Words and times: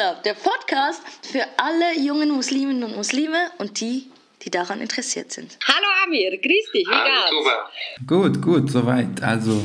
Club, 0.00 0.22
der 0.22 0.32
Podcast 0.32 1.02
für 1.30 1.42
alle 1.58 2.00
jungen 2.02 2.30
Musliminnen 2.30 2.84
und 2.84 2.96
Muslime 2.96 3.50
und 3.58 3.82
die, 3.82 4.06
die 4.42 4.50
daran 4.50 4.80
interessiert 4.80 5.30
sind. 5.30 5.58
Hallo 5.66 5.86
Amir, 6.06 6.30
grüß 6.38 6.72
dich, 6.72 6.88
wie 6.88 6.90
Hallo, 6.90 7.44
geht's? 7.44 8.06
Gut, 8.06 8.40
gut, 8.40 8.70
soweit. 8.70 9.22
Also, 9.22 9.62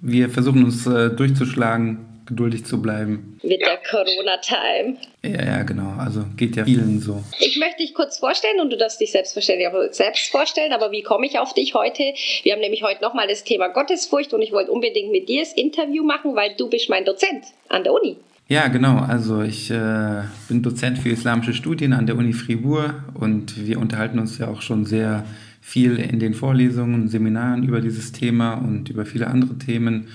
wir 0.00 0.30
versuchen 0.30 0.64
uns 0.64 0.86
äh, 0.86 1.10
durchzuschlagen, 1.10 2.22
geduldig 2.24 2.64
zu 2.64 2.80
bleiben. 2.80 3.38
Mit 3.42 3.60
der 3.60 3.76
Corona-Time. 3.76 4.96
Ja, 5.22 5.44
ja, 5.44 5.62
genau. 5.64 6.00
Also 6.00 6.24
geht 6.34 6.56
ja 6.56 6.64
vielen 6.64 7.02
so. 7.02 7.22
Ich 7.38 7.58
möchte 7.58 7.82
dich 7.82 7.92
kurz 7.92 8.16
vorstellen 8.16 8.60
und 8.60 8.70
du 8.70 8.78
darfst 8.78 9.02
dich 9.02 9.12
selbstverständlich 9.12 9.68
auch 9.68 9.92
selbst 9.92 10.30
vorstellen, 10.30 10.72
aber 10.72 10.92
wie 10.92 11.02
komme 11.02 11.26
ich 11.26 11.38
auf 11.38 11.52
dich 11.52 11.74
heute? 11.74 12.14
Wir 12.42 12.54
haben 12.54 12.60
nämlich 12.60 12.82
heute 12.82 13.02
nochmal 13.02 13.28
das 13.28 13.44
Thema 13.44 13.68
Gottesfurcht 13.68 14.32
und 14.32 14.40
ich 14.40 14.52
wollte 14.52 14.72
unbedingt 14.72 15.12
mit 15.12 15.28
dir 15.28 15.40
das 15.40 15.52
Interview 15.52 16.04
machen, 16.04 16.34
weil 16.34 16.54
du 16.56 16.70
bist 16.70 16.88
mein 16.88 17.04
Dozent 17.04 17.44
an 17.68 17.84
der 17.84 17.92
Uni. 17.92 18.16
Ja, 18.46 18.68
genau. 18.68 18.98
Also 18.98 19.40
ich 19.42 19.70
äh, 19.70 20.22
bin 20.48 20.62
Dozent 20.62 20.98
für 20.98 21.08
islamische 21.08 21.54
Studien 21.54 21.94
an 21.94 22.06
der 22.06 22.16
Uni 22.16 22.34
Fribourg 22.34 22.94
und 23.14 23.66
wir 23.66 23.78
unterhalten 23.78 24.18
uns 24.18 24.36
ja 24.36 24.48
auch 24.48 24.60
schon 24.60 24.84
sehr 24.84 25.24
viel 25.62 25.96
in 25.96 26.18
den 26.18 26.34
Vorlesungen 26.34 27.08
Seminaren 27.08 27.62
über 27.62 27.80
dieses 27.80 28.12
Thema 28.12 28.54
und 28.54 28.90
über 28.90 29.06
viele 29.06 29.28
andere 29.28 29.56
Themen. 29.56 30.08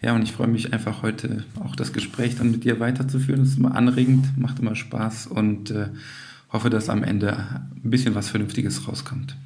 Ja, 0.00 0.14
und 0.14 0.22
ich 0.22 0.32
freue 0.32 0.48
mich 0.48 0.72
einfach 0.72 1.02
heute 1.02 1.44
auch 1.62 1.76
das 1.76 1.92
Gespräch 1.92 2.36
dann 2.36 2.50
mit 2.50 2.64
dir 2.64 2.80
weiterzuführen. 2.80 3.40
Das 3.40 3.50
ist 3.50 3.58
immer 3.58 3.76
anregend, 3.76 4.38
macht 4.38 4.60
immer 4.60 4.76
Spaß 4.76 5.26
und 5.26 5.70
äh, 5.70 5.88
hoffe, 6.50 6.70
dass 6.70 6.88
am 6.88 7.04
Ende 7.04 7.36
ein 7.84 7.90
bisschen 7.90 8.14
was 8.14 8.30
Vernünftiges 8.30 8.88
rauskommt. 8.88 9.36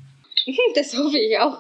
Das 0.75 0.97
hoffe 0.97 1.19
ich 1.19 1.39
auch. 1.39 1.59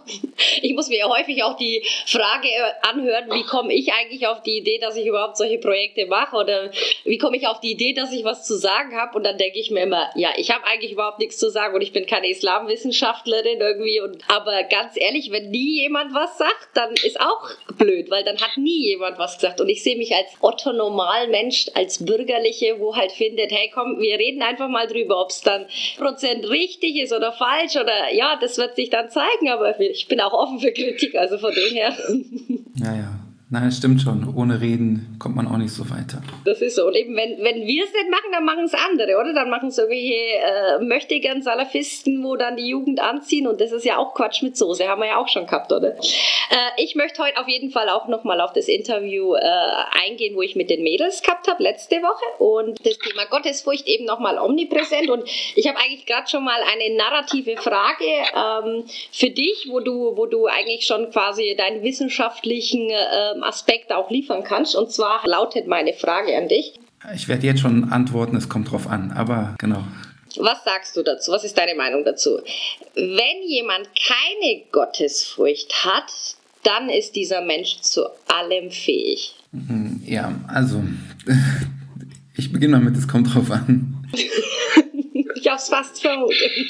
Ich 0.62 0.74
muss 0.74 0.88
mir 0.88 1.08
häufig 1.08 1.42
auch 1.42 1.56
die 1.56 1.82
Frage 2.06 2.48
anhören, 2.82 3.30
wie 3.32 3.42
komme 3.42 3.72
ich 3.72 3.92
eigentlich 3.92 4.26
auf 4.26 4.42
die 4.42 4.58
Idee, 4.58 4.78
dass 4.78 4.96
ich 4.96 5.06
überhaupt 5.06 5.36
solche 5.36 5.58
Projekte 5.58 6.06
mache? 6.06 6.36
Oder 6.36 6.70
wie 7.04 7.18
komme 7.18 7.36
ich 7.36 7.46
auf 7.46 7.60
die 7.60 7.72
Idee, 7.72 7.92
dass 7.92 8.12
ich 8.12 8.24
was 8.24 8.46
zu 8.46 8.56
sagen 8.56 8.96
habe? 8.96 9.16
Und 9.16 9.24
dann 9.24 9.38
denke 9.38 9.58
ich 9.58 9.70
mir 9.70 9.82
immer, 9.82 10.10
ja, 10.14 10.30
ich 10.36 10.50
habe 10.50 10.64
eigentlich 10.66 10.92
überhaupt 10.92 11.18
nichts 11.18 11.38
zu 11.38 11.50
sagen 11.50 11.74
und 11.74 11.82
ich 11.82 11.92
bin 11.92 12.06
keine 12.06 12.28
Islamwissenschaftlerin 12.28 13.60
irgendwie. 13.60 14.00
Und 14.00 14.18
aber 14.28 14.62
ganz 14.64 14.94
ehrlich, 14.96 15.30
wenn 15.30 15.50
nie 15.50 15.80
jemand 15.80 16.14
was 16.14 16.38
sagt, 16.38 16.68
dann 16.74 16.92
ist 17.04 17.20
auch 17.20 17.50
blöd, 17.76 18.10
weil 18.10 18.24
dann 18.24 18.40
hat 18.40 18.56
nie 18.56 18.88
jemand 18.88 19.18
was 19.18 19.36
gesagt. 19.36 19.60
Und 19.60 19.68
ich 19.68 19.82
sehe 19.82 19.96
mich 19.96 20.14
als 20.14 20.28
Otto 20.40 20.72
Normalmensch, 20.72 21.66
als 21.74 22.04
Bürgerliche, 22.04 22.78
wo 22.78 22.96
halt 22.96 23.12
findet, 23.12 23.50
hey 23.50 23.70
komm, 23.72 24.00
wir 24.00 24.18
reden 24.18 24.42
einfach 24.42 24.68
mal 24.68 24.86
drüber, 24.86 25.20
ob 25.20 25.30
es 25.30 25.40
dann 25.40 25.66
Prozent 25.96 26.48
richtig 26.48 26.96
ist 26.96 27.12
oder 27.12 27.32
falsch 27.32 27.76
oder 27.76 28.12
ja, 28.12 28.38
das 28.40 28.58
wird 28.58 28.77
sich 28.78 28.90
dann 28.90 29.10
zeigen, 29.10 29.50
aber 29.50 29.78
ich 29.80 30.06
bin 30.06 30.20
auch 30.20 30.32
offen 30.32 30.60
für 30.60 30.72
Kritik, 30.72 31.16
also 31.16 31.36
von 31.38 31.52
dem 31.52 31.74
her. 31.74 31.92
Ja. 32.76 33.17
Nein, 33.50 33.72
stimmt 33.72 34.02
schon. 34.02 34.34
Ohne 34.36 34.60
Reden 34.60 35.16
kommt 35.18 35.34
man 35.34 35.48
auch 35.48 35.56
nicht 35.56 35.72
so 35.72 35.88
weiter. 35.88 36.20
Das 36.44 36.60
ist 36.60 36.76
so. 36.76 36.86
Und 36.86 36.94
eben, 36.94 37.16
wenn, 37.16 37.42
wenn 37.42 37.66
wir 37.66 37.84
es 37.84 37.92
nicht 37.94 38.10
machen, 38.10 38.30
dann 38.30 38.44
machen 38.44 38.64
es 38.64 38.74
andere, 38.74 39.16
oder? 39.18 39.32
Dann 39.32 39.48
machen 39.48 39.70
es 39.70 39.78
irgendwelche 39.78 40.12
äh, 40.12 40.84
möchtegern 40.84 41.40
Salafisten, 41.40 42.22
wo 42.22 42.36
dann 42.36 42.58
die 42.58 42.68
Jugend 42.68 43.00
anziehen. 43.00 43.46
Und 43.46 43.62
das 43.62 43.72
ist 43.72 43.86
ja 43.86 43.96
auch 43.96 44.12
Quatsch 44.12 44.42
mit 44.42 44.58
Soße. 44.58 44.86
Haben 44.86 45.00
wir 45.00 45.08
ja 45.08 45.16
auch 45.16 45.28
schon 45.28 45.46
gehabt, 45.46 45.72
oder? 45.72 45.96
Äh, 45.96 46.56
ich 46.76 46.94
möchte 46.94 47.22
heute 47.22 47.38
auf 47.38 47.48
jeden 47.48 47.70
Fall 47.70 47.88
auch 47.88 48.06
nochmal 48.06 48.42
auf 48.42 48.52
das 48.52 48.68
Interview 48.68 49.34
äh, 49.34 49.40
eingehen, 50.04 50.36
wo 50.36 50.42
ich 50.42 50.54
mit 50.54 50.68
den 50.68 50.82
Mädels 50.82 51.22
gehabt 51.22 51.48
habe, 51.48 51.62
letzte 51.62 51.96
Woche. 52.02 52.42
Und 52.42 52.84
das 52.84 52.98
Thema 52.98 53.24
Gottesfurcht 53.30 53.86
eben 53.86 54.04
nochmal 54.04 54.38
omnipräsent. 54.38 55.08
Und 55.08 55.24
ich 55.54 55.66
habe 55.66 55.78
eigentlich 55.78 56.04
gerade 56.04 56.28
schon 56.28 56.44
mal 56.44 56.60
eine 56.70 56.94
narrative 56.98 57.56
Frage 57.56 58.04
ähm, 58.36 58.84
für 59.10 59.30
dich, 59.30 59.68
wo 59.70 59.80
du, 59.80 60.18
wo 60.18 60.26
du 60.26 60.44
eigentlich 60.44 60.84
schon 60.84 61.10
quasi 61.10 61.54
deinen 61.56 61.82
wissenschaftlichen 61.82 62.90
ähm, 62.90 63.37
Aspekt 63.42 63.92
auch 63.92 64.10
liefern 64.10 64.44
kannst. 64.44 64.74
Und 64.76 64.90
zwar 64.92 65.20
lautet 65.26 65.66
meine 65.66 65.92
Frage 65.92 66.36
an 66.36 66.48
dich. 66.48 66.74
Ich 67.14 67.28
werde 67.28 67.46
jetzt 67.46 67.60
schon 67.60 67.92
antworten, 67.92 68.36
es 68.36 68.48
kommt 68.48 68.70
drauf 68.70 68.88
an, 68.88 69.12
aber 69.12 69.54
genau. 69.58 69.84
Was 70.36 70.62
sagst 70.64 70.96
du 70.96 71.02
dazu? 71.02 71.32
Was 71.32 71.44
ist 71.44 71.56
deine 71.56 71.74
Meinung 71.74 72.04
dazu? 72.04 72.40
Wenn 72.94 73.48
jemand 73.48 73.88
keine 73.96 74.62
Gottesfurcht 74.72 75.84
hat, 75.84 76.10
dann 76.64 76.90
ist 76.90 77.16
dieser 77.16 77.40
Mensch 77.40 77.80
zu 77.80 78.04
allem 78.26 78.70
fähig. 78.70 79.34
Mhm, 79.52 80.02
Ja, 80.04 80.32
also 80.48 80.82
ich 82.36 82.52
beginne 82.52 82.78
mal 82.78 82.84
mit, 82.84 82.96
es 82.96 83.08
kommt 83.08 83.32
drauf 83.34 83.50
an. 83.50 84.06
ich 85.34 85.48
hab's 85.48 85.68
fast 85.68 86.00
vermutet. 86.02 86.50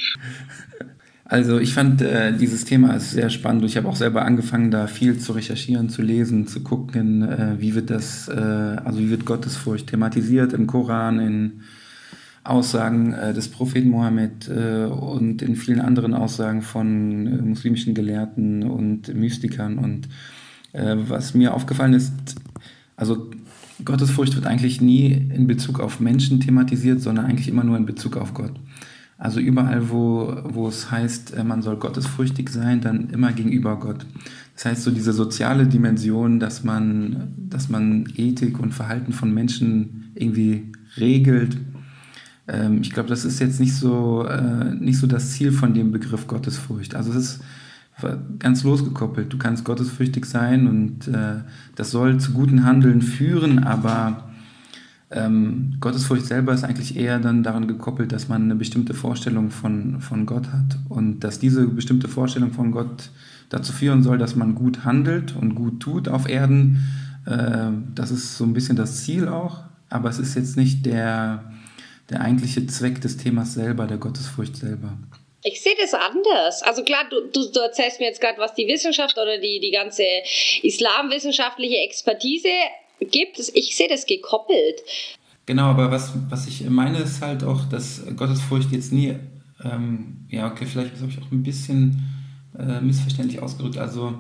Also 1.31 1.59
ich 1.59 1.75
fand 1.75 2.01
äh, 2.01 2.33
dieses 2.33 2.65
Thema 2.65 2.95
ist 2.95 3.11
sehr 3.11 3.29
spannend. 3.29 3.63
Ich 3.65 3.77
habe 3.77 3.87
auch 3.87 3.97
selber 3.97 4.25
angefangen, 4.25 4.71
da 4.71 4.87
viel 4.87 5.19
zu 5.19 5.33
recherchieren, 5.33 5.91
zu 5.91 6.01
lesen, 6.01 6.47
zu 6.47 6.61
gucken, 6.61 7.23
äh, 7.23 7.57
wie 7.59 7.75
wird 7.75 7.91
das, 7.91 8.29
äh, 8.29 8.33
also 8.33 8.99
wie 8.99 9.11
wird 9.11 9.27
Gottesfurcht 9.27 9.89
thematisiert 9.89 10.55
im 10.55 10.67
Koran, 10.67 11.21
in 11.21 11.61
Aussagen 12.45 13.13
äh, 13.13 13.35
des 13.35 13.49
Propheten 13.49 13.91
Mohammed 13.91 14.49
äh, 14.49 14.87
und 14.87 15.43
in 15.43 15.55
vielen 15.55 15.83
anderen 15.83 16.15
Aussagen 16.15 16.63
von 16.63 17.27
äh, 17.27 17.43
muslimischen 17.43 17.93
Gelehrten 17.93 18.63
und 18.63 19.15
Mystikern. 19.15 19.77
Und 19.77 20.09
äh, 20.73 20.97
was 20.97 21.35
mir 21.35 21.53
aufgefallen 21.53 21.93
ist, 21.93 22.15
also 22.97 23.31
Gottesfurcht 23.85 24.35
wird 24.35 24.47
eigentlich 24.47 24.81
nie 24.81 25.13
in 25.13 25.47
Bezug 25.47 25.79
auf 25.79 26.01
Menschen 26.01 26.41
thematisiert, 26.41 27.03
sondern 27.03 27.27
eigentlich 27.27 27.49
immer 27.49 27.65
nur 27.65 27.77
in 27.77 27.85
Bezug 27.85 28.17
auf 28.17 28.33
Gott. 28.33 28.55
Also 29.19 29.41
überall, 29.41 29.91
wo, 29.91 30.33
wo 30.45 30.69
es 30.69 30.93
heißt, 30.93 31.35
äh, 31.35 31.43
man 31.43 31.61
soll 31.61 31.77
gottesfürchtig 31.77 32.49
sein, 32.51 32.81
dann 32.81 33.11
immer 33.11 33.33
gegenüber 33.33 33.79
Gott. 33.79 34.07
Das 34.55 34.65
heißt, 34.65 34.83
so 34.85 34.93
diese 34.93 35.13
soziale 35.13 35.67
Dimension, 35.67 36.39
dass 36.39 36.63
man, 36.63 37.35
dass 37.37 37.69
man 37.69 38.07
Ethik 38.17 38.61
und 38.61 38.73
Verhalten 38.73 39.13
von 39.13 39.35
Menschen 39.35 40.13
irgendwie 40.15 40.71
regelt. 40.97 41.57
Ähm, 42.47 42.81
ich 42.81 42.93
glaube, 42.93 43.09
das 43.09 43.25
ist 43.25 43.41
jetzt 43.41 43.59
nicht 43.59 43.75
so, 43.75 44.25
äh, 44.25 44.73
nicht 44.77 44.99
so 44.99 45.09
das 45.09 45.33
Ziel 45.33 45.51
von 45.51 45.75
dem 45.75 45.91
Begriff 45.91 46.29
Gottesfurcht. 46.29 46.95
Also 46.95 47.11
es 47.11 47.17
ist 47.17 47.41
ganz 48.39 48.63
losgekoppelt. 48.63 49.33
Du 49.33 49.39
kannst 49.39 49.65
gottesfürchtig 49.65 50.25
sein 50.27 50.69
und 50.69 51.09
äh, 51.09 51.43
das 51.75 51.91
soll 51.91 52.21
zu 52.21 52.33
guten 52.33 52.65
Handeln 52.65 53.03
führen, 53.03 53.65
aber 53.65 54.28
ähm, 55.11 55.77
Gottesfurcht 55.81 56.27
selber 56.27 56.53
ist 56.53 56.65
eigentlich 56.65 56.97
eher 56.97 57.19
dann 57.19 57.43
daran 57.43 57.67
gekoppelt, 57.67 58.13
dass 58.13 58.29
man 58.29 58.43
eine 58.43 58.55
bestimmte 58.55 58.93
Vorstellung 58.93 59.51
von, 59.51 60.01
von 60.01 60.27
Gott 60.27 60.49
hat 60.49 60.79
und 60.91 61.21
dass 61.21 61.39
diese 61.39 61.67
bestimmte 61.67 62.09
Vorstellung 62.09 62.53
von 62.53 62.73
Gott 62.73 63.11
dazu 63.49 63.73
führen 63.73 64.03
soll, 64.03 64.19
dass 64.19 64.37
man 64.37 64.55
gut 64.55 64.85
handelt 64.85 65.35
und 65.35 65.55
gut 65.55 65.81
tut 65.81 66.09
auf 66.09 66.29
Erden. 66.29 66.87
Äh, 67.27 67.71
das 67.95 68.11
ist 68.11 68.37
so 68.37 68.45
ein 68.45 68.53
bisschen 68.53 68.77
das 68.77 69.05
Ziel 69.05 69.29
auch, 69.29 69.63
aber 69.89 70.11
es 70.11 70.19
ist 70.19 70.35
jetzt 70.35 70.59
nicht 70.59 70.85
der, 70.85 71.53
der 72.11 72.21
eigentliche 72.21 72.67
Zweck 72.67 73.01
des 73.01 73.17
Themas 73.17 73.55
selber, 73.55 73.87
der 73.87 73.97
Gottesfurcht 73.97 74.57
selber. 74.57 74.99
Ich 75.43 75.63
sehe 75.63 75.75
das 75.81 75.95
anders. 75.95 76.63
Also 76.63 76.83
klar, 76.83 77.05
du, 77.09 77.21
du, 77.33 77.51
du 77.51 77.61
erzählst 77.61 78.01
mir 78.01 78.07
jetzt 78.07 78.21
gerade, 78.21 78.39
was 78.39 78.53
die 78.53 78.67
Wissenschaft 78.67 79.17
oder 79.17 79.39
die, 79.39 79.61
die 79.61 79.71
ganze 79.71 80.03
islamwissenschaftliche 80.63 81.77
Expertise 81.79 82.49
gibt. 83.01 83.39
Ich 83.55 83.77
sehe 83.77 83.89
das 83.89 84.07
gekoppelt. 84.07 84.83
Genau, 85.47 85.65
aber 85.65 85.91
was, 85.91 86.13
was 86.29 86.47
ich 86.47 86.69
meine, 86.69 86.99
ist 86.99 87.23
halt 87.23 87.43
auch, 87.43 87.65
dass 87.65 88.03
Gottesfurcht 88.17 88.71
jetzt 88.71 88.93
nie, 88.93 89.15
ähm, 89.65 90.27
ja, 90.29 90.47
okay, 90.51 90.67
vielleicht 90.67 90.97
habe 91.01 91.11
ich 91.11 91.19
auch 91.23 91.33
ein 91.33 91.43
bisschen 91.43 92.03
äh, 92.59 92.81
missverständlich 92.81 93.41
ausgedrückt. 93.41 93.79
Also, 93.79 94.15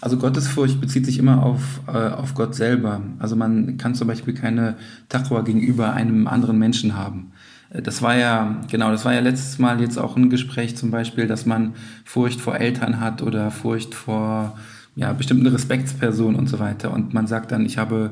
also 0.00 0.16
Gottesfurcht 0.18 0.80
bezieht 0.80 1.04
sich 1.04 1.18
immer 1.18 1.42
auf, 1.42 1.80
äh, 1.88 1.90
auf 1.90 2.34
Gott 2.34 2.54
selber. 2.54 3.02
Also 3.18 3.34
man 3.34 3.76
kann 3.76 3.94
zum 3.94 4.08
Beispiel 4.08 4.34
keine 4.34 4.76
Taqwa 5.08 5.40
gegenüber 5.42 5.92
einem 5.92 6.26
anderen 6.28 6.58
Menschen 6.58 6.96
haben. 6.96 7.32
Äh, 7.70 7.82
Das 7.82 8.02
war 8.02 8.16
ja, 8.16 8.60
genau, 8.70 8.90
das 8.92 9.04
war 9.04 9.14
ja 9.14 9.20
letztes 9.20 9.58
Mal 9.58 9.80
jetzt 9.80 9.98
auch 9.98 10.16
ein 10.16 10.30
Gespräch 10.30 10.76
zum 10.76 10.90
Beispiel, 10.90 11.26
dass 11.26 11.44
man 11.44 11.74
Furcht 12.04 12.40
vor 12.40 12.56
Eltern 12.56 13.00
hat 13.00 13.22
oder 13.22 13.50
Furcht 13.50 13.94
vor 13.94 14.56
ja, 14.94 15.12
bestimmten 15.12 15.46
Respektspersonen 15.46 16.36
und 16.36 16.48
so 16.48 16.58
weiter. 16.58 16.92
Und 16.92 17.14
man 17.14 17.26
sagt 17.26 17.52
dann, 17.52 17.64
ich 17.64 17.78
habe 17.78 18.10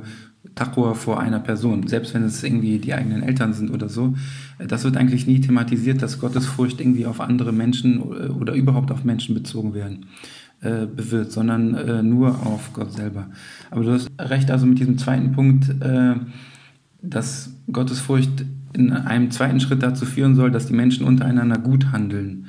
Taqwa 0.55 0.95
vor 0.95 1.21
einer 1.21 1.41
Person, 1.41 1.87
selbst 1.87 2.15
wenn 2.15 2.23
es 2.25 2.43
irgendwie 2.43 2.79
die 2.79 2.95
eigenen 2.95 3.23
Eltern 3.23 3.53
sind 3.53 3.71
oder 3.71 3.89
so. 3.89 4.15
Das 4.59 4.85
wird 4.85 4.97
eigentlich 4.97 5.27
nie 5.27 5.41
thematisiert, 5.41 6.03
dass 6.03 6.19
Gottesfurcht 6.19 6.81
irgendwie 6.81 7.07
auf 7.07 7.21
andere 7.21 7.53
Menschen 7.53 8.01
oder 8.01 8.55
überhaupt 8.55 8.91
auf 8.91 9.05
Menschen 9.05 9.35
bezogen 9.35 9.75
werden 9.75 10.07
äh, 10.63 10.87
wird, 10.95 11.33
sondern 11.33 11.75
äh, 11.75 12.03
nur 12.03 12.47
auf 12.47 12.73
Gott 12.73 12.93
selber. 12.93 13.27
Aber 13.71 13.85
du 13.85 13.93
hast 13.93 14.11
recht, 14.19 14.51
also 14.51 14.67
mit 14.67 14.79
diesem 14.79 14.99
zweiten 14.99 15.33
Punkt, 15.33 15.69
äh, 15.83 16.15
dass 17.03 17.53
Gottesfurcht 17.71 18.45
in 18.73 18.93
einem 18.93 19.31
zweiten 19.31 19.61
Schritt 19.61 19.83
dazu 19.83 20.07
führen 20.07 20.37
soll, 20.37 20.51
dass 20.51 20.67
die 20.67 20.75
Menschen 20.75 21.05
untereinander 21.05 21.59
gut 21.59 21.93
handeln. 21.93 22.47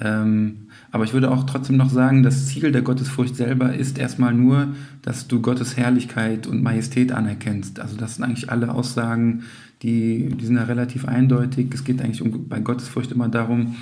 Ähm, 0.00 0.68
aber 0.92 1.04
ich 1.04 1.14
würde 1.14 1.30
auch 1.30 1.44
trotzdem 1.44 1.78
noch 1.78 1.88
sagen, 1.88 2.22
das 2.22 2.46
Ziel 2.46 2.70
der 2.70 2.82
Gottesfurcht 2.82 3.34
selber 3.34 3.74
ist 3.74 3.98
erstmal 3.98 4.34
nur, 4.34 4.68
dass 5.00 5.26
du 5.26 5.40
Gottes 5.40 5.78
Herrlichkeit 5.78 6.46
und 6.46 6.62
Majestät 6.62 7.12
anerkennst. 7.12 7.80
Also 7.80 7.96
das 7.96 8.16
sind 8.16 8.24
eigentlich 8.24 8.50
alle 8.50 8.72
Aussagen, 8.72 9.44
die, 9.82 10.28
die 10.28 10.44
sind 10.44 10.56
ja 10.56 10.64
relativ 10.64 11.06
eindeutig. 11.06 11.68
Es 11.72 11.84
geht 11.84 12.02
eigentlich 12.02 12.20
um, 12.20 12.46
bei 12.46 12.60
Gottesfurcht 12.60 13.10
immer 13.10 13.28
darum, 13.28 13.76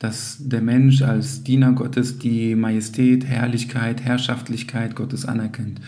dass 0.00 0.38
der 0.40 0.60
Mensch 0.60 1.02
als 1.02 1.44
Diener 1.44 1.72
Gottes 1.72 2.18
die 2.18 2.56
Majestät, 2.56 3.24
Herrlichkeit, 3.24 4.02
Herrschaftlichkeit 4.02 4.96
Gottes 4.96 5.24
anerkennt. 5.24 5.80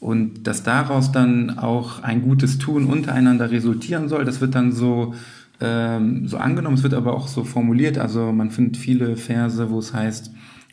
Und 0.00 0.46
dass 0.46 0.62
daraus 0.62 1.12
dann 1.12 1.58
auch 1.58 2.02
ein 2.02 2.22
gutes 2.22 2.56
Tun 2.56 2.86
untereinander 2.86 3.50
resultieren 3.50 4.08
soll, 4.08 4.24
das 4.24 4.40
wird 4.40 4.54
dann 4.54 4.72
so, 4.72 5.14
ähm, 5.62 6.26
so 6.26 6.36
angenommen, 6.36 6.76
es 6.76 6.82
wird 6.82 6.94
aber 6.94 7.14
auch 7.14 7.28
so 7.28 7.44
formuliert. 7.44 7.96
Also 7.96 8.32
man 8.32 8.50
findet 8.50 8.76
viele 8.76 9.16
Verse, 9.16 9.70
wo 9.70 9.78
es 9.78 9.94
heißt, 9.94 10.30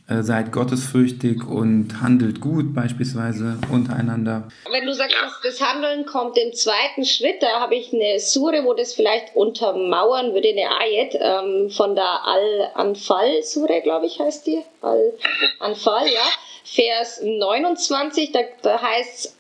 äh, 0.09 0.23
seid 0.23 0.51
gottesfürchtig 0.51 1.45
und 1.47 2.01
handelt 2.01 2.41
gut 2.41 2.73
beispielsweise 2.73 3.59
untereinander. 3.71 4.47
Wenn 4.71 4.87
du 4.87 4.93
sagst, 4.93 5.15
dass 5.21 5.39
das 5.43 5.61
Handeln 5.61 6.05
kommt 6.05 6.35
im 6.39 6.51
zweiten 6.53 7.05
Schritt, 7.05 7.43
da 7.43 7.59
habe 7.59 7.75
ich 7.75 7.93
eine 7.93 8.19
Sure, 8.19 8.63
wo 8.63 8.73
das 8.73 8.93
vielleicht 8.93 9.35
untermauern 9.35 10.33
würde, 10.33 10.49
eine 10.49 10.69
Ayat 10.81 11.13
ähm, 11.13 11.69
von 11.69 11.93
der 11.93 12.25
Al-Anfal-Sure, 12.25 13.81
glaube 13.81 14.07
ich, 14.07 14.19
heißt 14.19 14.47
die. 14.47 14.63
Al-Anfal, 14.81 16.07
ja. 16.07 16.25
Vers 16.63 17.21
29, 17.23 18.31
da, 18.31 18.39
da 18.63 18.81
heißt 18.81 19.25
es, 19.25 19.38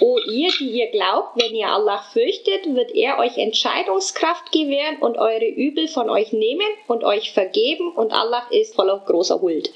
O 0.00 0.18
ihr, 0.18 0.50
die 0.58 0.70
ihr 0.70 0.90
glaubt, 0.90 1.36
wenn 1.36 1.54
ihr 1.54 1.68
Allah 1.68 2.02
fürchtet, 2.12 2.74
wird 2.74 2.90
er 2.92 3.18
euch 3.18 3.36
Entscheidungskraft 3.36 4.50
gewähren 4.50 4.96
und 5.00 5.18
eure 5.18 5.46
Übel 5.46 5.88
von 5.88 6.08
euch 6.08 6.32
nehmen 6.32 6.66
und 6.86 7.04
euch 7.04 7.32
vergeben 7.32 7.92
und 7.92 8.12
Allah 8.12 8.42
ist 8.50 8.74
voller 8.74 9.02
großer 9.04 9.40
Huld. 9.42 9.70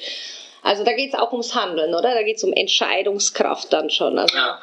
Also 0.63 0.83
da 0.83 0.95
geht 0.95 1.13
es 1.13 1.19
auch 1.19 1.33
ums 1.33 1.55
Handeln, 1.55 1.95
oder? 1.95 2.15
Da 2.15 2.23
geht 2.23 2.39
es 2.39 2.45
um 2.45 2.53
Entscheidungskraft 2.55 3.71
dann 3.73 3.91
schon. 3.91 4.19
Also, 4.19 4.35
ja. 4.35 4.59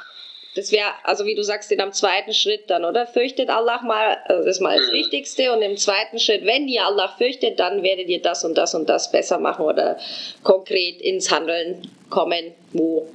Das 0.55 0.71
wäre, 0.71 0.89
also 1.03 1.25
wie 1.25 1.35
du 1.35 1.43
sagst, 1.43 1.71
in 1.71 1.79
einem 1.79 1.93
zweiten 1.93 2.33
Schritt 2.33 2.69
dann, 2.69 2.83
oder? 2.83 3.05
Fürchtet 3.05 3.49
Allah 3.49 3.81
mal, 3.83 4.17
also 4.25 4.43
das 4.43 4.57
ist 4.57 4.61
mal 4.61 4.77
das 4.77 4.87
mhm. 4.87 4.93
Wichtigste. 4.93 5.53
Und 5.53 5.61
im 5.61 5.77
zweiten 5.77 6.19
Schritt, 6.19 6.45
wenn 6.45 6.67
ihr 6.67 6.85
Allah 6.85 7.07
fürchtet, 7.07 7.59
dann 7.59 7.83
werdet 7.83 8.09
ihr 8.09 8.21
das 8.21 8.43
und 8.43 8.57
das 8.57 8.73
und 8.73 8.89
das 8.89 9.11
besser 9.11 9.37
machen 9.37 9.63
oder 9.63 9.97
konkret 10.43 10.99
ins 11.01 11.31
Handeln 11.31 11.89
kommen, 12.09 12.53
wo 12.73 13.07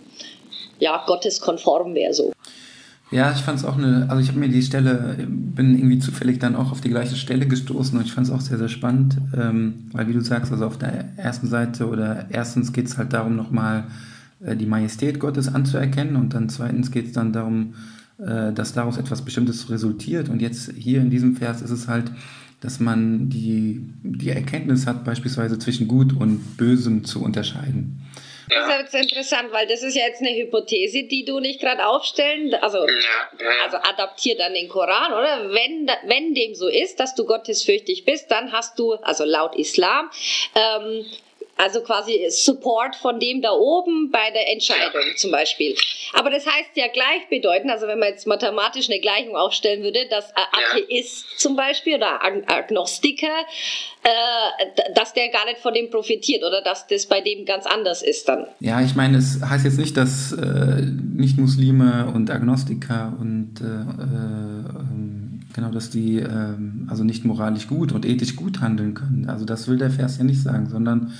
ja, 0.79 1.05
gotteskonform 1.07 1.95
wäre 1.95 2.15
so. 2.15 2.33
Ja, 3.13 3.33
ich 3.33 3.43
fand 3.43 3.59
es 3.59 3.65
auch 3.65 3.79
eine, 3.79 4.11
also 4.11 4.21
ich 4.21 4.29
habe 4.29 4.41
mir 4.41 4.49
die 4.49 4.63
Stelle, 4.63 5.17
bin 5.29 5.79
irgendwie 5.79 6.01
zufällig 6.01 6.41
dann 6.41 6.57
auch 6.57 6.73
auf 6.73 6.81
die 6.81 6.89
gleiche 6.89 7.15
Stelle 7.15 7.47
gestoßen 7.47 7.97
und 7.97 8.05
ich 8.05 8.13
fand 8.13 8.27
es 8.27 8.33
auch 8.33 8.41
sehr, 8.41 8.59
sehr 8.59 8.69
spannend, 8.69 9.19
ähm, 9.37 9.85
weil 9.93 10.09
wie 10.09 10.13
du 10.13 10.21
sagst, 10.21 10.51
also 10.51 10.67
auf 10.67 10.77
der 10.77 11.17
ersten 11.17 11.47
Seite 11.47 11.89
oder 11.89 12.27
erstens 12.31 12.73
geht 12.73 12.87
es 12.87 12.99
halt 12.99 13.13
darum, 13.13 13.37
nochmal 13.37 13.85
äh, 14.45 14.57
die 14.57 14.67
Majestät 14.67 15.21
Gottes 15.21 15.47
anzuerkennen 15.47 16.17
und 16.17 16.35
dann 16.35 16.49
zweitens 16.49 16.91
geht 16.91 17.07
es 17.07 17.13
dann 17.13 17.33
darum, 17.33 17.75
äh, 18.19 18.53
dass 18.53 18.73
daraus 18.73 18.97
etwas 18.97 19.23
Bestimmtes 19.23 19.71
resultiert 19.71 20.29
und 20.29 20.43
jetzt 20.43 20.73
hier 20.77 21.01
in 21.01 21.11
diesem 21.11 21.37
Vers 21.37 21.63
ist 21.63 21.71
es 21.71 21.87
halt, 21.87 22.11
dass 22.61 22.81
man 22.81 23.29
die, 23.29 23.87
die 24.03 24.31
Erkenntnis 24.31 24.89
hat, 24.89 25.05
beispielsweise 25.05 25.61
zwischen 25.61 25.87
Gut 25.87 26.13
und 26.13 26.57
Bösem 26.57 27.05
zu 27.05 27.23
unterscheiden. 27.23 28.01
Das 28.49 28.69
ist 28.69 28.79
jetzt 28.79 28.95
interessant, 28.95 29.53
weil 29.53 29.67
das 29.67 29.83
ist 29.83 29.97
ja 29.97 30.07
jetzt 30.07 30.21
eine 30.21 30.35
Hypothese, 30.35 31.05
die 31.05 31.25
du 31.25 31.41
nicht 31.41 31.61
gerade 31.61 31.87
aufstellen, 31.87 32.55
also, 32.55 32.79
also 32.79 33.77
adaptiert 33.79 34.41
an 34.41 34.55
den 34.55 34.69
Koran, 34.69 35.13
oder? 35.13 35.51
Wenn, 35.51 35.91
wenn 36.05 36.35
dem 36.35 36.55
so 36.55 36.69
ist, 36.69 37.01
dass 37.01 37.15
du 37.15 37.25
gottesfürchtig 37.25 38.05
bist, 38.05 38.31
dann 38.31 38.53
hast 38.53 38.79
du, 38.79 38.95
also 38.95 39.25
laut 39.25 39.57
Islam, 39.57 40.11
ähm, 40.55 41.05
also 41.57 41.81
quasi 41.81 42.27
Support 42.31 42.97
von 42.97 43.19
dem 43.19 43.41
da 43.41 43.53
oben 43.53 44.11
bei 44.11 44.31
der 44.33 44.53
Entscheidung 44.53 45.03
zum 45.17 45.31
Beispiel. 45.31 45.75
Aber 46.13 46.31
das 46.31 46.47
heißt 46.47 46.71
ja 46.75 46.87
gleichbedeutend, 46.89 47.71
also 47.71 47.87
wenn 47.87 47.99
man 47.99 48.11
jetzt 48.11 48.27
mathematisch 48.27 48.89
eine 48.91 49.01
Gleichung 49.01 49.37
aufstellen 49.37 49.83
würde, 49.83 50.07
dass 50.11 50.33
Atheist 50.37 51.41
zum 51.41 51.57
Beispiel 51.57 51.97
oder 51.97 52.23
Agnostiker, 52.23 53.27
äh, 54.05 54.93
dass 54.95 55.15
der 55.15 55.31
gar 55.31 55.47
nicht 55.47 55.59
von 55.59 55.75
dem 55.75 55.91
profitiert 55.91 56.45
oder 56.45 56.63
dass 56.63 56.87
das 56.87 57.07
bei 57.07 57.21
dem 57.21 57.45
ganz 57.45 57.67
anders 57.67 58.03
ist 58.03 58.29
dann. 58.29 58.47
Ja, 58.61 58.81
ich 58.83 58.95
meine, 58.95 59.19
es 59.19 59.41
heißt 59.43 59.65
jetzt 59.65 59.79
nicht, 59.79 59.97
dass 59.97 60.33
äh, 60.33 60.83
Nicht-Muslime 60.83 62.13
und 62.15 62.31
Agnostiker 62.31 63.17
und 63.19 63.61
äh, 63.61 63.65
äh 63.65 64.57
ähm, 64.77 65.41
genau, 65.55 65.71
dass 65.71 65.91
die 65.91 66.19
ähm, 66.19 66.87
also 66.89 67.05
nicht 67.05 67.25
moralisch 67.25 67.67
gut 67.67 67.93
und 67.93 68.05
ethisch 68.05 68.37
gut 68.37 68.61
handeln 68.61 68.95
können. 68.95 69.29
Also 69.29 69.45
das 69.45 69.69
will 69.69 69.79
der 69.79 69.91
Vers 69.91 70.19
ja 70.19 70.25
nicht 70.25 70.43
sagen, 70.43 70.69
sondern 70.69 71.15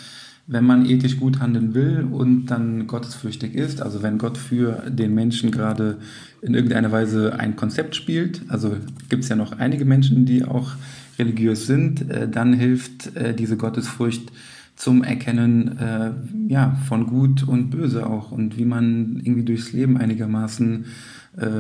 wenn 0.49 0.65
man 0.65 0.87
ethisch 0.87 1.19
gut 1.19 1.41
handeln 1.41 1.75
will 1.75 2.07
und 2.11 2.47
dann 2.47 2.87
gottesfürchtig 2.87 3.55
ist, 3.55 3.83
also 3.83 4.03
wenn 4.03 4.19
Gott 4.19 4.39
für 4.39 4.85
den 4.89 5.15
Menschen 5.15 5.51
gerade 5.51 5.99
in 6.41 6.55
irgendeiner 6.55 6.93
Weise 6.93 7.39
ein 7.39 7.57
Konzept 7.57 7.97
spielt, 7.97 8.43
also 8.49 8.77
gibt 9.09 9.25
es 9.25 9.29
ja 9.29 9.37
noch 9.37 9.59
einige 9.59 9.85
Menschen, 9.85 10.25
die 10.25 10.45
auch 10.45 10.73
religiös 11.19 11.67
sind, 11.67 12.09
äh, 12.11 12.29
dann 12.29 12.53
hilft 12.53 13.17
äh, 13.17 13.35
diese 13.35 13.57
Gottesfurcht 13.57 14.31
zum 14.77 15.03
Erkennen 15.03 15.79
äh, 15.79 16.13
ja, 16.49 16.77
von 16.87 17.07
Gut 17.07 17.49
und 17.49 17.71
Böse 17.71 18.07
auch 18.07 18.31
und 18.31 18.57
wie 18.57 18.67
man 18.67 19.21
irgendwie 19.25 19.45
durchs 19.45 19.73
Leben 19.73 19.97
einigermaßen 19.97 20.87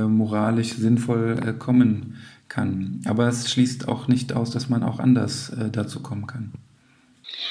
moralisch 0.09 0.73
sinnvoll 0.73 1.37
kommen 1.59 2.15
kann. 2.49 3.03
Aber 3.05 3.29
es 3.29 3.51
schließt 3.51 3.89
auch 3.89 4.09
nicht 4.09 4.33
aus, 4.33 4.51
dass 4.51 4.71
man 4.71 4.83
auch 4.83 5.01
anders 5.01 5.53
dazu 5.71 6.01
kommen 6.01 6.27
kann. 6.27 6.53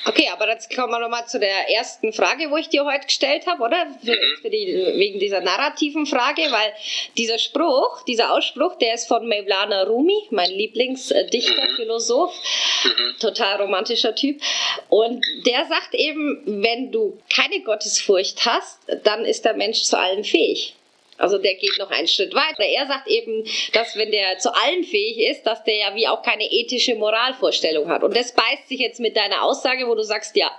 Okay, 0.05 0.29
aber 0.31 0.49
jetzt 0.49 0.73
kommen 0.75 0.91
wir 0.91 0.99
nochmal 0.99 1.25
zu 1.27 1.39
der 1.39 1.69
ersten 1.69 2.13
Frage, 2.13 2.51
wo 2.51 2.57
ich 2.57 2.69
dir 2.69 2.85
heute 2.85 3.05
gestellt 3.05 3.47
habe, 3.47 3.63
oder? 3.63 3.87
Für, 4.03 4.11
mhm. 4.11 4.41
für 4.41 4.49
die, 4.49 4.93
wegen 4.95 5.19
dieser 5.19 5.41
narrativen 5.41 6.05
Frage, 6.05 6.41
weil 6.51 6.73
dieser 7.17 7.37
Spruch, 7.37 8.03
dieser 8.03 8.33
Ausspruch, 8.33 8.75
der 8.77 8.95
ist 8.95 9.07
von 9.07 9.27
Mevlana 9.27 9.83
Rumi, 9.83 10.27
mein 10.31 10.51
Lieblingsdichter, 10.51 11.69
mhm. 11.71 11.75
Philosoph, 11.75 12.35
mhm. 12.83 13.19
total 13.19 13.61
romantischer 13.61 14.13
Typ. 14.15 14.41
Und 14.89 15.25
der 15.45 15.65
sagt 15.65 15.93
eben, 15.93 16.41
wenn 16.45 16.91
du 16.91 17.17
keine 17.33 17.61
Gottesfurcht 17.61 18.45
hast, 18.45 18.79
dann 19.03 19.25
ist 19.25 19.45
der 19.45 19.53
Mensch 19.53 19.83
zu 19.83 19.97
allem 19.97 20.23
fähig. 20.23 20.75
Also 21.17 21.37
der 21.37 21.55
geht 21.55 21.77
noch 21.79 21.91
einen 21.91 22.07
Schritt 22.07 22.33
weiter. 22.33 22.63
Er 22.63 22.87
sagt 22.87 23.07
eben, 23.07 23.43
dass 23.73 23.95
wenn 23.95 24.11
der 24.11 24.37
zu 24.37 24.53
allem 24.53 24.83
fähig 24.83 25.17
ist, 25.17 25.43
dass 25.43 25.63
der 25.63 25.77
ja 25.77 25.95
wie 25.95 26.07
auch 26.07 26.21
keine 26.21 26.43
ethische 26.43 26.95
Moralvorstellung 26.95 27.87
hat. 27.89 28.03
Und 28.03 28.15
das 28.15 28.33
beißt 28.33 28.67
sich 28.67 28.79
jetzt 28.79 28.99
mit 28.99 29.15
deiner 29.15 29.43
Aussage, 29.43 29.87
wo 29.87 29.95
du 29.95 30.03
sagst, 30.03 30.35
ja, 30.35 30.51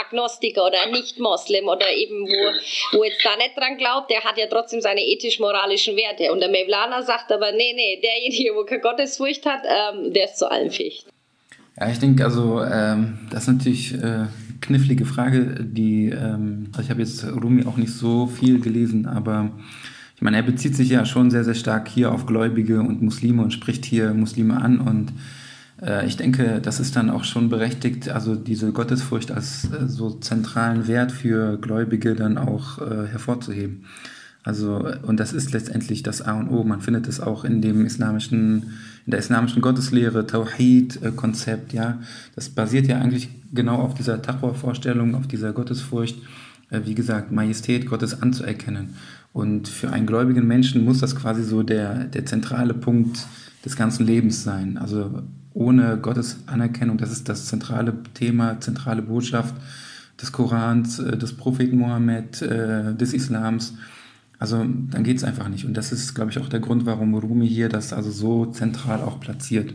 Agnostiker 0.00 0.66
oder 0.66 0.86
Nicht-Moslem 0.90 1.68
oder 1.68 1.90
eben 1.92 2.26
wo, 2.26 2.98
wo 2.98 3.04
jetzt 3.04 3.24
da 3.24 3.36
nicht 3.36 3.56
dran 3.56 3.76
glaubt, 3.76 4.10
der 4.10 4.24
hat 4.24 4.38
ja 4.38 4.46
trotzdem 4.46 4.80
seine 4.80 5.00
ethisch-moralischen 5.00 5.96
Werte. 5.96 6.32
Und 6.32 6.40
der 6.40 6.48
Mevlana 6.48 7.02
sagt 7.02 7.32
aber, 7.32 7.52
nee, 7.52 7.72
nee, 7.74 8.00
derjenige, 8.00 8.54
wo 8.54 8.64
keine 8.64 8.80
Gottesfurcht 8.80 9.46
hat, 9.46 9.62
ähm, 9.64 10.12
der 10.12 10.26
ist 10.26 10.38
zu 10.38 10.50
allem 10.50 10.70
fähig. 10.70 11.04
Ja, 11.78 11.90
ich 11.90 11.98
denke, 11.98 12.24
also 12.24 12.62
ähm, 12.62 13.28
das 13.30 13.42
ist 13.42 13.48
natürlich 13.48 13.94
äh, 13.94 14.26
knifflige 14.66 15.06
Frage, 15.06 15.64
die, 15.64 16.10
ähm, 16.10 16.66
also 16.72 16.82
ich 16.82 16.90
habe 16.90 17.00
jetzt 17.00 17.24
Rumi 17.24 17.64
auch 17.64 17.76
nicht 17.76 17.92
so 17.92 18.26
viel 18.26 18.60
gelesen, 18.60 19.06
aber 19.06 19.50
ich 20.14 20.22
meine, 20.22 20.36
er 20.36 20.42
bezieht 20.42 20.74
sich 20.74 20.88
ja 20.90 21.04
schon 21.04 21.30
sehr, 21.30 21.44
sehr 21.44 21.54
stark 21.54 21.88
hier 21.88 22.12
auf 22.12 22.26
Gläubige 22.26 22.80
und 22.80 23.02
Muslime 23.02 23.42
und 23.42 23.52
spricht 23.52 23.84
hier 23.84 24.14
Muslime 24.14 24.60
an 24.60 24.78
und 24.80 25.12
äh, 25.82 26.06
ich 26.06 26.16
denke, 26.16 26.60
das 26.62 26.80
ist 26.80 26.96
dann 26.96 27.10
auch 27.10 27.24
schon 27.24 27.48
berechtigt, 27.48 28.08
also 28.08 28.34
diese 28.34 28.72
Gottesfurcht 28.72 29.30
als 29.30 29.70
äh, 29.70 29.86
so 29.88 30.10
zentralen 30.10 30.88
Wert 30.88 31.12
für 31.12 31.58
Gläubige 31.58 32.14
dann 32.14 32.38
auch 32.38 32.80
äh, 32.80 33.06
hervorzuheben. 33.06 33.84
Also, 34.46 34.88
und 35.02 35.18
das 35.18 35.32
ist 35.32 35.52
letztendlich 35.52 36.04
das 36.04 36.22
A 36.22 36.34
und 36.34 36.48
O. 36.48 36.62
Man 36.62 36.80
findet 36.80 37.08
es 37.08 37.18
auch 37.18 37.44
in 37.44 37.60
dem 37.60 37.84
islamischen, 37.84 38.74
in 39.04 39.10
der 39.10 39.18
islamischen 39.18 39.60
Gotteslehre, 39.60 40.24
Tawhid-Konzept, 40.24 41.72
ja. 41.72 41.98
Das 42.36 42.48
basiert 42.48 42.86
ja 42.86 43.00
eigentlich 43.00 43.28
genau 43.52 43.80
auf 43.80 43.94
dieser 43.94 44.22
Taqwa-Vorstellung, 44.22 45.16
auf 45.16 45.26
dieser 45.26 45.52
Gottesfurcht, 45.52 46.22
äh, 46.70 46.82
wie 46.84 46.94
gesagt, 46.94 47.32
Majestät 47.32 47.86
Gottes 47.86 48.22
anzuerkennen. 48.22 48.90
Und 49.32 49.66
für 49.66 49.90
einen 49.90 50.06
gläubigen 50.06 50.46
Menschen 50.46 50.84
muss 50.84 51.00
das 51.00 51.16
quasi 51.16 51.42
so 51.42 51.64
der, 51.64 52.04
der 52.04 52.24
zentrale 52.24 52.72
Punkt 52.72 53.26
des 53.64 53.74
ganzen 53.74 54.06
Lebens 54.06 54.44
sein. 54.44 54.78
Also 54.78 55.24
ohne 55.54 55.98
Gottes 55.98 56.36
Anerkennung, 56.46 56.98
das 56.98 57.10
ist 57.10 57.28
das 57.28 57.46
zentrale 57.46 57.94
Thema, 58.14 58.60
zentrale 58.60 59.02
Botschaft 59.02 59.56
des 60.22 60.30
Korans, 60.30 61.00
äh, 61.00 61.18
des 61.18 61.32
Propheten 61.32 61.78
Mohammed, 61.78 62.42
äh, 62.42 62.94
des 62.94 63.12
Islams 63.12 63.74
also 64.38 64.58
dann 64.58 65.04
geht 65.04 65.16
es 65.16 65.24
einfach 65.24 65.48
nicht. 65.48 65.64
Und 65.64 65.76
das 65.76 65.92
ist, 65.92 66.14
glaube 66.14 66.30
ich, 66.30 66.38
auch 66.38 66.48
der 66.48 66.60
Grund, 66.60 66.86
warum 66.86 67.14
Rumi 67.14 67.48
hier 67.48 67.68
das 67.68 67.92
also 67.92 68.10
so 68.10 68.46
zentral 68.46 69.00
auch 69.00 69.20
platziert. 69.20 69.72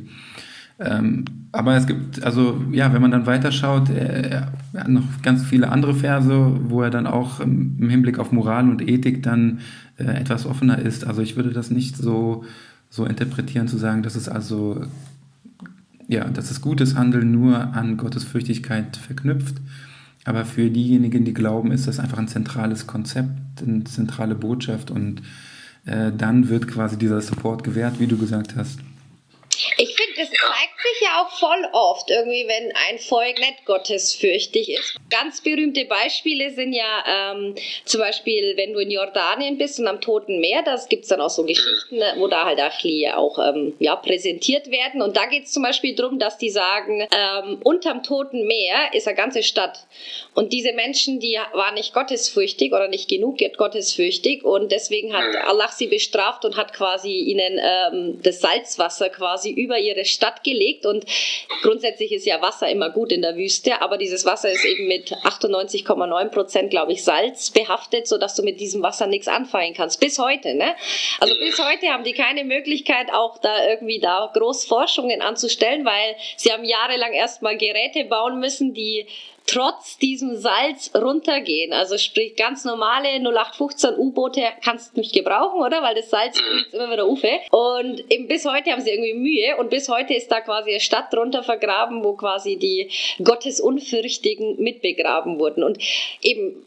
Ähm, 0.80 1.26
aber 1.52 1.76
es 1.76 1.86
gibt, 1.86 2.24
also 2.24 2.64
ja, 2.72 2.92
wenn 2.94 3.02
man 3.02 3.12
dann 3.12 3.26
weiterschaut, 3.26 3.90
er, 3.90 4.32
er 4.74 4.82
hat 4.82 4.88
noch 4.88 5.22
ganz 5.22 5.44
viele 5.44 5.70
andere 5.70 5.94
Verse, 5.94 6.60
wo 6.70 6.82
er 6.82 6.90
dann 6.90 7.06
auch 7.08 7.40
im 7.40 7.90
Hinblick 7.90 8.18
auf 8.20 8.32
Moral 8.32 8.70
und 8.70 8.88
Ethik 8.88 9.22
dann 9.22 9.60
äh, 9.98 10.06
etwas 10.06 10.46
offener 10.46 10.80
ist. 10.80 11.06
Also 11.06 11.22
ich 11.22 11.36
würde 11.36 11.52
das 11.52 11.70
nicht 11.70 11.98
so, 11.98 12.46
so 12.90 13.06
interpretieren, 13.06 13.68
zu 13.68 13.78
sagen, 13.78 14.02
dass 14.02 14.16
es 14.16 14.28
also, 14.28 14.86
ja, 16.08 16.26
dass 16.26 16.50
das 16.50 16.62
gutes 16.62 16.96
Handeln 16.96 17.32
nur 17.32 17.76
an 17.76 17.98
Gottesfürchtigkeit 17.98 18.98
verknüpft, 18.98 19.56
aber 20.26 20.46
für 20.46 20.70
diejenigen, 20.70 21.26
die 21.26 21.34
glauben, 21.34 21.72
ist 21.72 21.88
das 21.88 22.00
einfach 22.00 22.18
ein 22.18 22.28
zentrales 22.28 22.88
Konzept, 22.88 23.30
eine 23.62 23.84
zentrale 23.86 24.36
Botschaft 24.36 24.92
und 24.92 25.22
äh, 25.86 26.12
dann 26.16 26.50
wird 26.50 26.68
quasi 26.68 26.98
dieser 26.98 27.22
Support 27.22 27.64
gewährt, 27.64 28.00
wie 28.00 28.08
du 28.08 28.18
gesagt 28.18 28.56
hast. 28.56 28.80
Ich 29.78 29.96
finde, 29.96 30.14
das 30.18 30.30
zeigt 30.30 30.61
ja 31.02 31.22
auch 31.22 31.32
voll 31.32 31.68
oft 31.74 32.10
irgendwie, 32.10 32.48
wenn 32.48 32.74
ein 32.90 33.00
Volk 33.00 33.40
nicht 33.40 33.66
gottesfürchtig 33.66 34.70
ist. 34.70 34.96
Ganz 35.10 35.42
berühmte 35.42 35.86
Beispiele 35.86 36.52
sind 36.52 36.74
ja 36.74 37.34
ähm, 37.34 37.56
zum 37.86 38.02
Beispiel, 38.02 38.56
wenn 38.58 38.74
du 38.74 38.80
in 38.80 38.92
Jordanien 38.92 39.58
bist 39.58 39.80
und 39.80 39.88
am 39.88 40.02
Toten 40.02 40.40
Meer, 40.40 40.64
da 40.64 40.76
gibt 40.90 41.04
es 41.04 41.10
dann 41.10 41.22
auch 41.22 41.30
so 41.30 41.44
Geschichten, 41.44 42.02
wo 42.18 42.28
da 42.28 42.46
halt 42.46 42.60
auch 42.60 43.40
ähm, 43.40 43.74
ja, 43.80 43.96
präsentiert 43.96 44.72
werden. 44.72 45.02
Und 45.02 45.18
da 45.18 45.26
geht 45.26 45.46
es 45.46 45.52
zum 45.52 45.64
Beispiel 45.64 45.96
darum, 45.96 46.20
dass 46.20 46.38
die 46.38 46.50
sagen, 46.50 47.08
ähm, 47.16 47.60
unterm 47.64 48.04
Toten 48.04 48.46
Meer 48.46 48.94
ist 48.94 49.08
eine 49.08 49.18
ganze 49.18 49.44
Stadt. 49.44 49.88
Und 50.34 50.54
diese 50.54 50.74
Menschen, 50.74 51.20
die 51.20 51.38
waren 51.54 51.74
nicht 51.74 51.94
gottesfürchtig 51.94 52.72
oder 52.72 52.88
nicht 52.88 53.10
genug 53.10 53.40
gottesfürchtig 53.58 54.44
und 54.44 54.72
deswegen 54.72 55.14
hat 55.14 55.24
Allah 55.46 55.70
sie 55.70 55.88
bestraft 55.88 56.46
und 56.46 56.58
hat 56.58 56.74
quasi 56.74 57.12
ihnen 57.12 57.60
ähm, 57.62 58.20
das 58.24 58.40
Salzwasser 58.40 59.10
quasi 59.10 59.50
über 59.52 59.78
ihre 59.80 60.06
Stadt 60.06 60.44
gelegt. 60.44 60.86
Und 60.92 61.06
grundsätzlich 61.64 62.12
ist 62.12 62.26
ja 62.26 62.42
Wasser 62.42 62.70
immer 62.70 62.90
gut 62.90 63.12
in 63.12 63.22
der 63.22 63.36
Wüste, 63.36 63.82
aber 63.82 63.98
dieses 63.98 64.26
Wasser 64.26 64.52
ist 64.52 64.66
eben 64.66 64.88
mit 64.88 65.12
98,9 65.12 66.30
Prozent, 66.30 66.70
glaube 66.70 66.92
ich, 66.92 67.04
Salz 67.04 67.50
behaftet, 67.50 68.08
sodass 68.08 68.36
du 68.36 68.44
mit 68.44 68.60
diesem 68.60 68.84
Wasser 68.84 69.08
nichts 69.08 69.28
anfangen 69.28 69.74
kannst. 69.74 70.00
Bis 70.00 70.20
heute, 70.20 70.54
ne? 70.54 70.76
Also 71.20 71.34
bis 71.40 71.58
heute 71.58 71.88
haben 71.88 72.04
die 72.04 72.14
keine 72.14 72.44
Möglichkeit, 72.44 73.12
auch 73.12 73.38
da 73.40 73.68
irgendwie 73.68 74.00
da 74.00 74.30
Großforschungen 74.34 75.22
anzustellen, 75.22 75.86
weil 75.86 76.16
sie 76.38 76.52
haben 76.52 76.64
jahrelang 76.64 77.14
erstmal 77.14 77.58
Geräte 77.58 78.06
bauen 78.06 78.40
müssen, 78.40 78.74
die 78.74 79.08
trotz 79.48 79.98
diesem 79.98 80.36
Salz 80.36 80.92
runtergehen. 80.96 81.74
Also 81.74 81.98
sprich 81.98 82.36
ganz 82.36 82.64
normale 82.66 83.10
0815 83.20 83.96
U-Boote 83.98 84.44
kannst 84.64 84.96
du 84.96 85.02
nicht 85.02 85.14
gebrauchen, 85.14 85.62
oder? 85.62 85.82
Weil 85.82 85.96
das 85.96 86.10
Salz 86.10 86.38
bringt 86.40 86.74
immer 86.74 86.92
wieder 86.92 87.08
Ufe. 87.08 87.30
Und 87.52 88.04
eben 88.12 88.28
bis 88.28 88.46
heute 88.46 88.72
haben 88.72 88.82
sie 88.82 88.92
irgendwie 88.92 89.14
Mühe 89.14 89.58
und 89.58 89.70
bis 89.70 89.90
heute 89.90 90.14
ist 90.14 90.32
da 90.32 90.42
quasi 90.42 90.72
eine 90.72 90.80
Stadt 90.80 91.14
drunter 91.14 91.44
vergraben, 91.44 92.04
wo 92.04 92.14
quasi 92.14 92.58
die 92.58 92.90
Gottesunfürchtigen 93.24 94.62
mitbegraben 94.62 95.40
wurden. 95.40 95.64
Und 95.64 95.78
eben 96.22 96.64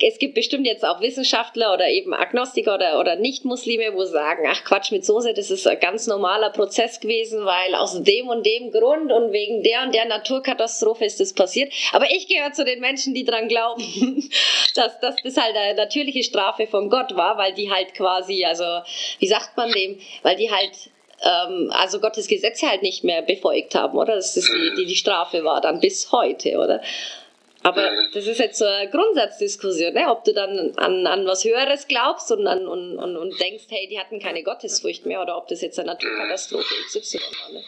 es 0.00 0.18
gibt 0.18 0.34
bestimmt 0.34 0.66
jetzt 0.66 0.84
auch 0.84 1.00
Wissenschaftler 1.00 1.72
oder 1.72 1.88
eben 1.88 2.12
Agnostiker 2.12 2.74
oder, 2.74 2.98
oder 2.98 3.16
Nicht-Muslime, 3.16 3.94
wo 3.94 4.04
sagen, 4.04 4.44
ach 4.48 4.64
Quatsch 4.64 4.90
mit 4.90 5.04
Soße, 5.04 5.32
das 5.34 5.50
ist 5.50 5.66
ein 5.66 5.78
ganz 5.78 6.06
normaler 6.06 6.50
Prozess 6.50 6.98
gewesen, 6.98 7.44
weil 7.44 7.74
aus 7.74 8.02
dem 8.02 8.28
und 8.28 8.44
dem 8.44 8.70
Grund 8.70 9.12
und 9.12 9.32
wegen 9.32 9.62
der 9.62 9.82
und 9.82 9.94
der 9.94 10.06
Naturkatastrophe 10.06 11.04
ist 11.04 11.20
das 11.20 11.32
passiert. 11.32 11.72
Aber 11.92 12.10
ich 12.10 12.26
gehöre 12.26 12.52
zu 12.52 12.64
den 12.64 12.80
Menschen, 12.80 13.14
die 13.14 13.24
daran 13.24 13.48
glauben, 13.48 13.82
dass, 14.74 14.98
dass 15.00 15.16
das 15.22 15.36
halt 15.36 15.54
eine 15.56 15.74
natürliche 15.74 16.22
Strafe 16.22 16.66
von 16.66 16.90
Gott 16.90 17.14
war, 17.14 17.38
weil 17.38 17.54
die 17.54 17.70
halt 17.70 17.94
quasi, 17.94 18.44
also 18.44 18.64
wie 19.18 19.28
sagt 19.28 19.56
man 19.56 19.70
dem, 19.70 19.98
weil 20.22 20.36
die 20.36 20.50
halt 20.50 20.90
ähm, 21.22 21.70
also 21.72 22.00
Gottes 22.00 22.26
Gesetze 22.26 22.68
halt 22.68 22.82
nicht 22.82 23.04
mehr 23.04 23.22
befolgt 23.22 23.74
haben, 23.74 23.96
oder? 23.96 24.16
Das 24.16 24.36
ist 24.36 24.48
die, 24.48 24.74
die, 24.76 24.86
die 24.86 24.96
Strafe 24.96 25.44
war 25.44 25.60
dann 25.60 25.80
bis 25.80 26.10
heute, 26.10 26.56
oder? 26.56 26.82
Aber 27.62 27.82
das 28.12 28.26
ist 28.26 28.38
jetzt 28.38 28.58
so 28.58 28.64
eine 28.64 28.90
Grundsatzdiskussion, 28.90 29.94
ne? 29.94 30.08
ob 30.08 30.24
du 30.24 30.32
dann 30.32 30.72
an, 30.76 31.06
an 31.06 31.26
was 31.26 31.44
Höheres 31.44 31.86
glaubst 31.86 32.32
und, 32.32 32.46
an, 32.46 32.66
und, 32.66 32.98
und, 32.98 33.16
und 33.16 33.40
denkst, 33.40 33.64
hey, 33.68 33.88
die 33.88 33.98
hatten 33.98 34.18
keine 34.18 34.42
Gottesfurcht 34.42 35.06
mehr 35.06 35.22
oder 35.22 35.36
ob 35.36 35.46
das 35.48 35.60
jetzt 35.60 35.78
eine 35.78 35.92
Naturkatastrophe 35.92 36.74
XY 36.88 37.18
war. 37.18 37.52
Ne? 37.52 37.60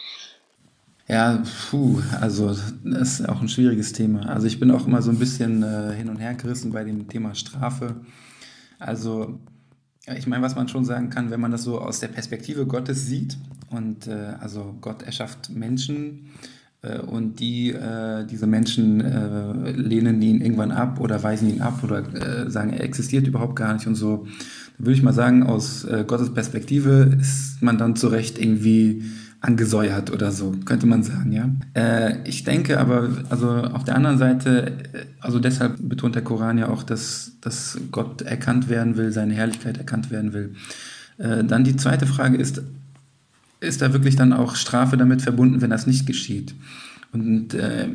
Ja, 1.07 1.43
puh, 1.69 2.01
also 2.19 2.55
das 2.83 3.19
ist 3.19 3.29
auch 3.29 3.39
ein 3.39 3.47
schwieriges 3.47 3.93
Thema. 3.93 4.27
Also 4.27 4.47
ich 4.47 4.59
bin 4.59 4.71
auch 4.71 4.87
immer 4.87 5.01
so 5.01 5.11
ein 5.11 5.19
bisschen 5.19 5.63
äh, 5.63 5.93
hin 5.93 6.09
und 6.09 6.17
her 6.17 6.33
gerissen 6.33 6.73
bei 6.73 6.83
dem 6.83 7.07
Thema 7.07 7.35
Strafe. 7.35 7.95
Also 8.79 9.39
ich 10.07 10.27
meine, 10.27 10.43
was 10.43 10.55
man 10.55 10.67
schon 10.67 10.83
sagen 10.83 11.09
kann, 11.09 11.31
wenn 11.31 11.39
man 11.39 11.51
das 11.51 11.63
so 11.63 11.79
aus 11.79 11.99
der 11.99 12.07
Perspektive 12.09 12.65
Gottes 12.65 13.05
sieht 13.05 13.37
und 13.69 14.07
äh, 14.07 14.33
also 14.39 14.75
Gott 14.81 15.03
erschafft 15.03 15.49
Menschen 15.49 16.31
und 17.07 17.39
die, 17.39 17.71
äh, 17.71 18.25
diese 18.25 18.47
Menschen 18.47 19.01
äh, 19.01 19.71
lehnen 19.71 20.21
ihn 20.21 20.41
irgendwann 20.41 20.71
ab 20.71 20.99
oder 20.99 21.21
weisen 21.23 21.49
ihn 21.49 21.61
ab 21.61 21.83
oder 21.83 21.99
äh, 22.13 22.49
sagen, 22.49 22.73
er 22.73 22.83
existiert 22.83 23.27
überhaupt 23.27 23.55
gar 23.55 23.73
nicht 23.73 23.87
und 23.87 23.95
so. 23.95 24.27
Da 24.77 24.85
würde 24.85 24.97
ich 24.97 25.03
mal 25.03 25.13
sagen, 25.13 25.43
aus 25.43 25.85
äh, 25.85 26.03
Gottes 26.05 26.33
Perspektive 26.33 27.17
ist 27.19 27.61
man 27.61 27.77
dann 27.77 27.95
zu 27.95 28.07
Recht 28.07 28.39
irgendwie 28.39 29.03
angesäuert 29.41 30.11
oder 30.11 30.31
so, 30.31 30.55
könnte 30.65 30.87
man 30.87 31.03
sagen, 31.03 31.31
ja. 31.31 31.49
Äh, 31.73 32.27
ich 32.27 32.43
denke 32.43 32.79
aber, 32.79 33.09
also 33.29 33.49
auf 33.49 33.83
der 33.83 33.95
anderen 33.95 34.17
Seite, 34.17 34.71
also 35.19 35.39
deshalb 35.39 35.77
betont 35.87 36.15
der 36.15 36.23
Koran 36.23 36.57
ja 36.57 36.69
auch, 36.69 36.83
dass, 36.83 37.33
dass 37.41 37.77
Gott 37.91 38.23
erkannt 38.23 38.69
werden 38.69 38.97
will, 38.97 39.11
seine 39.11 39.33
Herrlichkeit 39.33 39.77
erkannt 39.77 40.09
werden 40.09 40.33
will. 40.33 40.55
dann 41.17 41.63
die 41.63 41.77
zweite 41.77 42.07
Frage 42.07 42.37
ist, 42.37 42.61
ist 43.59 43.81
da 43.81 43.93
wirklich 43.93 44.15
dann 44.15 44.33
auch 44.33 44.55
Strafe 44.55 44.97
damit 44.97 45.21
verbunden, 45.21 45.61
wenn 45.61 45.69
das 45.69 45.87
nicht 45.87 46.05
geschieht. 46.05 46.55
Und 47.11 47.53
äh, 47.53 47.87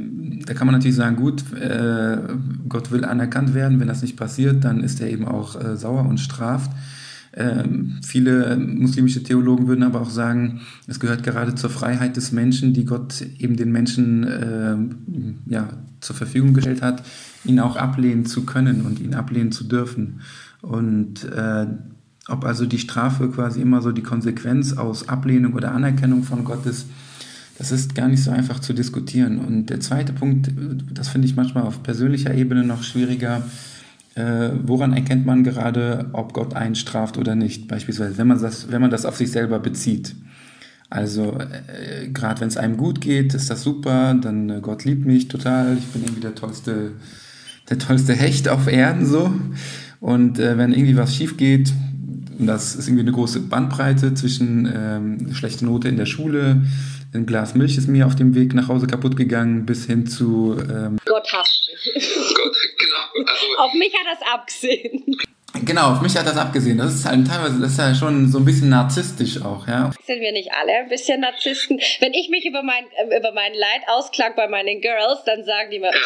da 0.46 0.54
kann 0.54 0.66
man 0.66 0.74
natürlich 0.74 0.96
sagen, 0.96 1.16
gut, 1.16 1.44
äh, 1.52 2.16
Gott 2.68 2.90
will 2.90 3.04
anerkannt 3.04 3.52
werden, 3.52 3.78
wenn 3.78 3.88
das 3.88 4.00
nicht 4.00 4.16
passiert, 4.16 4.64
dann 4.64 4.82
ist 4.82 5.00
er 5.00 5.10
eben 5.10 5.26
auch 5.26 5.62
äh, 5.62 5.76
sauer 5.76 6.06
und 6.06 6.18
straft. 6.18 6.70
Ähm, 7.32 8.00
viele 8.02 8.56
muslimische 8.56 9.22
Theologen 9.22 9.68
würden 9.68 9.84
aber 9.84 10.00
auch 10.00 10.10
sagen, 10.10 10.62
es 10.88 10.98
gehört 10.98 11.22
gerade 11.22 11.54
zur 11.54 11.70
Freiheit 11.70 12.16
des 12.16 12.32
Menschen, 12.32 12.72
die 12.72 12.84
Gott 12.84 13.22
eben 13.38 13.56
den 13.56 13.70
Menschen 13.70 14.24
äh, 14.24 15.52
ja, 15.52 15.68
zur 16.00 16.16
Verfügung 16.16 16.54
gestellt 16.54 16.82
hat, 16.82 17.04
ihn 17.44 17.60
auch 17.60 17.76
ablehnen 17.76 18.24
zu 18.24 18.44
können 18.46 18.82
und 18.82 19.00
ihn 19.00 19.14
ablehnen 19.14 19.52
zu 19.52 19.64
dürfen. 19.64 20.22
Und 20.62 21.24
äh, 21.24 21.66
ob 22.30 22.44
also 22.44 22.66
die 22.66 22.78
Strafe 22.78 23.28
quasi 23.28 23.60
immer 23.60 23.82
so 23.82 23.92
die 23.92 24.02
Konsequenz 24.02 24.72
aus 24.74 25.08
Ablehnung 25.08 25.54
oder 25.54 25.72
Anerkennung 25.72 26.22
von 26.22 26.44
Gott 26.44 26.64
ist, 26.66 26.86
das 27.58 27.72
ist 27.72 27.94
gar 27.94 28.08
nicht 28.08 28.22
so 28.22 28.30
einfach 28.30 28.60
zu 28.60 28.72
diskutieren. 28.72 29.38
Und 29.38 29.66
der 29.66 29.80
zweite 29.80 30.14
Punkt, 30.14 30.50
das 30.92 31.08
finde 31.08 31.26
ich 31.26 31.36
manchmal 31.36 31.64
auf 31.64 31.82
persönlicher 31.82 32.32
Ebene 32.34 32.64
noch 32.64 32.82
schwieriger, 32.82 33.42
äh, 34.14 34.50
woran 34.64 34.92
erkennt 34.92 35.26
man 35.26 35.44
gerade, 35.44 36.06
ob 36.12 36.32
Gott 36.32 36.54
einen 36.54 36.74
straft 36.74 37.18
oder 37.18 37.34
nicht? 37.34 37.68
Beispielsweise, 37.68 38.18
wenn 38.18 38.26
man 38.26 38.40
das, 38.40 38.70
wenn 38.72 38.80
man 38.80 38.90
das 38.90 39.04
auf 39.04 39.16
sich 39.16 39.30
selber 39.30 39.58
bezieht. 39.58 40.14
Also 40.88 41.38
äh, 41.38 42.08
gerade 42.08 42.40
wenn 42.40 42.48
es 42.48 42.56
einem 42.56 42.76
gut 42.76 43.00
geht, 43.00 43.34
ist 43.34 43.50
das 43.50 43.62
super, 43.62 44.14
dann 44.14 44.50
äh, 44.50 44.60
Gott 44.60 44.84
liebt 44.84 45.06
mich 45.06 45.28
total, 45.28 45.76
ich 45.78 45.86
bin 45.86 46.02
irgendwie 46.02 46.22
der 46.22 46.34
tollste, 46.34 46.92
der 47.68 47.78
tollste 47.78 48.14
Hecht 48.14 48.48
auf 48.48 48.66
Erden 48.66 49.06
so. 49.06 49.32
Und 50.00 50.38
äh, 50.38 50.58
wenn 50.58 50.72
irgendwie 50.72 50.96
was 50.96 51.14
schief 51.14 51.36
geht, 51.36 51.72
und 52.40 52.46
das 52.46 52.74
ist 52.74 52.88
irgendwie 52.88 53.02
eine 53.02 53.12
große 53.12 53.40
Bandbreite 53.40 54.14
zwischen 54.14 54.70
ähm, 54.74 55.34
schlechte 55.34 55.64
Note 55.64 55.88
in 55.88 55.96
der 55.96 56.06
Schule, 56.06 56.62
ein 57.12 57.26
Glas 57.26 57.54
Milch 57.54 57.76
ist 57.76 57.88
mir 57.88 58.06
auf 58.06 58.14
dem 58.14 58.34
Weg 58.36 58.54
nach 58.54 58.68
Hause 58.68 58.86
kaputt 58.86 59.16
gegangen, 59.16 59.66
bis 59.66 59.86
hin 59.86 60.06
zu. 60.06 60.56
Ähm 60.70 60.98
Gott 61.04 61.26
hasst 61.32 61.68
mich. 61.68 61.94
Gott, 62.34 62.56
genau. 62.78 63.30
Also 63.32 63.46
auf 63.58 63.74
mich 63.74 63.92
hat 63.92 64.16
das 64.16 64.32
abgesehen. 64.32 65.16
Genau, 65.64 65.90
auf 65.90 66.00
mich 66.00 66.16
hat 66.16 66.26
das 66.26 66.36
abgesehen. 66.36 66.78
Das 66.78 66.94
ist 66.94 67.04
halt 67.04 67.26
teilweise, 67.26 67.60
das 67.60 67.72
ist 67.72 67.78
ja 67.78 67.94
schon 67.94 68.30
so 68.30 68.38
ein 68.38 68.44
bisschen 68.44 68.68
narzisstisch 68.68 69.42
auch, 69.42 69.66
ja. 69.66 69.90
Sind 70.06 70.20
wir 70.20 70.30
nicht 70.30 70.52
alle 70.52 70.72
ein 70.72 70.88
bisschen 70.88 71.20
Narzissten? 71.20 71.80
Wenn 71.98 72.14
ich 72.14 72.28
mich 72.30 72.46
über 72.46 72.62
mein, 72.62 72.84
äh, 72.84 73.18
über 73.18 73.32
mein 73.32 73.52
Leid 73.54 73.82
ausklag 73.88 74.36
bei 74.36 74.46
meinen 74.46 74.80
Girls, 74.80 75.24
dann 75.26 75.44
sagen 75.44 75.70
die 75.72 75.80
mir, 75.80 75.90
ja 75.90 75.98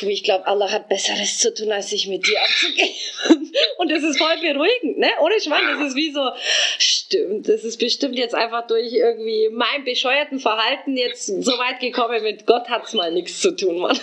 du, 0.00 0.08
ich 0.08 0.22
glaube, 0.22 0.46
Allah 0.46 0.70
hat 0.70 0.88
Besseres 0.88 1.38
zu 1.38 1.52
tun, 1.54 1.72
als 1.72 1.90
sich 1.90 2.08
mit 2.08 2.26
dir 2.26 2.40
abzugeben. 2.40 2.94
Und 3.78 3.90
das 3.90 4.02
ist 4.02 4.18
voll 4.18 4.36
beruhigend, 4.40 4.98
ne? 4.98 5.08
Ohne 5.20 5.40
Schwein, 5.40 5.62
das 5.78 5.88
ist 5.88 5.96
wie 5.96 6.12
so, 6.12 6.30
stimmt, 6.78 7.48
das 7.48 7.64
ist 7.64 7.78
bestimmt 7.78 8.16
jetzt 8.16 8.34
einfach 8.34 8.66
durch 8.66 8.92
irgendwie 8.92 9.48
mein 9.52 9.84
bescheuerten 9.84 10.40
Verhalten 10.40 10.96
jetzt 10.96 11.26
so 11.26 11.52
weit 11.52 11.80
gekommen, 11.80 12.22
mit 12.22 12.46
Gott 12.46 12.68
hat 12.68 12.86
es 12.86 12.94
mal 12.94 13.12
nichts 13.12 13.40
zu 13.40 13.54
tun, 13.54 13.80
Mann. 13.80 13.98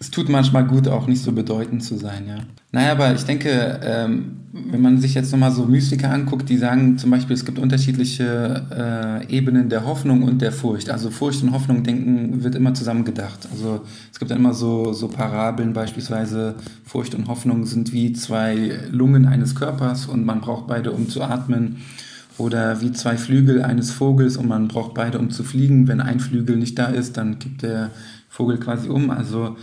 Es 0.00 0.10
tut 0.10 0.28
manchmal 0.28 0.64
gut, 0.64 0.88
auch 0.88 1.06
nicht 1.06 1.22
so 1.22 1.32
bedeutend 1.32 1.84
zu 1.84 1.96
sein, 1.96 2.26
ja. 2.28 2.38
Naja, 2.76 2.92
aber 2.92 3.14
ich 3.14 3.24
denke, 3.24 3.80
ähm, 3.82 4.36
wenn 4.52 4.82
man 4.82 5.00
sich 5.00 5.14
jetzt 5.14 5.32
nochmal 5.32 5.50
so 5.50 5.64
Mystiker 5.64 6.10
anguckt, 6.10 6.46
die 6.50 6.58
sagen 6.58 6.98
zum 6.98 7.10
Beispiel, 7.10 7.32
es 7.32 7.46
gibt 7.46 7.58
unterschiedliche 7.58 8.66
äh, 8.70 9.34
Ebenen 9.34 9.70
der 9.70 9.86
Hoffnung 9.86 10.22
und 10.24 10.42
der 10.42 10.52
Furcht. 10.52 10.90
Also 10.90 11.08
Furcht 11.08 11.42
und 11.42 11.52
Hoffnung 11.52 11.84
denken 11.84 12.44
wird 12.44 12.54
immer 12.54 12.74
zusammen 12.74 13.06
gedacht. 13.06 13.48
Also 13.50 13.80
es 14.12 14.18
gibt 14.18 14.30
dann 14.30 14.36
immer 14.36 14.52
so, 14.52 14.92
so 14.92 15.08
Parabeln 15.08 15.72
beispielsweise, 15.72 16.56
Furcht 16.84 17.14
und 17.14 17.28
Hoffnung 17.28 17.64
sind 17.64 17.94
wie 17.94 18.12
zwei 18.12 18.78
Lungen 18.90 19.24
eines 19.24 19.54
Körpers 19.54 20.04
und 20.04 20.26
man 20.26 20.42
braucht 20.42 20.66
beide, 20.66 20.92
um 20.92 21.08
zu 21.08 21.22
atmen. 21.22 21.78
Oder 22.36 22.82
wie 22.82 22.92
zwei 22.92 23.16
Flügel 23.16 23.62
eines 23.62 23.90
Vogels 23.90 24.36
und 24.36 24.48
man 24.48 24.68
braucht 24.68 24.92
beide, 24.92 25.18
um 25.18 25.30
zu 25.30 25.44
fliegen. 25.44 25.88
Wenn 25.88 26.02
ein 26.02 26.20
Flügel 26.20 26.56
nicht 26.56 26.78
da 26.78 26.88
ist, 26.88 27.16
dann 27.16 27.38
kippt 27.38 27.62
der 27.62 27.90
Vogel 28.28 28.58
quasi 28.58 28.90
um. 28.90 29.08
Also 29.08 29.56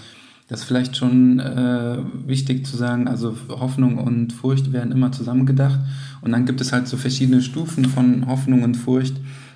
das 0.48 0.62
ist 0.62 0.66
vielleicht 0.66 0.98
schon 0.98 1.40
äh, 1.40 1.98
wichtig 2.26 2.66
zu 2.66 2.78
sagen, 2.78 3.08
also 3.08 3.36
Hoffnung 3.50 3.98
und 3.98 4.34
Furcht 4.34 4.74
werden 4.74 4.92
immer 4.92 5.12
zusammengedacht 5.12 5.80
und 6.22 6.32
dann 6.32 6.46
gibt 6.46 6.62
es 6.62 6.74
halt 6.74 6.88
so 6.88 6.98
verschiedene 6.98 7.42
Stufen 7.42 7.86
von 7.86 8.28
Hoffnung 8.28 8.64
und 8.64 8.76
Furcht 8.76 9.16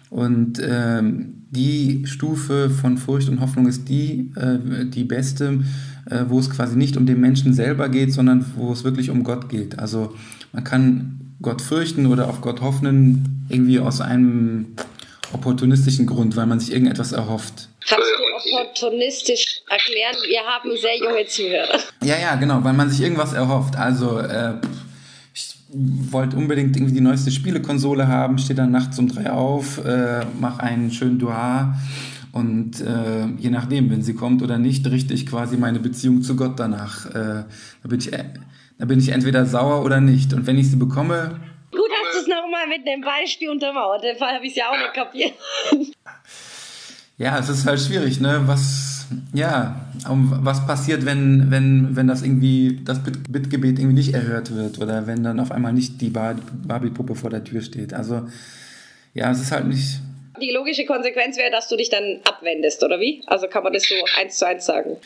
und 0.10 0.62
ähm, 0.64 1.34
die 1.50 2.06
Stufe 2.06 2.70
von 2.70 2.98
Furcht 2.98 3.30
und 3.30 3.40
Hoffnung 3.40 3.68
ist 3.68 3.90
die, 3.90 4.32
äh, 4.36 4.86
die 4.86 5.04
beste, 5.04 5.60
äh, 6.10 6.26
wo 6.28 6.40
es 6.40 6.50
quasi 6.50 6.78
nicht 6.78 6.98
um 6.98 7.06
den 7.06 7.20
Menschen 7.20 7.54
selber 7.54 7.90
geht, 7.90 8.14
sondern 8.14 8.46
wo 8.56 8.72
es 8.72 8.84
wirklich 8.84 9.10
um 9.10 9.24
Gott 9.24 9.50
geht. 9.50 9.80
Also 9.80 10.14
man 10.54 10.64
kann 10.64 11.20
Gott 11.42 11.62
fürchten 11.62 12.06
oder 12.06 12.28
auf 12.30 12.42
Gott 12.42 12.62
hoffen, 12.62 13.46
irgendwie 13.50 13.80
aus 13.80 14.02
einem 14.02 14.68
opportunistischen 15.34 16.06
Grund, 16.06 16.36
weil 16.36 16.48
man 16.48 16.60
sich 16.60 16.72
irgendetwas 16.72 17.12
erhofft. 17.12 17.70
Kannst 17.88 18.08
du 18.17 18.17
opportunistisch 18.38 19.62
erklären? 19.70 20.16
Wir 20.28 20.42
haben 20.42 20.70
sehr 20.78 20.98
junge 20.98 21.26
Zuhörer. 21.26 21.80
Ja, 22.04 22.18
ja, 22.18 22.36
genau, 22.36 22.64
weil 22.64 22.74
man 22.74 22.90
sich 22.90 23.02
irgendwas 23.02 23.34
erhofft. 23.34 23.76
Also, 23.76 24.20
äh, 24.20 24.56
ich 25.34 25.56
wollte 25.70 26.38
unbedingt 26.38 26.76
irgendwie 26.76 26.94
die 26.94 27.02
neueste 27.02 27.32
Spielekonsole 27.32 28.08
haben, 28.08 28.38
stehe 28.38 28.56
dann 28.56 28.72
nachts 28.72 28.98
um 29.00 29.08
drei 29.08 29.32
auf, 29.32 29.84
äh, 29.86 30.26
mache 30.40 30.64
einen 30.64 30.92
schönen 30.92 31.20
Dua 31.20 31.76
und 32.38 32.82
äh, 32.82 33.26
je 33.40 33.50
nachdem, 33.50 33.90
wenn 33.90 34.04
sie 34.04 34.14
kommt 34.14 34.44
oder 34.44 34.60
nicht, 34.60 34.86
richte 34.86 35.14
ich 35.14 35.26
quasi 35.26 35.58
meine 35.58 35.80
Beziehung 35.80 36.22
zu 36.22 36.36
Gott 36.36 36.60
danach. 36.60 37.08
Äh, 37.08 37.46
da, 37.82 37.90
bin 37.90 37.98
ich, 37.98 38.12
da 38.12 38.86
bin 38.86 39.00
ich 39.00 39.10
entweder 39.10 39.48
sauer 39.48 39.84
oder 39.84 40.00
nicht. 40.02 40.34
Und 40.34 40.46
wenn 40.46 40.58
ich 40.58 40.70
sie 40.70 40.76
bekomme, 40.76 41.40
Gut, 41.72 41.90
hast 42.06 42.16
du 42.16 42.20
es 42.22 42.28
nochmal 42.28 42.68
mit 42.68 42.86
dem 42.86 43.02
Beispiel 43.02 43.50
untermauert. 43.50 44.04
Den 44.04 44.18
Fall 44.18 44.36
habe 44.36 44.46
ich 44.46 44.56
ja 44.56 44.70
auch 44.70 44.78
nicht 44.78 44.94
kapiert. 44.94 45.34
Ja, 47.18 47.40
es 47.40 47.50
ist 47.50 47.66
halt 47.66 47.80
schwierig, 47.80 48.20
ne? 48.20 48.44
Was, 48.46 49.08
ja, 49.34 49.88
was 50.06 50.68
passiert, 50.68 51.06
wenn, 51.06 51.50
wenn, 51.50 51.96
wenn 51.96 52.08
das 52.08 52.22
irgendwie, 52.22 52.82
das 52.86 53.00
Bittgebet 53.04 53.80
irgendwie 53.80 53.96
nicht 53.96 54.14
erhört 54.14 54.56
wird 54.56 54.80
oder 54.80 55.08
wenn 55.08 55.24
dann 55.24 55.40
auf 55.40 55.52
einmal 55.52 55.74
nicht 55.74 56.00
die 56.00 56.10
Barbie-Puppe 56.12 57.16
vor 57.16 57.32
der 57.32 57.44
Tür 57.44 57.62
steht. 57.62 57.94
Also, 57.94 58.28
ja, 59.16 59.32
es 59.32 59.42
ist 59.42 59.52
halt 59.52 59.68
nicht. 59.68 60.00
Die 60.40 60.52
logische 60.52 60.86
Konsequenz 60.86 61.38
wäre, 61.38 61.50
dass 61.50 61.68
du 61.68 61.76
dich 61.76 61.90
dann 61.90 62.20
abwendest, 62.24 62.84
oder 62.84 63.00
wie? 63.00 63.24
Also 63.26 63.48
kann 63.48 63.64
man 63.64 63.74
das 63.74 63.84
so 63.84 63.96
eins 64.20 64.38
zu 64.38 64.46
eins 64.46 64.68
sagen? 64.68 64.98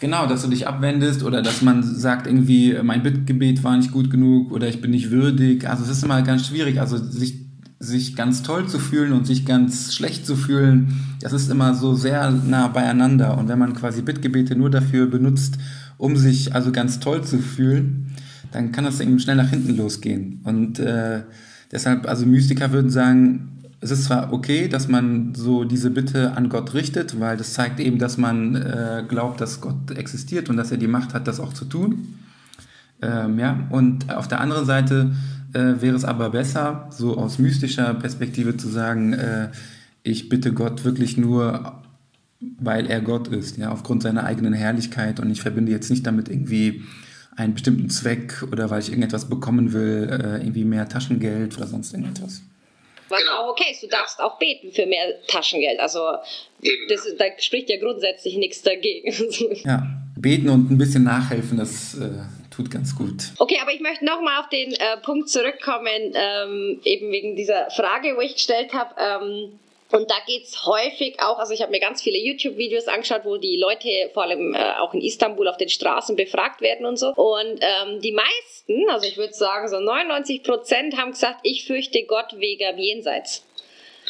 Genau, 0.00 0.26
dass 0.26 0.42
du 0.42 0.48
dich 0.48 0.66
abwendest 0.66 1.22
oder 1.22 1.40
dass 1.40 1.62
man 1.62 1.82
sagt 1.82 2.26
irgendwie, 2.26 2.76
mein 2.82 3.02
Bittgebet 3.02 3.64
war 3.64 3.76
nicht 3.76 3.90
gut 3.90 4.10
genug 4.10 4.52
oder 4.52 4.68
ich 4.68 4.82
bin 4.82 4.90
nicht 4.90 5.10
würdig. 5.10 5.66
Also 5.66 5.82
es 5.82 5.88
ist 5.88 6.04
immer 6.04 6.20
ganz 6.20 6.46
schwierig. 6.46 6.78
Also 6.78 6.98
sich 6.98 7.47
sich 7.80 8.16
ganz 8.16 8.42
toll 8.42 8.66
zu 8.66 8.78
fühlen 8.78 9.12
und 9.12 9.26
sich 9.26 9.46
ganz 9.46 9.94
schlecht 9.94 10.26
zu 10.26 10.34
fühlen, 10.34 11.00
das 11.20 11.32
ist 11.32 11.50
immer 11.50 11.74
so 11.74 11.94
sehr 11.94 12.30
nah 12.30 12.68
beieinander. 12.68 13.38
Und 13.38 13.48
wenn 13.48 13.58
man 13.58 13.74
quasi 13.74 14.02
Bittgebete 14.02 14.56
nur 14.56 14.70
dafür 14.70 15.06
benutzt, 15.06 15.58
um 15.96 16.16
sich 16.16 16.54
also 16.54 16.72
ganz 16.72 16.98
toll 16.98 17.22
zu 17.22 17.38
fühlen, 17.38 18.12
dann 18.52 18.72
kann 18.72 18.84
das 18.84 19.00
eben 19.00 19.18
schnell 19.20 19.36
nach 19.36 19.50
hinten 19.50 19.76
losgehen. 19.76 20.40
Und 20.44 20.78
äh, 20.80 21.22
deshalb, 21.70 22.08
also 22.08 22.26
Mystiker 22.26 22.72
würden 22.72 22.90
sagen, 22.90 23.58
es 23.80 23.92
ist 23.92 24.04
zwar 24.04 24.32
okay, 24.32 24.68
dass 24.68 24.88
man 24.88 25.34
so 25.34 25.62
diese 25.64 25.90
Bitte 25.90 26.36
an 26.36 26.48
Gott 26.48 26.74
richtet, 26.74 27.20
weil 27.20 27.36
das 27.36 27.52
zeigt 27.52 27.78
eben, 27.78 27.98
dass 27.98 28.16
man 28.16 28.56
äh, 28.56 29.04
glaubt, 29.06 29.40
dass 29.40 29.60
Gott 29.60 29.92
existiert 29.92 30.48
und 30.48 30.56
dass 30.56 30.72
er 30.72 30.78
die 30.78 30.88
Macht 30.88 31.14
hat, 31.14 31.28
das 31.28 31.38
auch 31.38 31.52
zu 31.52 31.64
tun. 31.64 32.14
Ähm, 33.00 33.38
ja, 33.38 33.68
und 33.70 34.12
auf 34.12 34.26
der 34.26 34.40
anderen 34.40 34.66
Seite 34.66 35.12
äh, 35.58 35.82
wäre 35.82 35.96
es 35.96 36.04
aber 36.04 36.30
besser, 36.30 36.88
so 36.90 37.16
aus 37.16 37.38
mystischer 37.38 37.94
Perspektive 37.94 38.56
zu 38.56 38.68
sagen, 38.68 39.12
äh, 39.12 39.48
ich 40.02 40.28
bitte 40.28 40.52
Gott 40.52 40.84
wirklich 40.84 41.16
nur, 41.16 41.82
weil 42.40 42.86
er 42.86 43.00
Gott 43.00 43.28
ist, 43.28 43.58
ja, 43.58 43.70
aufgrund 43.70 44.02
seiner 44.02 44.24
eigenen 44.24 44.52
Herrlichkeit 44.52 45.20
und 45.20 45.30
ich 45.30 45.42
verbinde 45.42 45.72
jetzt 45.72 45.90
nicht 45.90 46.06
damit 46.06 46.28
irgendwie 46.28 46.84
einen 47.36 47.54
bestimmten 47.54 47.90
Zweck 47.90 48.44
oder 48.50 48.70
weil 48.70 48.80
ich 48.80 48.88
irgendetwas 48.88 49.28
bekommen 49.28 49.72
will, 49.72 50.08
äh, 50.10 50.42
irgendwie 50.42 50.64
mehr 50.64 50.88
Taschengeld 50.88 51.56
oder 51.56 51.66
sonst 51.66 51.92
irgendetwas. 51.92 52.42
Was 53.08 53.20
genau. 53.20 53.32
auch 53.42 53.50
okay 53.50 53.72
ist, 53.72 53.82
du 53.82 53.88
darfst 53.88 54.20
auch 54.20 54.38
beten 54.38 54.72
für 54.72 54.86
mehr 54.86 55.06
Taschengeld. 55.28 55.80
Also 55.80 56.00
das, 56.88 57.06
da 57.18 57.24
spricht 57.38 57.70
ja 57.70 57.78
grundsätzlich 57.78 58.36
nichts 58.36 58.62
dagegen. 58.62 59.12
ja, 59.64 59.86
beten 60.16 60.48
und 60.48 60.70
ein 60.70 60.78
bisschen 60.78 61.04
nachhelfen, 61.04 61.58
das 61.58 61.94
äh, 61.94 62.10
tut 62.58 62.70
ganz 62.70 62.94
gut. 62.96 63.32
Okay, 63.38 63.58
aber 63.62 63.72
ich 63.72 63.80
möchte 63.80 64.04
nochmal 64.04 64.40
auf 64.40 64.48
den 64.48 64.72
äh, 64.72 64.96
Punkt 65.02 65.30
zurückkommen, 65.30 66.12
ähm, 66.14 66.80
eben 66.84 67.10
wegen 67.12 67.36
dieser 67.36 67.70
Frage, 67.70 68.16
wo 68.16 68.20
ich 68.20 68.34
gestellt 68.34 68.74
habe. 68.74 68.94
Ähm, 68.98 69.58
und 69.90 70.10
da 70.10 70.16
geht 70.26 70.42
es 70.42 70.66
häufig 70.66 71.18
auch, 71.20 71.38
also 71.38 71.54
ich 71.54 71.62
habe 71.62 71.70
mir 71.70 71.80
ganz 71.80 72.02
viele 72.02 72.18
YouTube-Videos 72.18 72.88
angeschaut, 72.88 73.22
wo 73.24 73.38
die 73.38 73.56
Leute 73.56 74.10
vor 74.12 74.24
allem 74.24 74.54
äh, 74.54 74.74
auch 74.80 74.92
in 74.92 75.00
Istanbul 75.00 75.48
auf 75.48 75.56
den 75.56 75.70
Straßen 75.70 76.14
befragt 76.14 76.60
werden 76.60 76.84
und 76.84 76.98
so. 76.98 77.14
Und 77.14 77.60
ähm, 77.60 78.00
die 78.02 78.12
meisten, 78.12 78.90
also 78.90 79.06
ich 79.06 79.16
würde 79.16 79.32
sagen 79.32 79.68
so 79.68 79.78
99 79.80 80.42
Prozent, 80.42 80.98
haben 80.98 81.12
gesagt, 81.12 81.40
ich 81.42 81.64
fürchte 81.64 82.02
Gott 82.04 82.34
wegen 82.36 82.76
Jenseits. 82.76 83.44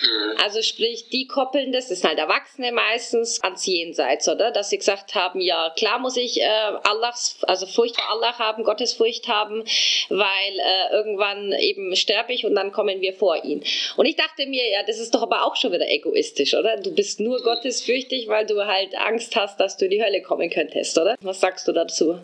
Mhm. 0.03 0.37
Also 0.43 0.63
sprich, 0.63 1.09
die 1.11 1.27
koppeln 1.27 1.73
das, 1.73 1.89
das 1.89 2.01
sind 2.01 2.09
halt 2.09 2.19
Erwachsene 2.19 2.73
meistens, 2.73 3.43
ans 3.43 3.67
Jenseits, 3.67 4.29
oder? 4.29 4.51
Dass 4.51 4.71
sie 4.71 4.79
gesagt 4.79 5.15
haben, 5.15 5.41
ja, 5.41 5.73
klar 5.77 5.99
muss 5.99 6.17
ich 6.17 6.41
äh, 6.41 6.45
Allahs, 6.45 7.39
also 7.43 7.67
Furcht 7.67 7.97
vor 7.97 8.11
Allah 8.11 8.39
haben, 8.39 8.65
Gottesfurcht 8.65 9.29
haben, 9.29 9.65
weil 10.09 10.19
äh, 10.59 10.93
irgendwann 10.93 11.53
eben 11.53 11.97
sterbe 11.97 12.33
ich 12.33 12.45
und 12.45 12.55
dann 12.55 12.73
kommen 12.73 13.01
wir 13.01 13.13
vor 13.13 13.45
ihn. 13.45 13.63
Und 13.97 14.07
ich 14.07 14.17
dachte 14.17 14.47
mir, 14.47 14.71
ja, 14.71 14.83
das 14.87 14.99
ist 14.99 15.15
doch 15.15 15.23
aber 15.23 15.45
auch 15.45 15.57
schon 15.57 15.73
wieder 15.73 15.89
egoistisch, 15.89 16.55
oder? 16.55 16.77
Du 16.77 16.95
bist 16.95 17.21
nur 17.21 17.43
gottesfürchtig, 17.43 18.29
weil 18.29 18.47
du 18.47 18.67
halt 18.67 18.97
Angst 18.97 19.35
hast, 19.37 19.59
dass 19.61 19.77
du 19.77 19.87
in 19.87 19.91
die 19.91 20.03
Hölle 20.03 20.23
kommen 20.23 20.51
könntest, 20.51 20.99
oder? 20.99 21.17
Was 21.21 21.41
sagst 21.41 21.67
du 21.67 21.73
dazu? 21.73 22.19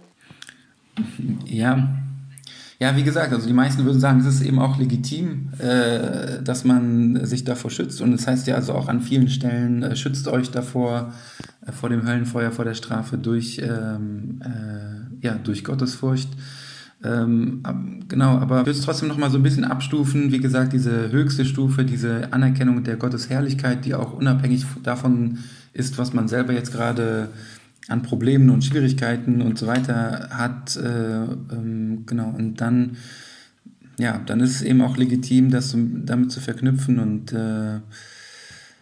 Ja, 1.47 1.89
ja, 2.85 2.95
wie 2.97 3.03
gesagt, 3.03 3.33
also 3.33 3.47
die 3.47 3.55
meisten 3.55 3.87
würden 3.87 3.99
sagen, 3.99 4.21
es 4.21 4.27
ist 4.27 4.43
eben 4.43 4.59
auch 4.59 4.79
legitim, 4.79 5.49
äh, 5.59 6.43
dass 6.43 6.65
man 6.65 7.25
sich 7.25 7.43
davor 7.43 7.71
schützt. 7.71 8.03
Und 8.03 8.13
das 8.13 8.27
heißt 8.27 8.47
ja 8.47 8.57
also 8.57 8.75
auch 8.75 8.89
an 8.89 9.01
vielen 9.01 9.29
Stellen, 9.29 9.83
äh, 9.83 9.97
schützt 9.97 10.29
euch 10.29 10.51
davor, 10.51 11.15
äh, 11.67 11.73
vor 11.73 11.89
dem 11.89 12.07
Höllenfeuer, 12.07 12.53
vor 12.53 12.67
der 12.67 12.75
Strafe 12.75 13.17
durch, 13.17 13.59
ähm, 13.65 14.43
äh, 14.43 15.25
ja, 15.27 15.37
durch 15.43 15.65
Gottesfurcht. 15.65 16.29
Ähm, 17.03 17.61
ab, 17.63 17.77
genau, 18.07 18.37
aber 18.37 18.61
ich 18.61 18.67
würde 18.67 18.79
es 18.79 18.83
trotzdem 18.83 19.09
nochmal 19.09 19.31
so 19.31 19.39
ein 19.39 19.43
bisschen 19.43 19.65
abstufen. 19.65 20.31
Wie 20.31 20.41
gesagt, 20.41 20.75
diese 20.75 21.11
höchste 21.11 21.47
Stufe, 21.47 21.87
diese 21.87 22.35
Anerkennung 22.35 22.85
der 22.85 22.97
Gottesherrlichkeit, 22.97 23.87
die 23.87 23.95
auch 23.95 24.13
unabhängig 24.13 24.67
davon 24.83 25.39
ist, 25.73 25.97
was 25.97 26.13
man 26.13 26.29
selber 26.29 26.53
jetzt 26.53 26.71
gerade 26.71 27.31
an 27.89 28.03
Problemen 28.03 28.51
und 28.51 28.65
Schwierigkeiten 28.65 29.43
und 29.43 29.59
so 29.59 29.67
weiter 29.67 30.31
hat, 30.31 30.77
äh, 30.77 31.25
ähm, 31.25 32.05
genau, 32.07 32.31
und 32.31 32.61
dann, 32.61 32.97
ja, 33.99 34.21
dann 34.27 34.41
ist 34.41 34.57
es 34.57 34.63
eben 34.63 34.81
auch 34.81 34.97
legitim, 34.97 35.51
das 35.51 35.77
damit 35.77 36.33
zu 36.33 36.41
verknüpfen 36.41 36.99
und, 36.99 37.33
äh, 37.33 37.81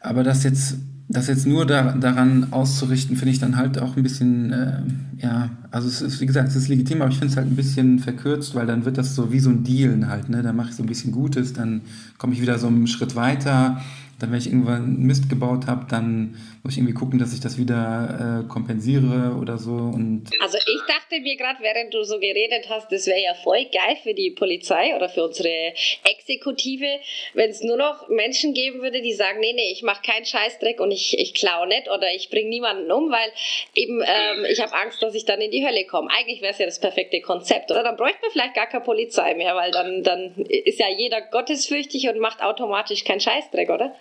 aber 0.00 0.22
das 0.22 0.44
jetzt, 0.44 0.76
das 1.08 1.26
jetzt 1.26 1.46
nur 1.46 1.66
da, 1.66 1.92
daran 1.92 2.52
auszurichten, 2.52 3.16
finde 3.16 3.32
ich 3.32 3.38
dann 3.38 3.56
halt 3.56 3.78
auch 3.78 3.96
ein 3.96 4.02
bisschen, 4.02 4.52
äh, 4.52 4.80
ja, 5.18 5.50
also 5.70 5.88
es 5.88 6.00
ist, 6.00 6.20
wie 6.20 6.26
gesagt, 6.26 6.48
es 6.48 6.56
ist 6.56 6.68
legitim, 6.68 7.02
aber 7.02 7.10
ich 7.10 7.18
finde 7.18 7.32
es 7.32 7.36
halt 7.36 7.48
ein 7.48 7.56
bisschen 7.56 7.98
verkürzt, 7.98 8.54
weil 8.54 8.66
dann 8.66 8.84
wird 8.84 8.98
das 8.98 9.14
so 9.14 9.32
wie 9.32 9.40
so 9.40 9.50
ein 9.50 9.64
Dealen 9.64 10.08
halt, 10.08 10.28
ne, 10.28 10.42
dann 10.42 10.56
mache 10.56 10.70
ich 10.70 10.76
so 10.76 10.82
ein 10.82 10.88
bisschen 10.88 11.12
Gutes, 11.12 11.52
dann 11.52 11.82
komme 12.18 12.34
ich 12.34 12.40
wieder 12.40 12.58
so 12.58 12.68
einen 12.68 12.86
Schritt 12.86 13.16
weiter, 13.16 13.82
dann, 14.22 14.30
wenn 14.30 14.38
ich 14.38 14.46
irgendwann 14.46 14.98
Mist 14.98 15.28
gebaut 15.28 15.66
habe, 15.66 15.86
dann 15.90 16.36
muss 16.62 16.74
ich 16.74 16.78
irgendwie 16.78 16.94
gucken, 16.94 17.18
dass 17.18 17.32
ich 17.32 17.40
das 17.40 17.58
wieder 17.58 18.44
äh, 18.44 18.48
kompensiere 18.48 19.36
oder 19.40 19.58
so. 19.58 19.72
Und 19.72 20.30
also 20.40 20.58
ich 20.58 20.80
dachte 20.86 21.20
mir 21.20 21.36
gerade, 21.36 21.58
während 21.60 21.92
du 21.92 22.04
so 22.04 22.20
geredet 22.20 22.66
hast, 22.70 22.92
das 22.92 23.06
wäre 23.06 23.20
ja 23.20 23.34
voll 23.34 23.64
geil 23.72 23.96
für 24.02 24.14
die 24.14 24.30
Polizei 24.30 24.94
oder 24.94 25.08
für 25.08 25.24
unsere 25.24 25.74
Exekutive, 26.04 26.86
wenn 27.34 27.50
es 27.50 27.62
nur 27.62 27.76
noch 27.76 28.08
Menschen 28.08 28.54
geben 28.54 28.80
würde, 28.80 29.02
die 29.02 29.12
sagen, 29.12 29.40
nee, 29.40 29.52
nee, 29.54 29.72
ich 29.72 29.82
mache 29.82 30.02
keinen 30.02 30.24
Scheißdreck 30.24 30.80
und 30.80 30.92
ich, 30.92 31.18
ich 31.18 31.34
klaue 31.34 31.66
nicht 31.66 31.88
oder 31.90 32.14
ich 32.14 32.30
bringe 32.30 32.48
niemanden 32.48 32.90
um, 32.92 33.10
weil 33.10 33.32
eben 33.74 34.00
ähm, 34.00 34.44
ich 34.48 34.60
habe 34.60 34.72
Angst, 34.74 35.02
dass 35.02 35.14
ich 35.14 35.24
dann 35.24 35.40
in 35.40 35.50
die 35.50 35.66
Hölle 35.66 35.84
komme. 35.86 36.10
Eigentlich 36.16 36.42
wäre 36.42 36.52
es 36.52 36.58
ja 36.58 36.66
das 36.66 36.78
perfekte 36.78 37.20
Konzept, 37.20 37.72
oder? 37.72 37.82
Dann 37.82 37.96
bräuchte 37.96 38.18
man 38.22 38.30
vielleicht 38.30 38.54
gar 38.54 38.68
keine 38.68 38.84
Polizei 38.84 39.34
mehr, 39.34 39.56
weil 39.56 39.72
dann, 39.72 40.04
dann 40.04 40.34
ist 40.46 40.78
ja 40.78 40.86
jeder 40.88 41.20
gottesfürchtig 41.20 42.08
und 42.08 42.20
macht 42.20 42.40
automatisch 42.40 43.02
keinen 43.02 43.20
Scheißdreck, 43.20 43.68
oder? 43.68 43.96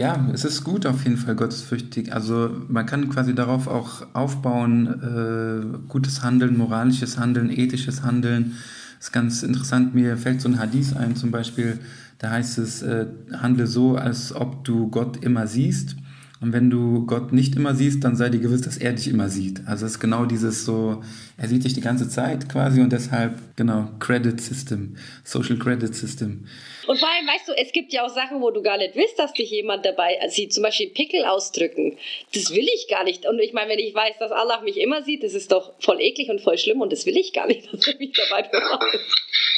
Ja, 0.00 0.30
es 0.32 0.46
ist 0.46 0.64
gut 0.64 0.86
auf 0.86 1.04
jeden 1.04 1.18
Fall 1.18 1.34
gottesfürchtig. 1.34 2.14
Also 2.14 2.50
man 2.68 2.86
kann 2.86 3.10
quasi 3.10 3.34
darauf 3.34 3.68
auch 3.68 4.06
aufbauen, 4.14 4.86
äh, 4.86 5.88
gutes 5.88 6.22
Handeln, 6.22 6.56
moralisches 6.56 7.18
Handeln, 7.18 7.50
ethisches 7.50 8.02
Handeln. 8.02 8.52
Das 8.96 9.08
ist 9.08 9.12
ganz 9.12 9.42
interessant, 9.42 9.94
mir 9.94 10.16
fällt 10.16 10.40
so 10.40 10.48
ein 10.48 10.58
Hadith 10.58 10.96
ein 10.96 11.16
zum 11.16 11.30
Beispiel, 11.30 11.80
da 12.16 12.30
heißt 12.30 12.56
es, 12.56 12.80
äh, 12.80 13.08
handle 13.34 13.66
so, 13.66 13.96
als 13.96 14.34
ob 14.34 14.64
du 14.64 14.88
Gott 14.88 15.22
immer 15.22 15.46
siehst. 15.46 15.96
Und 16.40 16.54
wenn 16.54 16.70
du 16.70 17.04
Gott 17.04 17.32
nicht 17.32 17.54
immer 17.54 17.74
siehst, 17.74 18.02
dann 18.02 18.16
sei 18.16 18.30
dir 18.30 18.40
gewiss, 18.40 18.62
dass 18.62 18.78
er 18.78 18.94
dich 18.94 19.08
immer 19.08 19.28
sieht. 19.28 19.60
Also 19.66 19.84
es 19.84 19.92
ist 19.92 20.00
genau 20.00 20.24
dieses 20.24 20.64
so, 20.64 21.02
er 21.36 21.48
sieht 21.48 21.64
dich 21.64 21.74
die 21.74 21.82
ganze 21.82 22.08
Zeit 22.08 22.48
quasi 22.48 22.80
und 22.80 22.90
deshalb, 22.94 23.38
genau, 23.56 23.90
Credit 23.98 24.40
System, 24.40 24.96
Social 25.22 25.58
Credit 25.58 25.94
System. 25.94 26.46
Und 26.86 26.98
vor 26.98 27.08
allem, 27.08 27.26
weißt 27.26 27.46
du, 27.46 27.52
es 27.52 27.72
gibt 27.72 27.92
ja 27.92 28.06
auch 28.06 28.08
Sachen, 28.08 28.40
wo 28.40 28.50
du 28.50 28.62
gar 28.62 28.78
nicht 28.78 28.96
willst, 28.96 29.18
dass 29.18 29.34
dich 29.34 29.50
jemand 29.50 29.84
dabei 29.84 30.18
sieht. 30.28 30.54
Zum 30.54 30.62
Beispiel 30.62 30.88
Pickel 30.88 31.26
ausdrücken. 31.26 31.98
Das 32.34 32.50
will 32.54 32.66
ich 32.74 32.88
gar 32.88 33.04
nicht. 33.04 33.26
Und 33.26 33.38
ich 33.38 33.52
meine, 33.52 33.70
wenn 33.70 33.78
ich 33.78 33.94
weiß, 33.94 34.14
dass 34.18 34.32
Allah 34.32 34.62
mich 34.62 34.78
immer 34.78 35.02
sieht, 35.02 35.22
das 35.22 35.34
ist 35.34 35.52
doch 35.52 35.74
voll 35.80 36.00
eklig 36.00 36.30
und 36.30 36.40
voll 36.40 36.56
schlimm 36.56 36.80
und 36.80 36.90
das 36.90 37.04
will 37.04 37.18
ich 37.18 37.34
gar 37.34 37.46
nicht, 37.48 37.66
dass 37.72 37.86
er 37.86 37.98
mich 37.98 38.12
dabei 38.12 38.48
beobachtet. 38.48 39.00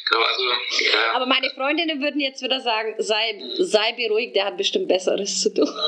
Genau, 0.09 0.21
also, 0.21 0.43
ja. 0.85 1.15
Aber 1.15 1.27
meine 1.27 1.49
Freundinnen 1.51 2.03
würden 2.03 2.21
jetzt 2.21 2.43
wieder 2.43 2.61
sagen, 2.61 2.95
sei, 2.99 3.41
sei 3.59 3.93
beruhigt, 3.93 4.35
der 4.35 4.47
hat 4.47 4.57
bestimmt 4.57 4.89
Besseres 4.89 5.41
zu 5.41 5.55
tun. 5.55 5.69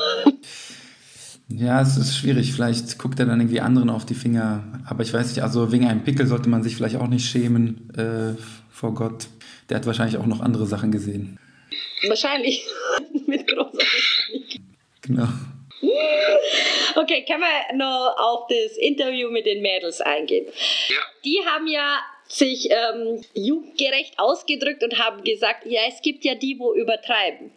Ja, 1.47 1.81
es 1.81 1.97
ist 1.97 2.17
schwierig. 2.17 2.53
Vielleicht 2.53 2.97
guckt 2.97 3.19
er 3.19 3.27
dann 3.27 3.39
irgendwie 3.39 3.61
anderen 3.61 3.89
auf 3.89 4.05
die 4.05 4.15
Finger. 4.15 4.63
Aber 4.87 5.03
ich 5.03 5.13
weiß 5.13 5.29
nicht, 5.29 5.43
also 5.43 5.71
wegen 5.71 5.87
einem 5.87 6.03
Pickel 6.03 6.25
sollte 6.25 6.49
man 6.49 6.63
sich 6.63 6.75
vielleicht 6.75 6.95
auch 6.95 7.07
nicht 7.07 7.25
schämen 7.25 7.89
äh, 7.95 8.41
vor 8.71 8.93
Gott. 8.93 9.27
Der 9.69 9.77
hat 9.77 9.85
wahrscheinlich 9.85 10.17
auch 10.17 10.25
noch 10.25 10.41
andere 10.41 10.65
Sachen 10.65 10.91
gesehen. 10.91 11.39
Wahrscheinlich 12.07 12.65
mit 13.27 13.47
großer 13.47 13.77
Mechanik. 13.77 14.61
Genau. 15.01 15.27
Okay, 16.95 17.25
können 17.25 17.41
wir 17.41 17.75
noch 17.75 18.15
auf 18.17 18.47
das 18.47 18.77
Interview 18.77 19.29
mit 19.29 19.45
den 19.45 19.61
Mädels 19.61 20.01
eingehen? 20.01 20.45
Ja. 20.45 20.95
Die 21.23 21.39
haben 21.45 21.67
ja 21.67 21.99
sich 22.27 22.69
ähm, 22.71 23.21
jugendgerecht 23.33 24.17
ausgedrückt 24.17 24.83
und 24.83 24.97
haben 24.97 25.23
gesagt, 25.23 25.65
ja, 25.65 25.81
es 25.87 26.01
gibt 26.01 26.23
ja 26.25 26.35
die, 26.35 26.57
wo 26.57 26.73
übertreiben. 26.73 27.51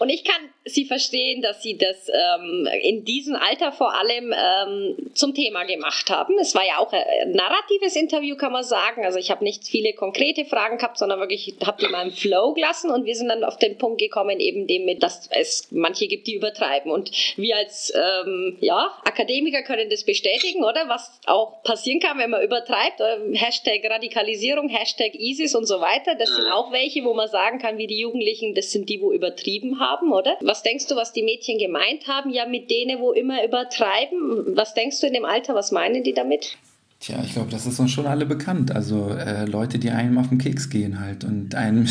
Und 0.00 0.08
ich 0.08 0.24
kann 0.24 0.48
sie 0.64 0.86
verstehen, 0.86 1.42
dass 1.42 1.62
sie 1.62 1.76
das 1.76 2.08
ähm, 2.08 2.66
in 2.82 3.04
diesem 3.04 3.36
Alter 3.36 3.70
vor 3.70 3.94
allem 3.94 4.32
ähm, 4.34 5.10
zum 5.12 5.34
Thema 5.34 5.64
gemacht 5.64 6.08
haben. 6.08 6.38
Es 6.40 6.54
war 6.54 6.66
ja 6.66 6.78
auch 6.78 6.90
ein 6.90 7.32
narratives 7.32 7.96
Interview, 7.96 8.34
kann 8.36 8.52
man 8.52 8.64
sagen. 8.64 9.04
Also 9.04 9.18
ich 9.18 9.30
habe 9.30 9.44
nicht 9.44 9.68
viele 9.68 9.92
konkrete 9.92 10.46
Fragen 10.46 10.78
gehabt, 10.78 10.96
sondern 10.96 11.20
wirklich 11.20 11.54
habe 11.66 11.84
die 11.84 11.90
mal 11.90 12.06
im 12.06 12.12
Flow 12.12 12.54
gelassen 12.54 12.90
und 12.90 13.04
wir 13.04 13.14
sind 13.14 13.28
dann 13.28 13.44
auf 13.44 13.58
den 13.58 13.76
Punkt 13.76 14.00
gekommen, 14.00 14.40
eben 14.40 14.66
dem 14.66 14.98
dass 14.98 15.28
es 15.32 15.68
manche 15.70 16.06
gibt, 16.06 16.26
die 16.26 16.34
übertreiben. 16.34 16.90
Und 16.90 17.10
wir 17.36 17.56
als 17.56 17.92
ähm, 17.94 18.56
ja, 18.60 18.98
Akademiker 19.04 19.62
können 19.64 19.90
das 19.90 20.04
bestätigen, 20.04 20.64
oder? 20.64 20.88
Was 20.88 21.20
auch 21.26 21.62
passieren 21.62 22.00
kann, 22.00 22.18
wenn 22.18 22.30
man 22.30 22.42
übertreibt. 22.42 23.00
Hashtag 23.34 23.84
Radikalisierung, 23.84 24.70
Hashtag 24.70 25.14
ISIS 25.14 25.54
und 25.54 25.66
so 25.66 25.82
weiter. 25.82 26.14
Das 26.14 26.30
sind 26.30 26.46
auch 26.50 26.72
welche, 26.72 27.04
wo 27.04 27.12
man 27.12 27.28
sagen 27.28 27.58
kann, 27.58 27.76
wie 27.76 27.86
die 27.86 28.00
Jugendlichen, 28.00 28.54
das 28.54 28.72
sind 28.72 28.88
die, 28.88 29.02
wo 29.02 29.12
übertrieben 29.12 29.78
haben, 29.78 29.89
oder? 30.12 30.36
Was 30.42 30.62
denkst 30.62 30.86
du, 30.86 30.96
was 30.96 31.12
die 31.12 31.22
Mädchen 31.22 31.58
gemeint 31.58 32.06
haben, 32.08 32.30
ja 32.30 32.46
mit 32.46 32.70
denen, 32.70 33.00
wo 33.00 33.12
immer 33.12 33.44
übertreiben? 33.44 34.56
Was 34.56 34.74
denkst 34.74 35.00
du 35.00 35.06
in 35.06 35.14
dem 35.14 35.24
Alter, 35.24 35.54
was 35.54 35.72
meinen 35.72 36.02
die 36.02 36.14
damit? 36.14 36.56
Tja, 37.00 37.16
ich 37.24 37.32
glaube, 37.32 37.50
das 37.50 37.66
ist 37.66 37.80
uns 37.80 37.90
schon 37.90 38.06
alle 38.06 38.26
bekannt. 38.26 38.74
Also 38.74 39.08
äh, 39.10 39.46
Leute, 39.46 39.78
die 39.78 39.90
einem 39.90 40.18
auf 40.18 40.28
den 40.28 40.38
Keks 40.38 40.68
gehen 40.68 41.00
halt 41.00 41.24
und 41.24 41.54
einem 41.54 41.86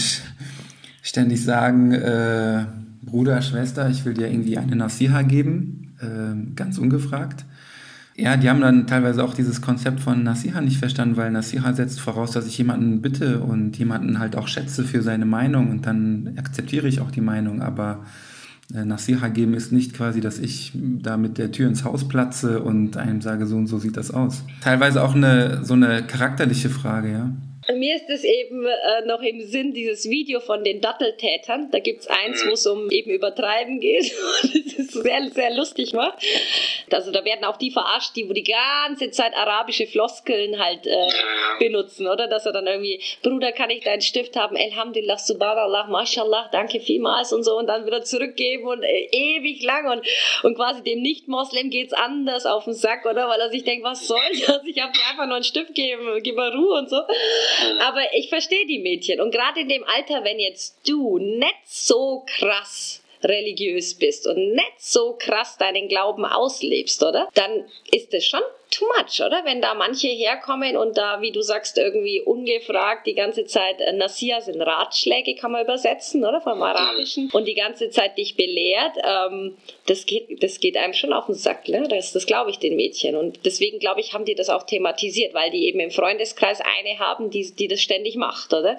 ständig 1.02 1.44
sagen, 1.44 1.92
äh, 1.94 2.66
Bruder, 3.02 3.42
Schwester, 3.42 3.90
ich 3.90 4.06
will 4.06 4.14
dir 4.14 4.28
irgendwie 4.28 4.58
eine 4.58 4.76
Nasiha 4.76 5.24
geben, 5.24 5.96
äh, 6.02 6.56
ganz 6.56 6.78
ungefragt. 6.78 7.46
Ja, 8.21 8.38
die 8.38 8.49
haben 8.49 8.62
dann 8.62 8.86
teilweise 8.86 9.23
auch 9.23 9.34
dieses 9.34 9.62
Konzept 9.62 9.99
von 10.01 10.23
Nasiha 10.23 10.62
nicht 10.62 10.77
verstanden, 10.77 11.15
weil 11.17 11.32
Nasiha 11.32 11.73
setzt 11.73 11.99
voraus, 11.99 12.32
dass 12.32 12.47
ich 12.47 12.58
jemanden 12.58 13.01
bitte 13.01 13.39
und 13.39 13.77
jemanden 13.77 14.19
halt 14.19 14.36
auch 14.36 14.47
schätze 14.47 14.84
für 14.84 15.01
seine 15.01 15.25
Meinung 15.25 15.69
und 15.71 15.86
dann 15.86 16.34
akzeptiere 16.38 16.88
ich 16.88 16.99
auch 16.99 17.12
die 17.12 17.21
Meinung, 17.21 17.62
aber 17.62 18.03
äh, 18.73 18.84
Nasiha 18.84 19.29
geben 19.29 19.53
ist 19.53 19.71
nicht 19.71 19.93
quasi, 19.93 20.21
dass 20.21 20.38
ich 20.38 20.73
da 20.75 21.17
mit 21.17 21.38
der 21.38 21.51
Tür 21.51 21.67
ins 21.69 21.84
Haus 21.84 22.08
platze 22.08 22.62
und 22.62 22.97
einem 22.97 23.21
sage, 23.21 23.47
so 23.47 23.58
und 23.58 23.67
so 23.67 23.79
sieht 23.79 23.97
das 23.97 24.12
aus. 24.12 24.43
Teilweise 24.62 25.03
auch 25.03 25.15
eine, 25.15 25.63
so 25.63 25.73
eine 25.73 26.03
charakterliche 26.03 26.69
Frage, 26.69 27.12
ja. 27.12 27.32
Mir 27.73 27.95
ist 27.95 28.10
es 28.10 28.23
eben 28.23 28.65
äh, 28.65 29.05
noch 29.05 29.21
im 29.21 29.41
Sinn 29.41 29.73
dieses 29.73 30.10
Video 30.10 30.39
von 30.39 30.63
den 30.63 30.82
Datteltätern. 30.82 31.69
Da 31.71 31.79
gibt 31.79 32.01
es 32.01 32.08
eins, 32.08 32.43
wo 32.47 32.53
es 32.53 32.65
um 32.65 32.89
eben 32.89 33.12
Übertreiben 33.12 33.79
geht. 33.79 34.12
das 34.41 34.73
ist 34.73 34.93
sehr, 34.93 35.29
sehr 35.29 35.53
lustig, 35.53 35.93
wa? 35.93 36.15
Also 36.91 37.12
da 37.12 37.23
werden 37.23 37.45
auch 37.45 37.58
die 37.58 37.69
verarscht, 37.69 38.15
die 38.15 38.27
wo 38.27 38.34
die 38.34 38.43
ganze 38.43 39.12
Zeit 39.12 39.36
arabische 39.36 39.86
Floskeln 39.86 40.58
halt 40.60 40.88
äh, 40.88 41.08
benutzen, 41.60 42.08
oder? 42.08 42.27
Dass 42.27 42.47
er 42.47 42.53
dann 42.53 42.65
irgendwie, 42.65 42.99
Bruder, 43.21 43.51
kann 43.51 43.69
ich 43.69 43.84
deinen 43.84 44.01
Stift 44.01 44.36
haben? 44.36 44.55
Elhamdulillah, 44.55 45.17
subhanallah, 45.19 45.88
mashallah, 45.88 46.49
danke 46.51 46.79
vielmals 46.79 47.34
und 47.34 47.43
so 47.43 47.58
und 47.58 47.67
dann 47.67 47.86
wieder 47.86 48.01
zurückgeben 48.01 48.65
und 48.67 48.82
äh, 48.82 49.10
ewig 49.12 49.62
lang 49.62 49.91
und, 49.91 50.08
und 50.43 50.55
quasi 50.55 50.82
dem 50.82 51.01
Nicht-Moslem 51.01 51.69
geht 51.69 51.88
es 51.88 51.93
anders 51.93 52.47
auf 52.47 52.63
den 52.63 52.73
Sack, 52.73 53.05
oder? 53.05 53.29
Weil 53.29 53.39
er 53.39 53.51
sich 53.51 53.63
denkt, 53.63 53.84
was 53.84 54.08
soll 54.08 54.19
das? 54.47 54.62
Ich 54.65 54.82
habe 54.82 54.91
dir 54.91 55.01
einfach 55.12 55.27
nur 55.27 55.36
einen 55.36 55.43
Stift 55.43 55.67
gegeben, 55.67 56.19
gib 56.23 56.36
mal 56.36 56.49
Ruhe 56.49 56.79
und 56.79 56.89
so. 56.89 57.01
Aber 57.80 58.02
ich 58.13 58.30
verstehe 58.30 58.65
die 58.65 58.80
Mädchen. 58.80 59.22
Und 59.22 59.32
gerade 59.32 59.62
in 59.62 59.69
dem 59.69 59.84
Alter, 59.84 60.24
wenn 60.24 60.39
jetzt 60.39 60.88
du 60.88 61.17
nicht 61.17 61.65
so 61.65 62.26
krass 62.26 63.04
religiös 63.24 63.95
bist 63.95 64.28
und 64.28 64.54
nicht 64.54 64.80
so 64.80 65.15
krass 65.17 65.58
deinen 65.58 65.88
Glauben 65.88 66.26
auslebst, 66.26 67.04
oder? 67.04 67.28
Dann 67.34 67.69
ist 67.91 68.13
es 68.13 68.26
schon 68.26 68.41
too 68.69 68.86
much, 68.97 69.21
oder? 69.25 69.43
Wenn 69.45 69.62
da 69.62 69.73
manche 69.73 70.08
herkommen 70.08 70.77
und 70.77 70.97
da, 70.97 71.21
wie 71.21 71.32
du 71.32 71.41
sagst, 71.41 71.77
irgendwie 71.77 72.21
ungefragt 72.21 73.08
die 73.08 73.15
ganze 73.15 73.45
Zeit, 73.45 73.82
äh, 73.82 73.93
Nasiya 73.93 74.41
sind 74.41 74.62
Ratschläge, 74.62 75.36
kann 75.36 75.51
man 75.51 75.63
übersetzen, 75.63 76.23
oder? 76.23 76.41
Vom 76.41 76.62
Arabischen. 76.62 77.29
Und 77.32 77.45
die 77.45 77.55
ganze 77.55 77.89
Zeit 77.89 78.17
dich 78.17 78.36
belehrt, 78.36 78.97
ähm, 79.03 79.58
das, 79.88 80.05
geht, 80.05 80.43
das 80.43 80.60
geht 80.60 80.77
einem 80.77 80.93
schon 80.93 81.13
auf 81.13 81.25
den 81.25 81.36
Sack, 81.36 81.67
ne? 81.67 81.88
Das, 81.89 82.13
das 82.13 82.25
glaube 82.25 82.51
ich 82.51 82.60
den 82.60 82.75
Mädchen. 82.75 83.15
Und 83.15 83.45
deswegen, 83.45 83.79
glaube 83.79 84.01
ich, 84.01 84.13
haben 84.13 84.25
die 84.25 84.36
das 84.36 84.49
auch 84.49 84.63
thematisiert, 84.63 85.34
weil 85.34 85.51
die 85.51 85.65
eben 85.67 85.79
im 85.79 85.91
Freundeskreis 85.91 86.62
eine 86.62 86.99
haben, 86.99 87.29
die, 87.32 87.51
die 87.51 87.67
das 87.67 87.82
ständig 87.82 88.15
macht, 88.15 88.53
oder? 88.53 88.77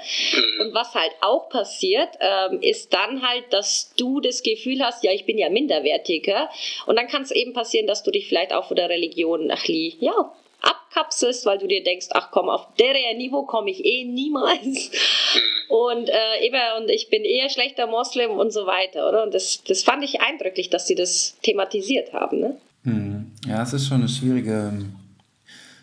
Und 0.61 0.74
was 0.74 0.94
halt 0.94 1.12
auch 1.20 1.48
passiert, 1.48 2.11
ähm, 2.20 2.61
ist 2.62 2.94
dann 2.94 3.26
halt, 3.26 3.44
dass 3.50 3.92
du 3.96 4.20
das 4.20 4.42
Gefühl 4.42 4.83
hast, 4.83 5.03
ja, 5.03 5.12
ich 5.12 5.26
bin 5.26 5.38
ja 5.38 5.50
minderwertiger. 5.50 6.48
Und 6.87 6.96
dann 6.96 7.09
kann 7.09 7.22
es 7.22 7.31
eben 7.31 7.53
passieren, 7.53 7.87
dass 7.87 8.03
du 8.03 8.11
dich 8.11 8.29
vielleicht 8.29 8.53
auch 8.53 8.68
von 8.68 8.76
der 8.76 8.88
Religion 8.88 9.50
ja, 10.01 10.33
abkapselst, 10.61 11.47
weil 11.47 11.59
du 11.59 11.66
dir 11.66 11.83
denkst, 11.83 12.09
ach 12.12 12.31
komm, 12.31 12.49
auf 12.49 12.69
der 12.79 12.95
Niveau 13.16 13.45
komme 13.45 13.71
ich 13.71 13.85
eh 13.85 14.05
niemals. 14.05 14.90
Und 15.69 16.09
äh, 16.09 16.45
eben, 16.45 16.59
und 16.83 16.90
ich 16.90 17.11
bin 17.11 17.23
eher 17.23 17.49
schlechter 17.49 17.87
Moslem 17.87 18.33
und 18.33 18.53
so 18.53 18.66
weiter, 18.66 19.09
oder? 19.09 19.23
Und 19.23 19.33
das, 19.33 19.62
das 19.62 19.83
fand 19.83 20.03
ich 20.03 20.21
eindrücklich, 20.21 20.69
dass 20.69 20.87
sie 20.87 20.97
das 20.97 21.37
thematisiert 21.43 22.12
haben. 22.12 22.40
Ne? 22.40 22.57
Hm. 22.83 23.31
Ja, 23.47 23.62
es 23.62 23.73
ist 23.73 23.87
schon 23.87 24.01
eine 24.01 24.09
schwierige, 24.09 24.73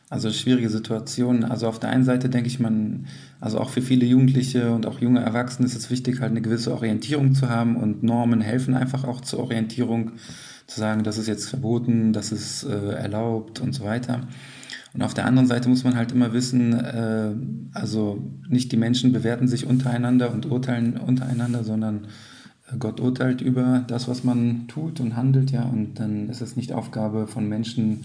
also 0.09 0.29
schwierige 0.29 0.69
Situation. 0.69 1.45
Also 1.45 1.67
auf 1.67 1.79
der 1.79 1.89
einen 1.89 2.03
Seite 2.03 2.27
denke 2.27 2.49
ich, 2.49 2.59
man, 2.59 3.07
also 3.39 3.59
auch 3.59 3.69
für 3.69 3.81
viele 3.81 4.05
Jugendliche 4.05 4.71
und 4.71 4.85
auch 4.85 4.99
junge 4.99 5.21
Erwachsene 5.21 5.65
ist 5.65 5.75
es 5.75 5.89
wichtig, 5.89 6.19
halt 6.19 6.31
eine 6.31 6.41
gewisse 6.41 6.73
Orientierung 6.73 7.33
zu 7.33 7.49
haben 7.49 7.77
und 7.77 8.03
Normen 8.03 8.41
helfen 8.41 8.75
einfach 8.75 9.05
auch 9.05 9.21
zur 9.21 9.39
Orientierung 9.39 10.13
zu 10.67 10.79
sagen, 10.79 11.03
das 11.03 11.17
ist 11.17 11.27
jetzt 11.27 11.49
verboten, 11.49 12.13
das 12.13 12.31
ist 12.31 12.63
äh, 12.63 12.91
erlaubt 12.91 13.59
und 13.59 13.73
so 13.73 13.85
weiter. 13.85 14.21
Und 14.93 15.01
auf 15.01 15.13
der 15.13 15.25
anderen 15.25 15.47
Seite 15.47 15.69
muss 15.69 15.83
man 15.83 15.95
halt 15.95 16.11
immer 16.11 16.33
wissen, 16.33 16.73
äh, 16.73 17.31
also 17.73 18.21
nicht 18.49 18.71
die 18.71 18.77
Menschen 18.77 19.13
bewerten 19.13 19.47
sich 19.47 19.65
untereinander 19.65 20.31
und 20.31 20.45
urteilen 20.45 20.97
untereinander, 20.97 21.63
sondern 21.63 22.07
äh, 22.71 22.77
Gott 22.77 22.99
urteilt 22.99 23.41
über 23.41 23.85
das, 23.87 24.07
was 24.07 24.23
man 24.23 24.67
tut 24.67 24.99
und 24.99 25.15
handelt, 25.15 25.51
ja. 25.51 25.63
Und 25.63 25.99
dann 25.99 26.29
ist 26.29 26.41
es 26.41 26.57
nicht 26.57 26.73
Aufgabe 26.73 27.27
von 27.27 27.47
Menschen, 27.47 28.03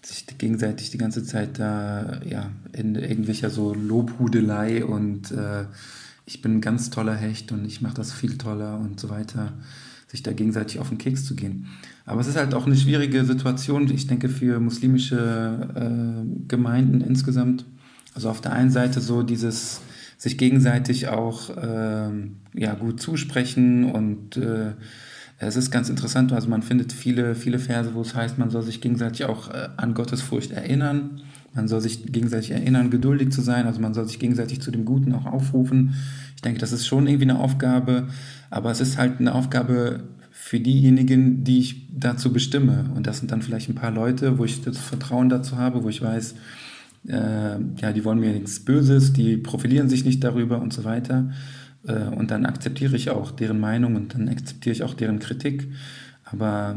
sich 0.00 0.26
gegenseitig 0.38 0.90
die 0.90 0.98
ganze 0.98 1.24
Zeit 1.24 1.58
da, 1.58 2.20
ja, 2.28 2.50
in 2.72 2.94
irgendwelcher 2.96 3.50
so 3.50 3.74
Lobhudelei 3.74 4.84
und 4.84 5.30
äh, 5.30 5.66
ich 6.24 6.40
bin 6.40 6.56
ein 6.56 6.60
ganz 6.60 6.90
toller 6.90 7.14
Hecht 7.14 7.52
und 7.52 7.64
ich 7.64 7.82
mache 7.82 7.94
das 7.94 8.12
viel 8.12 8.38
toller 8.38 8.78
und 8.78 8.98
so 8.98 9.10
weiter 9.10 9.52
sich 10.12 10.22
da 10.22 10.32
gegenseitig 10.32 10.78
auf 10.78 10.90
den 10.90 10.98
Keks 10.98 11.24
zu 11.24 11.34
gehen. 11.34 11.66
Aber 12.04 12.20
es 12.20 12.26
ist 12.26 12.36
halt 12.36 12.52
auch 12.52 12.66
eine 12.66 12.76
schwierige 12.76 13.24
Situation, 13.24 13.90
ich 13.90 14.06
denke, 14.06 14.28
für 14.28 14.60
muslimische 14.60 15.68
äh, 15.74 16.46
Gemeinden 16.48 17.00
insgesamt. 17.00 17.64
Also 18.14 18.28
auf 18.28 18.42
der 18.42 18.52
einen 18.52 18.70
Seite 18.70 19.00
so 19.00 19.22
dieses 19.22 19.80
sich 20.18 20.36
gegenseitig 20.36 21.08
auch 21.08 21.50
äh, 21.56 22.10
ja, 22.54 22.74
gut 22.74 23.00
zusprechen 23.00 23.86
und 23.86 24.36
äh, 24.36 24.72
es 25.38 25.56
ist 25.56 25.72
ganz 25.72 25.88
interessant, 25.88 26.32
also 26.32 26.48
man 26.48 26.62
findet 26.62 26.92
viele, 26.92 27.34
viele 27.34 27.58
Verse, 27.58 27.94
wo 27.94 28.02
es 28.02 28.14
heißt, 28.14 28.38
man 28.38 28.50
soll 28.50 28.62
sich 28.62 28.80
gegenseitig 28.80 29.24
auch 29.24 29.50
äh, 29.50 29.70
an 29.76 29.94
Gottes 29.94 30.20
Furcht 30.22 30.52
erinnern. 30.52 31.22
Man 31.54 31.66
soll 31.68 31.80
sich 31.80 32.12
gegenseitig 32.12 32.52
erinnern, 32.52 32.90
geduldig 32.90 33.30
zu 33.30 33.42
sein. 33.42 33.66
Also 33.66 33.80
man 33.80 33.92
soll 33.92 34.06
sich 34.06 34.18
gegenseitig 34.18 34.62
zu 34.62 34.70
dem 34.70 34.84
Guten 34.84 35.12
auch 35.14 35.26
aufrufen. 35.26 35.94
Ich 36.42 36.44
denke, 36.44 36.58
das 36.58 36.72
ist 36.72 36.88
schon 36.88 37.06
irgendwie 37.06 37.30
eine 37.30 37.38
Aufgabe, 37.38 38.08
aber 38.50 38.72
es 38.72 38.80
ist 38.80 38.98
halt 38.98 39.20
eine 39.20 39.32
Aufgabe 39.32 40.00
für 40.32 40.58
diejenigen, 40.58 41.44
die 41.44 41.60
ich 41.60 41.86
dazu 41.96 42.32
bestimme. 42.32 42.90
Und 42.96 43.06
das 43.06 43.18
sind 43.18 43.30
dann 43.30 43.42
vielleicht 43.42 43.68
ein 43.68 43.76
paar 43.76 43.92
Leute, 43.92 44.38
wo 44.38 44.44
ich 44.44 44.60
das 44.60 44.76
Vertrauen 44.76 45.28
dazu 45.28 45.56
habe, 45.56 45.84
wo 45.84 45.88
ich 45.88 46.02
weiß, 46.02 46.34
äh, 47.06 47.60
ja, 47.80 47.92
die 47.94 48.04
wollen 48.04 48.18
mir 48.18 48.32
nichts 48.32 48.58
Böses, 48.58 49.12
die 49.12 49.36
profilieren 49.36 49.88
sich 49.88 50.04
nicht 50.04 50.24
darüber 50.24 50.60
und 50.60 50.72
so 50.72 50.82
weiter. 50.82 51.30
Äh, 51.86 52.08
und 52.08 52.32
dann 52.32 52.44
akzeptiere 52.44 52.96
ich 52.96 53.10
auch 53.10 53.30
deren 53.30 53.60
Meinung 53.60 53.94
und 53.94 54.14
dann 54.14 54.28
akzeptiere 54.28 54.74
ich 54.74 54.82
auch 54.82 54.94
deren 54.94 55.20
Kritik. 55.20 55.68
Aber 56.24 56.76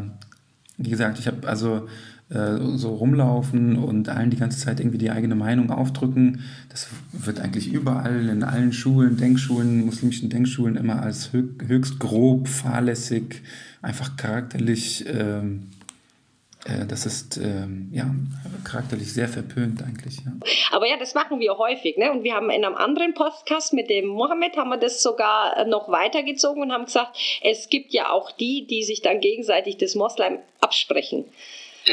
wie 0.78 0.92
gesagt, 0.92 1.18
ich 1.18 1.26
habe 1.26 1.48
also 1.48 1.88
äh, 2.30 2.58
so 2.76 2.96
rumlaufen 2.96 3.78
und 3.78 4.10
allen 4.10 4.32
die 4.32 4.38
ganze 4.38 4.58
Zeit 4.58 4.80
irgendwie 4.80 4.98
die 4.98 5.12
eigene 5.12 5.36
Meinung 5.36 5.70
aufdrücken. 5.70 6.42
Das 6.70 6.88
wird 7.12 7.40
eigentlich 7.40 7.72
überall 7.72 8.30
in 8.30 8.44
allen 8.44 8.74
Schulen, 8.74 9.18
Denkschulen, 9.18 9.86
muslimischen 9.86 10.30
Denkschulen 10.32 10.76
immer 10.76 11.04
als 11.04 11.32
höchst 11.34 12.00
grob, 12.00 12.48
fahrlässig, 12.48 13.44
einfach 13.84 14.18
charakterlich, 14.18 15.06
ähm, 15.08 15.68
äh, 16.66 16.88
das 16.88 17.06
ist 17.06 17.38
ähm, 17.38 17.90
ja 17.94 18.10
charakterlich 18.64 19.14
sehr 19.14 19.28
verpönt 19.28 19.84
eigentlich. 19.84 20.18
Ja. 20.26 20.32
Aber 20.72 20.88
ja, 20.88 20.98
das 20.98 21.14
machen 21.14 21.40
wir 21.40 21.60
häufig. 21.60 21.96
Ne? 21.98 22.12
Und 22.12 22.24
wir 22.24 22.34
haben 22.34 22.50
in 22.50 22.66
einem 22.66 22.76
anderen 22.76 23.14
Podcast 23.14 23.72
mit 23.72 23.92
dem 23.92 24.08
Mohammed 24.08 24.58
haben 24.58 24.70
wir 24.70 24.78
das 24.78 25.04
sogar 25.04 25.64
noch 25.66 25.90
weitergezogen 25.90 26.64
und 26.64 26.72
haben 26.72 26.86
gesagt, 26.86 27.18
es 27.44 27.70
gibt 27.70 27.94
ja 27.94 28.10
auch 28.10 28.32
die, 28.32 28.66
die 28.66 28.84
sich 28.84 29.04
dann 29.04 29.20
gegenseitig 29.20 29.78
das 29.78 29.94
Moslem 29.94 30.40
absprechen. 30.60 31.26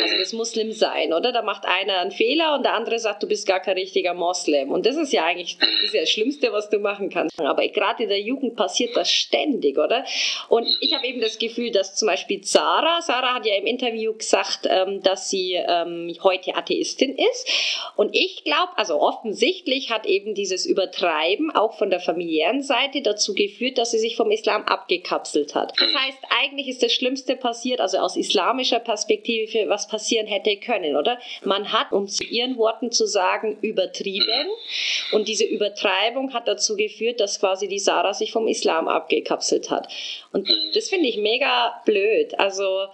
Also 0.01 0.17
das 0.17 0.33
Muslim 0.33 0.73
sein, 0.73 1.13
oder? 1.13 1.33
Da 1.33 1.43
macht 1.43 1.67
einer 1.67 1.99
einen 1.99 2.11
Fehler 2.11 2.55
und 2.55 2.65
der 2.65 2.75
andere 2.75 2.99
sagt, 2.99 3.23
du 3.23 3.29
bist 3.29 3.47
gar 3.47 3.61
kein 3.61 3.77
richtiger 3.77 4.15
Moslem. 4.15 4.71
Und 4.71 4.87
das 4.87 4.97
ist 4.97 5.13
ja 5.13 5.25
eigentlich 5.25 5.59
das, 5.59 5.69
ist 5.85 5.95
ja 5.95 6.01
das 6.01 6.11
Schlimmste, 6.11 6.53
was 6.53 6.71
du 6.71 6.79
machen 6.79 7.11
kannst. 7.11 7.39
Aber 7.41 7.67
gerade 7.69 8.05
in 8.05 8.09
der 8.09 8.21
Jugend 8.21 8.57
passiert 8.57 8.97
das 8.97 9.11
ständig, 9.11 9.79
oder? 9.79 10.05
Und 10.49 10.67
ich 10.81 10.95
habe 10.95 11.07
eben 11.07 11.21
das 11.21 11.39
Gefühl, 11.39 11.71
dass 11.71 11.95
zum 11.95 12.09
Beispiel 12.09 12.43
Sarah, 12.43 13.03
Sarah 13.03 13.35
hat 13.35 13.47
ja 13.47 13.55
im 13.57 13.67
Interview 13.67 14.15
gesagt, 14.15 14.67
ähm, 14.69 15.03
dass 15.03 15.29
sie 15.29 15.55
ähm, 15.55 16.15
heute 16.23 16.55
Atheistin 16.57 17.17
ist. 17.17 17.49
Und 17.97 18.15
ich 18.15 18.45
glaube, 18.45 18.73
also 18.77 19.01
offensichtlich 19.01 19.91
hat 19.91 20.07
eben 20.07 20.35
dieses 20.35 20.67
Übertreiben 20.67 21.55
auch 21.55 21.75
von 21.75 21.91
der 21.91 22.01
familiären 22.01 22.63
Seite 22.63 23.03
dazu 23.03 23.35
geführt, 23.35 23.79
dass 23.79 23.91
sie 23.91 23.99
sich 23.99 24.17
vom 24.17 24.31
Islam 24.31 24.65
abgekapselt 24.65 25.55
hat. 25.55 25.73
Das 25.79 25.95
heißt, 25.95 26.19
eigentlich 26.43 26.69
ist 26.69 26.83
das 26.83 26.93
Schlimmste 26.93 27.37
passiert, 27.37 27.81
also 27.81 27.99
aus 27.99 28.17
islamischer 28.17 28.81
Perspektive, 28.81 29.69
was 29.69 29.82
passieren 29.87 30.27
hätte 30.27 30.57
können, 30.57 30.97
oder? 30.97 31.19
Man 31.45 31.73
hat, 31.73 31.93
um 31.93 32.09
zu 32.09 32.25
ihren 32.25 32.57
Worten 32.57 32.91
zu 32.91 33.07
sagen, 33.07 33.59
übertrieben. 33.61 34.49
Und 35.13 35.29
diese 35.29 35.45
Übertreibung 35.45 36.33
hat 36.33 36.49
dazu 36.49 36.77
geführt, 36.77 37.21
dass 37.21 37.41
quasi 37.41 37.69
die 37.69 37.79
Sarah 37.79 38.15
sich 38.15 38.33
vom 38.33 38.49
Islam 38.49 38.89
abgekapselt 38.89 39.71
hat. 39.71 39.89
Und 40.33 40.49
das 40.75 40.89
finde 40.89 41.09
ich 41.09 41.17
mega 41.17 41.81
blöd. 41.85 42.39
Also, 42.39 42.87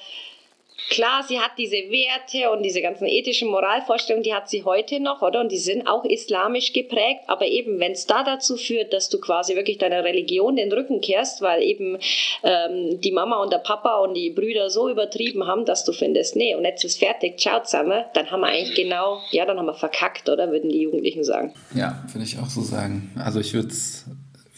klar, 0.91 1.23
sie 1.27 1.41
hat 1.41 1.53
diese 1.59 1.77
Werte 1.77 2.51
und 2.51 2.62
diese 2.62 2.81
ganzen 2.81 3.07
ethischen 3.07 3.49
Moralvorstellungen, 3.49 4.23
die 4.23 4.35
hat 4.35 4.49
sie 4.49 4.64
heute 4.64 5.01
noch, 5.01 5.23
oder? 5.23 5.41
Und 5.41 5.53
die 5.53 5.59
sind 5.59 5.87
auch 5.87 6.05
islamisch 6.05 6.73
geprägt. 6.73 7.23
Aber 7.27 7.47
eben, 7.47 7.81
wenn 7.81 7.93
es 7.93 8.07
da 8.07 8.23
dazu 8.23 8.57
führt, 8.57 8.93
dass 8.93 9.09
du 9.09 9.21
quasi 9.21 9.57
wirklich 9.57 9.79
deiner 9.79 10.05
Religion 10.05 10.57
den 10.57 10.73
Rücken 10.73 11.01
kehrst, 11.01 11.43
weil 11.43 11.62
eben 11.62 11.99
ähm, 12.43 13.01
die 13.01 13.12
Mama 13.12 13.43
und 13.43 13.53
der 13.53 13.59
Papa 13.59 13.99
und 13.99 14.14
die 14.14 14.31
Brüder 14.31 14.71
so 14.71 14.88
übertrieben 14.88 15.47
haben, 15.47 15.64
dass 15.64 15.85
du 15.85 15.93
findest, 15.93 16.37
nee, 16.37 16.55
und 16.55 16.64
jetzt 16.64 16.85
ist 16.85 16.99
fertig, 16.99 17.38
ciao 17.38 17.62
zusammen, 17.62 18.05
dann 18.14 18.31
haben 18.31 18.41
wir 18.41 18.49
eigentlich 18.49 18.75
genau, 18.75 19.21
ja, 19.31 19.45
dann 19.45 19.59
haben 19.59 19.67
wir 19.67 19.75
verkackt, 19.75 20.29
oder? 20.29 20.51
Würden 20.51 20.71
die 20.71 20.83
Jugendlichen 20.83 21.25
sagen. 21.25 21.55
Ja, 21.75 22.03
würde 22.12 22.25
ich 22.25 22.38
auch 22.38 22.49
so 22.49 22.62
sagen. 22.62 23.12
Also 23.23 23.41
ich 23.41 23.53
würde 23.53 23.69
es 23.69 24.07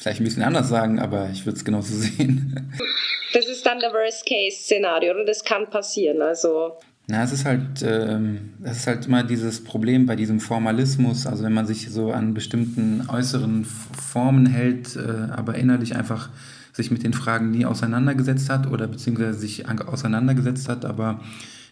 vielleicht 0.01 0.21
ein 0.21 0.25
bisschen 0.25 0.43
anders 0.43 0.69
sagen, 0.69 0.99
aber 0.99 1.29
ich 1.31 1.45
würde 1.45 1.57
es 1.57 1.65
genauso 1.65 1.95
sehen. 1.95 2.73
Das 3.33 3.47
ist 3.47 3.65
dann 3.65 3.79
der 3.79 3.93
Worst-Case-Szenario, 3.93 5.13
oder? 5.13 5.25
Das 5.25 5.45
kann 5.45 5.69
passieren. 5.69 6.23
Also. 6.23 6.79
Na, 7.07 7.23
es 7.23 7.33
ist 7.33 7.45
halt, 7.45 7.83
ähm, 7.83 8.55
es 8.63 8.79
ist 8.79 8.87
halt 8.87 9.07
immer 9.07 9.23
dieses 9.23 9.63
Problem 9.63 10.07
bei 10.07 10.17
diesem 10.17 10.41
Formalismus, 10.41 11.27
also 11.27 11.45
wenn 11.45 11.53
man 11.53 11.67
sich 11.67 11.91
so 11.91 12.13
an 12.13 12.35
bestimmten 12.35 13.07
äußeren 13.09 13.65
Formen 13.65 14.47
hält, 14.47 14.97
äh, 14.97 15.33
aber 15.33 15.57
innerlich 15.57 15.97
einfach 15.97 16.31
sich 16.73 16.91
mit 16.91 17.03
den 17.03 17.13
Fragen 17.13 17.51
nie 17.51 17.67
auseinandergesetzt 17.67 18.49
hat 18.49 18.71
oder 18.71 18.87
beziehungsweise 18.87 19.39
sich 19.39 19.69
auseinandergesetzt 19.69 20.69
hat, 20.69 20.85
aber 20.85 21.21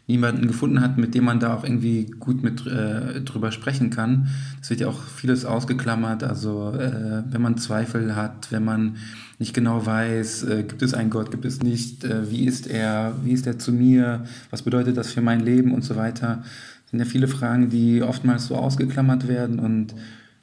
niemanden 0.09 0.47
gefunden 0.47 0.81
hat, 0.81 0.97
mit 0.97 1.15
dem 1.15 1.25
man 1.25 1.39
da 1.39 1.55
auch 1.55 1.65
irgendwie 1.65 2.07
gut 2.07 2.43
mit 2.43 2.67
äh, 2.67 3.21
drüber 3.21 3.53
sprechen 3.53 3.91
kann. 3.91 4.29
Es 4.61 4.71
wird 4.71 4.81
ja 4.81 4.89
auch 4.89 5.03
vieles 5.03 5.45
ausgeklammert. 5.45 6.25
Also 6.25 6.73
äh, 6.73 7.23
wenn 7.31 7.43
man 7.43 7.59
Zweifel 7.59 8.17
hat, 8.17 8.51
wenn 8.51 8.65
man 8.65 8.97
nicht 9.39 9.53
genau 9.53 9.85
weiß, 9.85 10.45
äh, 10.45 10.63
gibt 10.65 10.83
es 10.83 10.95
einen 10.95 11.11
Gott, 11.11 11.31
gibt 11.31 11.45
es 11.45 11.63
nicht, 11.63 12.05
äh, 12.05 12.31
wie 12.31 12.47
ist 12.47 12.67
er, 12.67 13.17
wie 13.23 13.33
ist 13.33 13.47
er 13.47 13.59
zu 13.59 13.71
mir, 13.71 14.25
was 14.51 14.63
bedeutet 14.63 14.97
das 14.97 15.13
für 15.13 15.21
mein 15.21 15.41
Leben 15.41 15.73
und 15.73 15.85
so 15.85 15.95
weiter. 15.95 16.43
Das 16.43 16.91
sind 16.91 17.01
ja 17.01 17.05
viele 17.05 17.29
Fragen, 17.29 17.69
die 17.69 18.03
oftmals 18.03 18.47
so 18.47 18.57
ausgeklammert 18.57 19.29
werden 19.29 19.59
und 19.59 19.95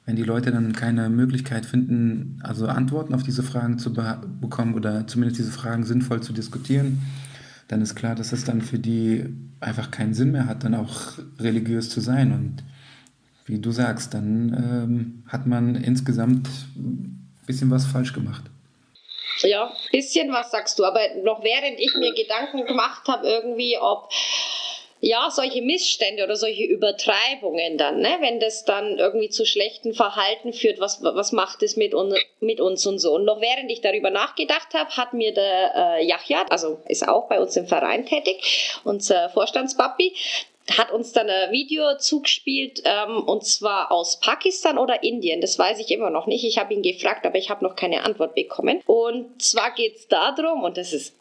wenn 0.05 0.15
die 0.15 0.23
Leute 0.23 0.51
dann 0.51 0.73
keine 0.73 1.09
Möglichkeit 1.09 1.65
finden, 1.65 2.39
also 2.43 2.67
Antworten 2.67 3.15
auf 3.15 3.23
diese 3.23 3.41
Fragen 3.41 3.79
zu 3.79 3.91
be 3.91 4.21
bekommen 4.39 4.75
oder 4.75 5.07
zumindest 5.07 5.39
diese 5.39 5.51
Fragen 5.51 5.83
sinnvoll 5.83 6.21
zu 6.21 6.31
diskutieren, 6.31 6.99
dann 7.67 7.81
ist 7.81 7.95
klar, 7.95 8.15
dass 8.15 8.31
es 8.31 8.43
dann 8.43 8.61
für 8.61 8.79
die 8.79 9.25
einfach 9.59 9.91
keinen 9.91 10.13
Sinn 10.13 10.31
mehr 10.31 10.45
hat, 10.45 10.63
dann 10.63 10.75
auch 10.75 11.13
religiös 11.39 11.89
zu 11.89 11.99
sein. 11.99 12.31
Und 12.31 12.63
wie 13.45 13.59
du 13.59 13.71
sagst, 13.71 14.13
dann 14.13 14.53
ähm, 14.53 15.23
hat 15.27 15.47
man 15.47 15.75
insgesamt 15.75 16.47
ein 16.75 17.31
bisschen 17.45 17.71
was 17.71 17.85
falsch 17.85 18.13
gemacht. 18.13 18.43
Ja, 19.39 19.71
bisschen 19.91 20.31
was 20.31 20.51
sagst 20.51 20.79
du. 20.79 20.85
Aber 20.85 20.99
noch 21.23 21.43
während 21.43 21.79
ich 21.79 21.93
mir 21.97 22.13
Gedanken 22.13 22.65
gemacht 22.65 23.07
habe, 23.07 23.27
irgendwie, 23.27 23.77
ob 23.79 24.09
ja, 25.05 25.29
solche 25.29 25.61
Missstände 25.61 26.23
oder 26.23 26.35
solche 26.35 26.63
Übertreibungen 26.63 27.77
dann, 27.77 27.99
ne? 27.99 28.17
wenn 28.21 28.39
das 28.39 28.65
dann 28.65 28.97
irgendwie 28.97 29.29
zu 29.29 29.45
schlechten 29.45 29.93
Verhalten 29.93 30.51
führt, 30.51 30.79
was, 30.79 31.03
was 31.03 31.31
macht 31.31 31.61
es 31.61 31.77
mit, 31.77 31.93
un, 31.93 32.15
mit 32.39 32.59
uns 32.59 32.87
und 32.87 32.97
so. 32.97 33.13
Und 33.13 33.23
noch 33.23 33.39
während 33.39 33.71
ich 33.71 33.81
darüber 33.81 34.09
nachgedacht 34.09 34.73
habe, 34.73 34.89
hat 34.97 35.13
mir 35.13 35.31
der 35.31 35.99
äh, 35.99 36.05
Yahya, 36.07 36.47
also 36.49 36.79
ist 36.87 37.07
auch 37.07 37.29
bei 37.29 37.39
uns 37.39 37.55
im 37.55 37.67
Verein 37.67 38.07
tätig, 38.07 38.73
unser 38.83 39.29
Vorstandspapi, 39.29 40.11
hat 40.75 40.91
uns 40.91 41.11
dann 41.11 41.29
ein 41.29 41.51
Video 41.51 41.99
zugespielt 41.99 42.81
ähm, 42.85 43.21
und 43.27 43.45
zwar 43.45 43.91
aus 43.91 44.19
Pakistan 44.19 44.79
oder 44.79 45.03
Indien. 45.03 45.39
Das 45.39 45.59
weiß 45.59 45.77
ich 45.77 45.91
immer 45.91 46.09
noch 46.09 46.25
nicht. 46.25 46.43
Ich 46.43 46.57
habe 46.57 46.73
ihn 46.73 46.81
gefragt, 46.81 47.27
aber 47.27 47.37
ich 47.37 47.51
habe 47.51 47.63
noch 47.63 47.75
keine 47.75 48.03
Antwort 48.05 48.33
bekommen. 48.33 48.81
Und 48.87 49.39
zwar 49.39 49.71
geht 49.75 49.97
es 49.97 50.07
darum, 50.07 50.63
und 50.63 50.77
das 50.77 50.93
ist 50.93 51.13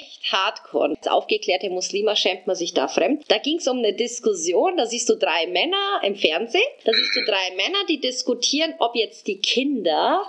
echt 0.00 0.32
hardcore. 0.32 0.96
Als 0.96 1.08
aufgeklärte 1.08 1.70
Muslima 1.70 2.16
schämt 2.16 2.46
man 2.46 2.56
sich 2.56 2.74
da 2.74 2.88
fremd. 2.88 3.24
Da 3.28 3.38
ging 3.38 3.58
es 3.58 3.68
um 3.68 3.78
eine 3.78 3.92
Diskussion, 3.92 4.76
da 4.76 4.86
siehst 4.86 5.08
du 5.08 5.16
drei 5.16 5.46
Männer 5.46 6.00
im 6.02 6.16
Fernsehen, 6.16 6.62
da 6.84 6.92
siehst 6.92 7.16
du 7.16 7.24
drei 7.24 7.54
Männer, 7.56 7.78
die 7.88 8.00
diskutieren, 8.00 8.74
ob 8.78 8.94
jetzt 8.94 9.26
die 9.26 9.38
Kinder, 9.38 10.22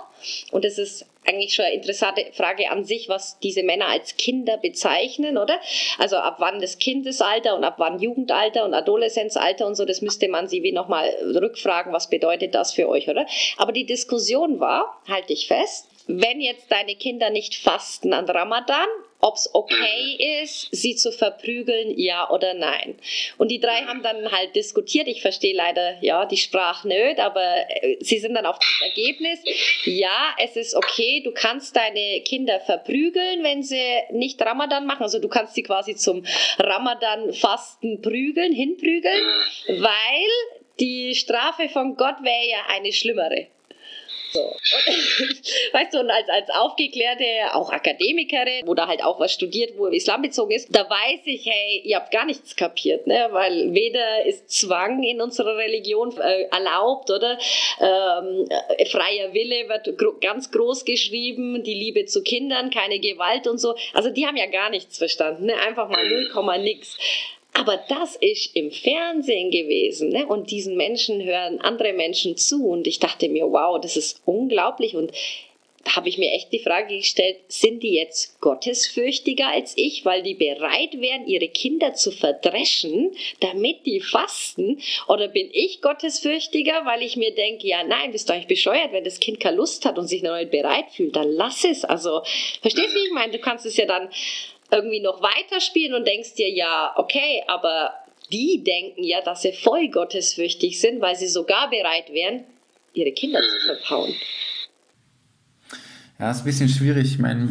und 0.52 0.64
das 0.64 0.78
ist 0.78 1.06
eigentlich 1.28 1.54
schon 1.54 1.66
eine 1.66 1.74
interessante 1.74 2.24
Frage 2.32 2.70
an 2.70 2.84
sich, 2.84 3.08
was 3.08 3.38
diese 3.40 3.62
Männer 3.62 3.88
als 3.88 4.16
Kinder 4.16 4.56
bezeichnen, 4.56 5.36
oder? 5.36 5.60
Also 5.98 6.16
ab 6.16 6.36
wann 6.38 6.60
das 6.60 6.78
Kindesalter 6.78 7.54
und 7.54 7.64
ab 7.64 7.74
wann 7.76 8.00
Jugendalter 8.00 8.64
und 8.64 8.72
Adoleszenzalter 8.72 9.66
und 9.66 9.74
so, 9.74 9.84
das 9.84 10.00
müsste 10.00 10.28
man 10.28 10.48
sie 10.48 10.62
wie 10.62 10.72
nochmal 10.72 11.08
rückfragen, 11.34 11.92
was 11.92 12.08
bedeutet 12.08 12.54
das 12.54 12.72
für 12.72 12.88
euch, 12.88 13.08
oder? 13.08 13.26
Aber 13.58 13.72
die 13.72 13.84
Diskussion 13.84 14.58
war, 14.58 15.02
halte 15.06 15.34
ich 15.34 15.48
fest, 15.48 15.88
wenn 16.06 16.40
jetzt 16.40 16.70
deine 16.70 16.94
Kinder 16.94 17.28
nicht 17.28 17.54
fasten 17.54 18.14
an 18.14 18.24
Ramadan, 18.24 18.88
ob 19.20 19.34
es 19.34 19.50
okay 19.52 20.42
ist, 20.42 20.68
sie 20.70 20.94
zu 20.94 21.10
verprügeln, 21.10 21.98
ja 21.98 22.30
oder 22.30 22.54
nein. 22.54 22.96
Und 23.36 23.50
die 23.50 23.58
drei 23.58 23.82
haben 23.82 24.02
dann 24.02 24.30
halt 24.30 24.54
diskutiert. 24.54 25.08
Ich 25.08 25.22
verstehe 25.22 25.54
leider 25.54 25.98
ja 26.02 26.24
die 26.24 26.36
Sprache 26.36 26.86
nicht, 26.86 27.18
aber 27.18 27.42
äh, 27.68 27.96
sie 28.00 28.18
sind 28.18 28.34
dann 28.34 28.46
auf 28.46 28.58
das 28.58 28.88
Ergebnis. 28.88 29.40
Ja, 29.84 30.34
es 30.38 30.56
ist 30.56 30.74
okay. 30.74 31.20
Du 31.24 31.32
kannst 31.32 31.74
deine 31.74 32.20
Kinder 32.20 32.60
verprügeln, 32.60 33.42
wenn 33.42 33.62
sie 33.62 33.82
nicht 34.10 34.40
Ramadan 34.40 34.86
machen. 34.86 35.02
Also 35.02 35.18
du 35.18 35.28
kannst 35.28 35.54
sie 35.54 35.64
quasi 35.64 35.96
zum 35.96 36.24
Ramadan-Fasten 36.58 38.00
prügeln, 38.02 38.52
hinprügeln, 38.52 39.22
weil 39.66 40.58
die 40.78 41.16
Strafe 41.16 41.68
von 41.68 41.96
Gott 41.96 42.22
wäre 42.22 42.48
ja 42.48 42.58
eine 42.68 42.92
schlimmere. 42.92 43.48
So. 44.32 44.40
Und, 44.40 44.52
weißt 45.72 45.94
du, 45.94 46.00
und 46.00 46.10
als, 46.10 46.28
als 46.28 46.50
aufgeklärte, 46.50 47.24
auch 47.54 47.70
Akademikerin, 47.70 48.66
wo 48.66 48.74
da 48.74 48.86
halt 48.86 49.02
auch 49.02 49.18
was 49.20 49.32
studiert, 49.32 49.76
wo 49.76 49.86
Islam 49.86 50.22
bezogen 50.22 50.52
ist, 50.52 50.74
da 50.74 50.88
weiß 50.88 51.20
ich, 51.24 51.46
hey, 51.46 51.82
ihr 51.84 51.96
habt 51.96 52.10
gar 52.10 52.24
nichts 52.24 52.56
kapiert, 52.56 53.06
ne? 53.06 53.28
weil 53.30 53.72
weder 53.74 54.26
ist 54.26 54.50
Zwang 54.50 55.02
in 55.02 55.20
unserer 55.20 55.56
Religion 55.56 56.16
äh, 56.18 56.44
erlaubt, 56.50 57.10
oder? 57.10 57.38
Ähm, 57.80 58.46
äh, 58.50 58.86
freier 58.86 59.32
Wille 59.32 59.68
wird 59.68 59.96
gro 59.98 60.14
ganz 60.20 60.50
groß 60.50 60.84
geschrieben, 60.84 61.62
die 61.62 61.74
Liebe 61.74 62.04
zu 62.06 62.22
Kindern, 62.22 62.70
keine 62.70 62.98
Gewalt 62.98 63.46
und 63.46 63.58
so. 63.58 63.76
Also 63.94 64.10
die 64.10 64.26
haben 64.26 64.36
ja 64.36 64.46
gar 64.46 64.70
nichts 64.70 64.98
verstanden, 64.98 65.46
ne? 65.46 65.54
einfach 65.60 65.88
mal 65.88 66.08
0, 66.08 66.58
nix. 66.58 66.98
Aber 67.58 67.76
das 67.88 68.14
ist 68.14 68.54
im 68.54 68.70
Fernsehen 68.70 69.50
gewesen 69.50 70.10
ne? 70.10 70.26
und 70.26 70.52
diesen 70.52 70.76
Menschen 70.76 71.24
hören 71.24 71.60
andere 71.60 71.92
Menschen 71.92 72.36
zu 72.36 72.68
und 72.68 72.86
ich 72.86 73.00
dachte 73.00 73.28
mir, 73.28 73.50
wow, 73.50 73.80
das 73.80 73.96
ist 73.96 74.22
unglaublich 74.24 74.94
und 74.94 75.12
da 75.84 75.96
habe 75.96 76.08
ich 76.08 76.18
mir 76.18 76.32
echt 76.32 76.52
die 76.52 76.58
Frage 76.58 76.96
gestellt, 76.96 77.38
sind 77.48 77.82
die 77.82 77.94
jetzt 77.94 78.40
gottesfürchtiger 78.40 79.48
als 79.48 79.72
ich, 79.76 80.04
weil 80.04 80.22
die 80.22 80.34
bereit 80.34 81.00
wären, 81.00 81.26
ihre 81.26 81.48
Kinder 81.48 81.94
zu 81.94 82.10
verdreschen, 82.10 83.12
damit 83.40 83.86
die 83.86 84.00
fasten? 84.00 84.80
Oder 85.08 85.28
bin 85.28 85.48
ich 85.52 85.80
gottesfürchtiger, 85.80 86.84
weil 86.84 87.02
ich 87.02 87.16
mir 87.16 87.34
denke, 87.34 87.66
ja 87.66 87.82
nein, 87.84 88.12
bist 88.12 88.28
du 88.28 88.34
eigentlich 88.34 88.48
bescheuert, 88.48 88.92
wenn 88.92 89.04
das 89.04 89.18
Kind 89.18 89.40
keine 89.40 89.56
Lust 89.56 89.84
hat 89.84 89.98
und 89.98 90.08
sich 90.08 90.22
noch 90.22 90.36
nicht 90.36 90.50
bereit 90.50 90.90
fühlt, 90.92 91.16
dann 91.16 91.30
lass 91.30 91.64
es. 91.64 91.84
Also, 91.84 92.22
verstehst 92.60 92.94
du, 92.94 92.98
wie 92.98 93.06
ich 93.06 93.12
meine? 93.12 93.32
Du 93.32 93.38
kannst 93.38 93.64
es 93.64 93.76
ja 93.76 93.86
dann 93.86 94.10
irgendwie 94.70 95.00
noch 95.00 95.22
weiterspielen 95.22 95.94
und 95.94 96.06
denkst 96.06 96.34
dir, 96.34 96.50
ja, 96.50 96.92
okay, 96.96 97.42
aber 97.46 97.92
die 98.32 98.62
denken 98.62 99.04
ja, 99.04 99.20
dass 99.22 99.42
sie 99.42 99.52
voll 99.52 99.88
gottesfürchtig 99.88 100.80
sind, 100.80 101.00
weil 101.00 101.16
sie 101.16 101.28
sogar 101.28 101.70
bereit 101.70 102.12
wären, 102.12 102.44
ihre 102.92 103.12
Kinder 103.12 103.40
zu 103.40 103.66
verpauen. 103.66 104.14
Ja, 106.18 106.30
ist 106.30 106.40
ein 106.40 106.44
bisschen 106.44 106.68
schwierig. 106.68 107.12
Ich 107.12 107.18
meine, 107.18 107.48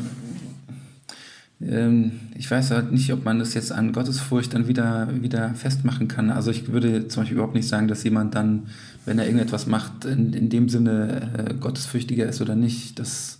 ähm, 1.61 2.19
ich 2.37 2.49
weiß 2.49 2.71
halt 2.71 2.91
nicht, 2.91 3.11
ob 3.11 3.23
man 3.23 3.39
das 3.39 3.53
jetzt 3.53 3.71
an 3.71 3.93
Gottesfurcht 3.93 4.53
dann 4.53 4.67
wieder, 4.67 5.09
wieder 5.21 5.53
festmachen 5.55 6.07
kann. 6.07 6.29
Also 6.29 6.51
ich 6.51 6.71
würde 6.71 7.07
zum 7.07 7.21
Beispiel 7.21 7.37
überhaupt 7.37 7.55
nicht 7.55 7.67
sagen, 7.67 7.87
dass 7.87 8.03
jemand 8.03 8.35
dann, 8.35 8.69
wenn 9.05 9.17
er 9.17 9.25
irgendetwas 9.25 9.65
macht, 9.65 10.05
in, 10.05 10.33
in 10.33 10.49
dem 10.49 10.69
Sinne 10.69 11.31
äh, 11.37 11.53
gottesfürchtiger 11.55 12.27
ist 12.27 12.41
oder 12.41 12.55
nicht. 12.55 12.99
Das 12.99 13.36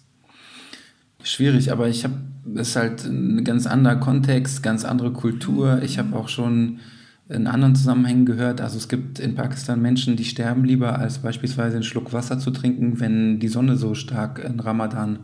schwierig, 1.30 1.72
aber 1.72 1.88
ich 1.88 2.04
habe, 2.04 2.16
es 2.56 2.76
halt 2.76 3.06
ein 3.06 3.44
ganz 3.44 3.68
anderer 3.68 3.98
Kontext, 3.98 4.63
ganz 4.63 4.86
andere 4.86 5.12
Kultur. 5.12 5.82
Ich 5.84 6.00
habe 6.00 6.16
auch 6.16 6.30
schon 6.30 6.80
in 7.30 7.48
anderen 7.48 7.76
Zusammenhängen 7.76 8.26
gehört. 8.26 8.62
Also 8.62 8.78
es 8.78 8.88
gibt 8.88 9.20
in 9.20 9.36
Pakistan 9.36 9.82
Menschen, 9.82 10.16
die 10.16 10.24
sterben 10.24 10.63
lieber, 10.63 10.98
als 10.98 11.20
beispielsweise 11.20 11.76
einen 11.76 11.84
Schluck 11.84 12.13
Wasser 12.13 12.40
zu 12.40 12.52
trinken, 12.52 13.00
wenn 13.00 13.40
die 13.40 13.50
Sonne 13.50 13.76
so 13.76 13.96
stark 13.96 14.40
in 14.40 14.60
Ramadan 14.60 15.20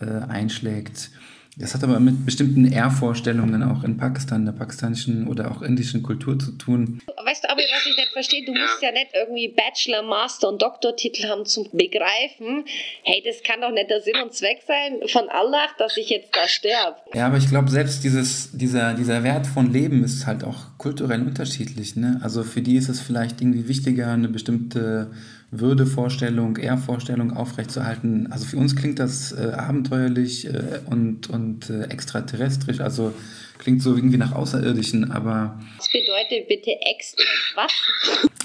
äh, 0.00 0.06
einschlägt. 0.06 1.10
Das 1.58 1.74
hat 1.74 1.82
aber 1.82 1.98
mit 1.98 2.24
bestimmten 2.24 2.70
Ehrvorstellungen 2.70 3.64
auch 3.64 3.82
in 3.82 3.96
Pakistan, 3.96 4.44
der 4.44 4.52
pakistanischen 4.52 5.26
oder 5.26 5.50
auch 5.50 5.60
indischen 5.60 6.04
Kultur 6.04 6.38
zu 6.38 6.52
tun. 6.52 7.00
Weißt 7.24 7.44
du, 7.44 7.50
aber 7.50 7.60
was 7.60 7.86
ich 7.86 7.96
nicht 7.96 8.12
verstehe, 8.12 8.44
du 8.44 8.52
musst 8.52 8.80
ja 8.80 8.92
nicht 8.92 9.08
irgendwie 9.12 9.48
Bachelor, 9.48 10.02
Master 10.02 10.48
und 10.48 10.62
Doktortitel 10.62 11.28
haben 11.28 11.44
zum 11.46 11.68
Begreifen. 11.72 12.64
Hey, 13.02 13.22
das 13.26 13.42
kann 13.42 13.60
doch 13.60 13.72
nicht 13.72 13.90
der 13.90 14.00
Sinn 14.00 14.16
und 14.22 14.32
Zweck 14.32 14.60
sein 14.66 15.00
von 15.08 15.28
Allah, 15.28 15.66
dass 15.78 15.96
ich 15.96 16.10
jetzt 16.10 16.34
da 16.36 16.46
sterbe. 16.46 16.96
Ja, 17.12 17.26
aber 17.26 17.38
ich 17.38 17.48
glaube, 17.48 17.70
selbst 17.70 18.04
dieses, 18.04 18.52
dieser, 18.52 18.94
dieser 18.94 19.24
Wert 19.24 19.46
von 19.46 19.72
Leben 19.72 20.04
ist 20.04 20.26
halt 20.26 20.44
auch 20.44 20.78
kulturell 20.78 21.22
unterschiedlich. 21.22 21.96
Ne? 21.96 22.20
Also 22.22 22.44
für 22.44 22.62
die 22.62 22.76
ist 22.76 22.88
es 22.88 23.00
vielleicht 23.00 23.40
irgendwie 23.40 23.66
wichtiger, 23.66 24.12
eine 24.12 24.28
bestimmte 24.28 25.10
Würdevorstellung, 25.50 26.56
Ehrvorstellung 26.56 27.34
aufrechtzuerhalten. 27.34 28.30
Also 28.30 28.44
für 28.44 28.58
uns 28.58 28.76
klingt 28.76 28.98
das 28.98 29.32
äh, 29.32 29.52
abenteuerlich 29.56 30.46
äh, 30.46 30.80
und, 30.86 31.30
und 31.30 31.70
äh, 31.70 31.84
extraterrestrisch, 31.84 32.80
also 32.80 33.14
klingt 33.58 33.82
so 33.82 33.94
irgendwie 33.94 34.18
nach 34.18 34.32
Außerirdischen, 34.32 35.10
aber... 35.10 35.58
Was 35.78 35.88
bedeutet 35.90 36.48
bitte 36.48 36.70
extra 36.82 37.22
was? 37.54 37.72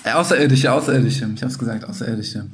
Äh, 0.05 0.11
Außerirdische, 0.11 0.71
Außerirdische, 0.71 1.29
ich 1.35 1.41
habe 1.41 1.51
es 1.51 1.59
gesagt, 1.59 1.83
Außerirdische. 1.83 2.45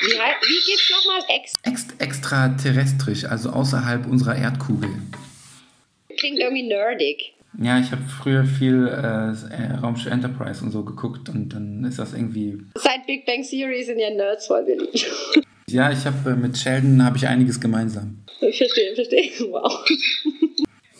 Wie, 0.00 0.12
wie 0.12 0.66
geht's 0.66 0.90
nochmal? 0.90 1.22
Ex 1.36 1.58
Ex 1.62 1.86
extraterrestrisch, 1.98 3.24
also 3.24 3.50
außerhalb 3.50 4.06
unserer 4.06 4.36
Erdkugel. 4.36 4.90
Klingt 6.18 6.38
irgendwie 6.38 6.68
nerdig. 6.68 7.33
Ja, 7.62 7.78
ich 7.78 7.92
habe 7.92 8.02
früher 8.02 8.44
viel 8.44 8.88
äh, 8.88 9.74
Raumschiff 9.76 10.10
Enterprise 10.10 10.64
und 10.64 10.70
so 10.70 10.84
geguckt 10.84 11.28
und 11.28 11.50
dann 11.50 11.84
ist 11.84 11.98
das 11.98 12.12
irgendwie. 12.12 12.58
Seit 12.74 13.06
Big 13.06 13.26
Bang 13.26 13.42
Theory 13.42 13.84
sind 13.84 13.98
ja 13.98 14.10
Nerds 14.10 14.46
voll 14.46 14.64
beliebt. 14.64 15.06
Ja, 15.66 15.90
ich 15.90 16.04
habe 16.04 16.30
äh, 16.30 16.36
mit 16.36 16.58
Sheldon 16.58 17.02
habe 17.02 17.16
ich 17.16 17.26
einiges 17.26 17.58
gemeinsam. 17.58 18.18
Ich 18.42 18.58
verstehe, 18.58 18.94
verstehe. 18.94 19.30
Wow. 19.50 19.82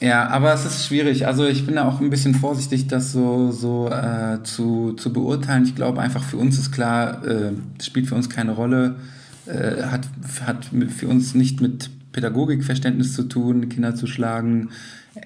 Ja, 0.00 0.26
aber 0.28 0.54
es 0.54 0.64
ist 0.64 0.86
schwierig. 0.86 1.26
Also 1.26 1.46
ich 1.46 1.66
bin 1.66 1.76
da 1.76 1.86
auch 1.86 2.00
ein 2.00 2.10
bisschen 2.10 2.34
vorsichtig, 2.34 2.88
das 2.88 3.12
so, 3.12 3.50
so 3.52 3.88
äh, 3.88 4.42
zu, 4.42 4.94
zu 4.94 5.12
beurteilen. 5.12 5.64
Ich 5.64 5.74
glaube 5.74 6.00
einfach, 6.00 6.24
für 6.24 6.38
uns 6.38 6.58
ist 6.58 6.72
klar, 6.72 7.24
äh, 7.26 7.52
spielt 7.82 8.06
für 8.06 8.14
uns 8.14 8.30
keine 8.30 8.52
Rolle, 8.52 8.96
äh, 9.46 9.82
hat, 9.82 10.08
hat 10.46 10.70
für 10.96 11.08
uns 11.08 11.34
nicht 11.34 11.60
mit 11.60 11.90
Pädagogikverständnis 12.12 13.14
zu 13.14 13.24
tun, 13.24 13.68
Kinder 13.68 13.94
zu 13.94 14.06
schlagen, 14.06 14.70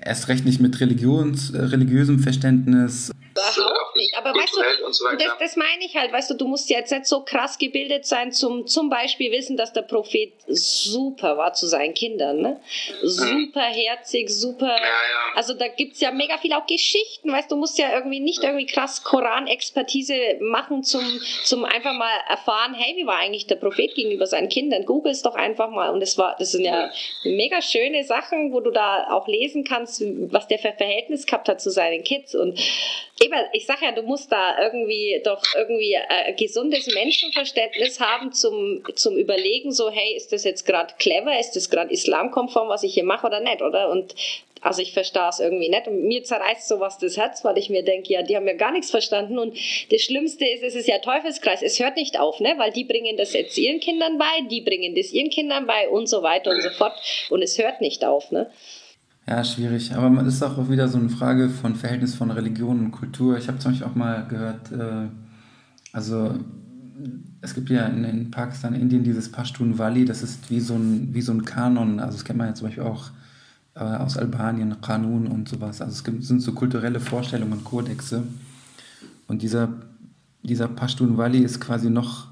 erst 0.05 0.29
recht 0.29 0.45
nicht 0.45 0.61
mit 0.61 0.81
Religions, 0.81 1.51
äh, 1.51 1.61
religiösem 1.61 2.19
Verständnis. 2.19 3.11
Überhaupt 3.35 3.88
nicht. 3.99 4.17
Aber 4.17 4.31
weißt 4.31 4.55
du, 4.55 4.93
so 4.93 5.05
das, 5.19 5.39
das, 5.39 5.57
meine 5.57 5.85
ich 5.85 5.97
halt, 5.97 6.13
weißt 6.13 6.31
du, 6.31 6.35
du 6.35 6.49
musst 6.49 6.71
jetzt 6.71 6.91
nicht 6.91 7.07
so 7.07 7.21
krass 7.21 7.59
gebildet 7.59 8.07
sein, 8.07 8.33
zum, 8.33 8.67
zum 8.67 8.89
Beispiel 8.89 9.31
wissen, 9.31 9.57
dass 9.57 9.73
der 9.73 9.83
Prophet 9.83 10.33
super 10.47 11.37
war 11.37 11.53
zu 11.53 11.67
seinen 11.67 11.93
Kindern. 11.93 12.41
Ne? 12.41 12.61
Super 13.03 13.63
herzig, 13.63 14.31
super. 14.31 14.69
Ja, 14.69 14.77
ja. 14.77 15.35
Also 15.35 15.55
da 15.55 15.69
gibt 15.69 15.95
es 15.95 16.01
ja 16.01 16.11
mega 16.11 16.39
viel 16.39 16.53
auch 16.55 16.67
Geschichten, 16.67 17.31
weißt 17.31 17.51
du, 17.51 17.57
du 17.57 17.61
musst 17.61 17.79
ja 17.79 17.93
irgendwie 17.93 18.21
nicht 18.21 18.43
irgendwie 18.43 18.67
krass 18.67 19.03
Koran-Expertise 19.03 20.15
machen, 20.41 20.85
zum, 20.85 21.05
zum 21.45 21.65
einfach 21.65 21.93
mal 21.93 22.13
erfahren, 22.29 22.75
hey, 22.75 22.97
wie 22.97 23.07
war 23.07 23.17
eigentlich 23.17 23.47
der 23.47 23.57
Prophet 23.57 23.95
gegenüber 23.95 24.27
seinen 24.27 24.49
Kindern? 24.49 24.87
Google 24.87 25.13
es 25.13 25.23
doch 25.23 25.35
einfach 25.35 25.71
mal. 25.71 25.91
Und 25.91 26.01
das 26.01 26.17
war, 26.19 26.37
das 26.39 26.53
sind 26.53 26.65
ja 26.65 26.91
mega 27.25 27.61
schöne 27.61 28.05
Sachen, 28.05 28.53
wo 28.53 28.61
du 28.61 28.71
da 28.71 29.09
auch 29.11 29.27
lesen 29.27 29.65
kannst, 29.65 30.03
was 30.33 30.47
der 30.49 30.59
für 30.59 30.73
Verhältnis 30.73 31.27
gehabt 31.27 31.49
hat 31.49 31.61
zu 31.61 31.71
seinen 31.71 32.05
Kids. 32.05 32.35
Und 32.35 32.59
eben, 33.23 33.35
ich 33.53 33.67
sag 33.67 33.83
ja, 33.83 33.93
du 33.93 34.03
musst 34.03 34.31
da 34.31 34.61
irgendwie 34.63 35.21
doch 35.25 35.43
irgendwie 35.57 35.97
ein 35.97 36.37
gesundes 36.37 36.87
Menschenverständnis 36.95 38.01
haben 38.01 38.33
zum, 38.33 38.85
zum 38.95 39.17
Überlegen, 39.17 39.73
so, 39.73 39.91
hey, 39.91 40.17
ist 40.17 40.33
das 40.33 40.45
jetzt 40.45 40.67
gerade 40.67 40.95
clever, 40.99 41.39
ist 41.39 41.57
das 41.57 41.71
gerade 41.71 41.93
islamkonform, 41.93 42.69
was 42.69 42.83
ich 42.83 42.95
hier 42.95 43.05
mache 43.05 43.27
oder 43.27 43.41
nicht, 43.41 43.63
oder? 43.63 43.91
Und 43.91 44.15
also 44.61 44.83
ich 44.83 44.93
verstehe 44.93 45.29
es 45.29 45.41
irgendwie 45.41 45.69
nicht. 45.69 45.87
Und 45.87 46.03
mir 46.05 46.25
zerreißt 46.25 46.67
sowas 46.67 46.99
das 46.99 47.17
Herz, 47.17 47.45
weil 47.45 47.59
ich 47.59 47.71
mir 47.71 47.83
denke, 47.83 48.13
ja, 48.13 48.23
die 48.23 48.37
haben 48.37 48.47
ja 48.47 48.55
gar 48.55 48.73
nichts 48.73 48.91
verstanden. 48.91 49.39
Und 49.39 49.57
das 49.91 50.03
Schlimmste 50.03 50.47
ist, 50.47 50.63
es 50.63 50.75
ist 50.75 50.89
ja 50.89 50.99
Teufelskreis. 50.99 51.63
Es 51.63 51.79
hört 51.79 51.97
nicht 51.97 52.19
auf, 52.19 52.41
ne? 52.41 52.55
Weil 52.57 52.73
die 52.73 52.85
bringen 52.85 53.17
das 53.17 53.33
jetzt 53.35 53.57
ihren 53.57 53.81
Kindern 53.81 54.19
bei, 54.19 54.49
die 54.51 54.61
bringen 54.61 54.95
das 54.95 55.13
ihren 55.13 55.31
Kindern 55.31 55.67
bei 55.67 55.89
und 55.89 56.09
so 56.09 56.23
weiter 56.23 56.51
und 56.51 56.63
so 56.63 56.71
fort. 56.71 56.95
Und 57.31 57.43
es 57.43 57.59
hört 57.59 57.81
nicht 57.81 58.05
auf, 58.05 58.31
ne? 58.31 58.51
Ja, 59.29 59.45
schwierig. 59.45 59.95
Aber 59.95 60.23
es 60.23 60.37
ist 60.37 60.43
auch 60.43 60.71
wieder 60.71 60.89
so 60.89 60.97
eine 60.97 61.11
Frage 61.11 61.51
von 61.51 61.75
Verhältnis 61.75 62.15
von 62.15 62.31
Religion 62.31 62.81
und 62.87 62.93
Kultur. 62.93 63.37
Ich 63.37 63.47
habe 63.47 63.59
zum 63.59 63.73
Beispiel 63.73 63.87
auch 63.87 63.95
mal 63.95 64.27
gehört, 64.27 64.73
äh, 64.73 65.09
also 65.93 66.35
es 67.43 67.55
gibt 67.55 67.69
ja 67.69 67.85
in, 67.89 68.05
in, 68.05 68.31
Pakistan, 68.31 68.75
Indien 68.75 69.05
dieses 69.05 69.31
Pashtun 69.31 69.77
Wali, 69.77 70.07
das 70.07 70.23
ist 70.23 70.51
wie 70.51 70.61
so 70.61 70.77
ein, 70.77 71.13
wie 71.13 71.21
so 71.21 71.33
ein 71.33 71.45
Kanon. 71.45 72.01
Also 72.01 72.17
das 72.17 72.25
kennt 72.25 72.39
man 72.39 72.49
ja 72.49 72.55
zum 72.55 72.69
Beispiel 72.69 72.85
auch 72.85 73.11
äh, 73.75 73.81
aus 73.81 74.17
Albanien, 74.17 74.81
Kanun 74.81 75.27
und 75.27 75.47
sowas. 75.47 75.83
Also 75.83 75.93
es 75.93 76.05
gibt, 76.05 76.25
sind 76.25 76.41
so 76.41 76.53
kulturelle 76.53 76.99
Vorstellungen, 76.99 77.63
Kodexe. 77.65 78.23
Und 79.27 79.43
dieser, 79.43 79.69
dieser 80.43 80.69
Pashtun 80.69 81.19
Wali 81.19 81.41
ist 81.41 81.61
quasi 81.61 81.91
noch, 81.91 82.29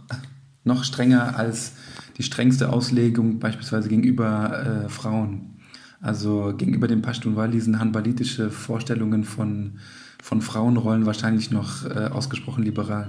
noch 0.65 0.83
strenger 0.83 1.37
als 1.37 1.73
die 2.17 2.23
strengste 2.23 2.73
Auslegung 2.73 3.39
beispielsweise 3.39 3.91
gegenüber 3.91 4.85
äh, 4.87 4.89
Frauen. 4.89 5.56
Also 6.01 6.55
gegenüber 6.57 6.89
dem 6.89 7.03
Pashtunwali 7.03 7.61
sind 7.61 7.79
hanbalitische 7.79 8.51
Vorstellungen 8.51 9.25
von, 9.25 9.79
von 10.23 10.41
Frauenrollen 10.41 11.07
wahrscheinlich 11.07 11.51
noch 11.51 11.85
äh, 11.85 12.07
ausgesprochen 12.07 12.65
liberal. 12.65 13.09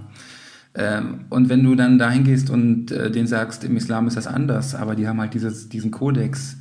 Ähm, 0.73 1.25
und 1.29 1.49
wenn 1.49 1.63
du 1.63 1.75
dann 1.75 1.97
dahin 1.97 2.23
gehst 2.23 2.49
und 2.49 2.91
äh, 2.91 3.11
denen 3.11 3.27
sagst, 3.27 3.63
im 3.63 3.75
Islam 3.77 4.07
ist 4.07 4.17
das 4.17 4.27
anders, 4.27 4.75
aber 4.75 4.95
die 4.95 5.07
haben 5.07 5.19
halt 5.19 5.33
dieses, 5.33 5.69
diesen 5.69 5.91
Kodex, 5.91 6.57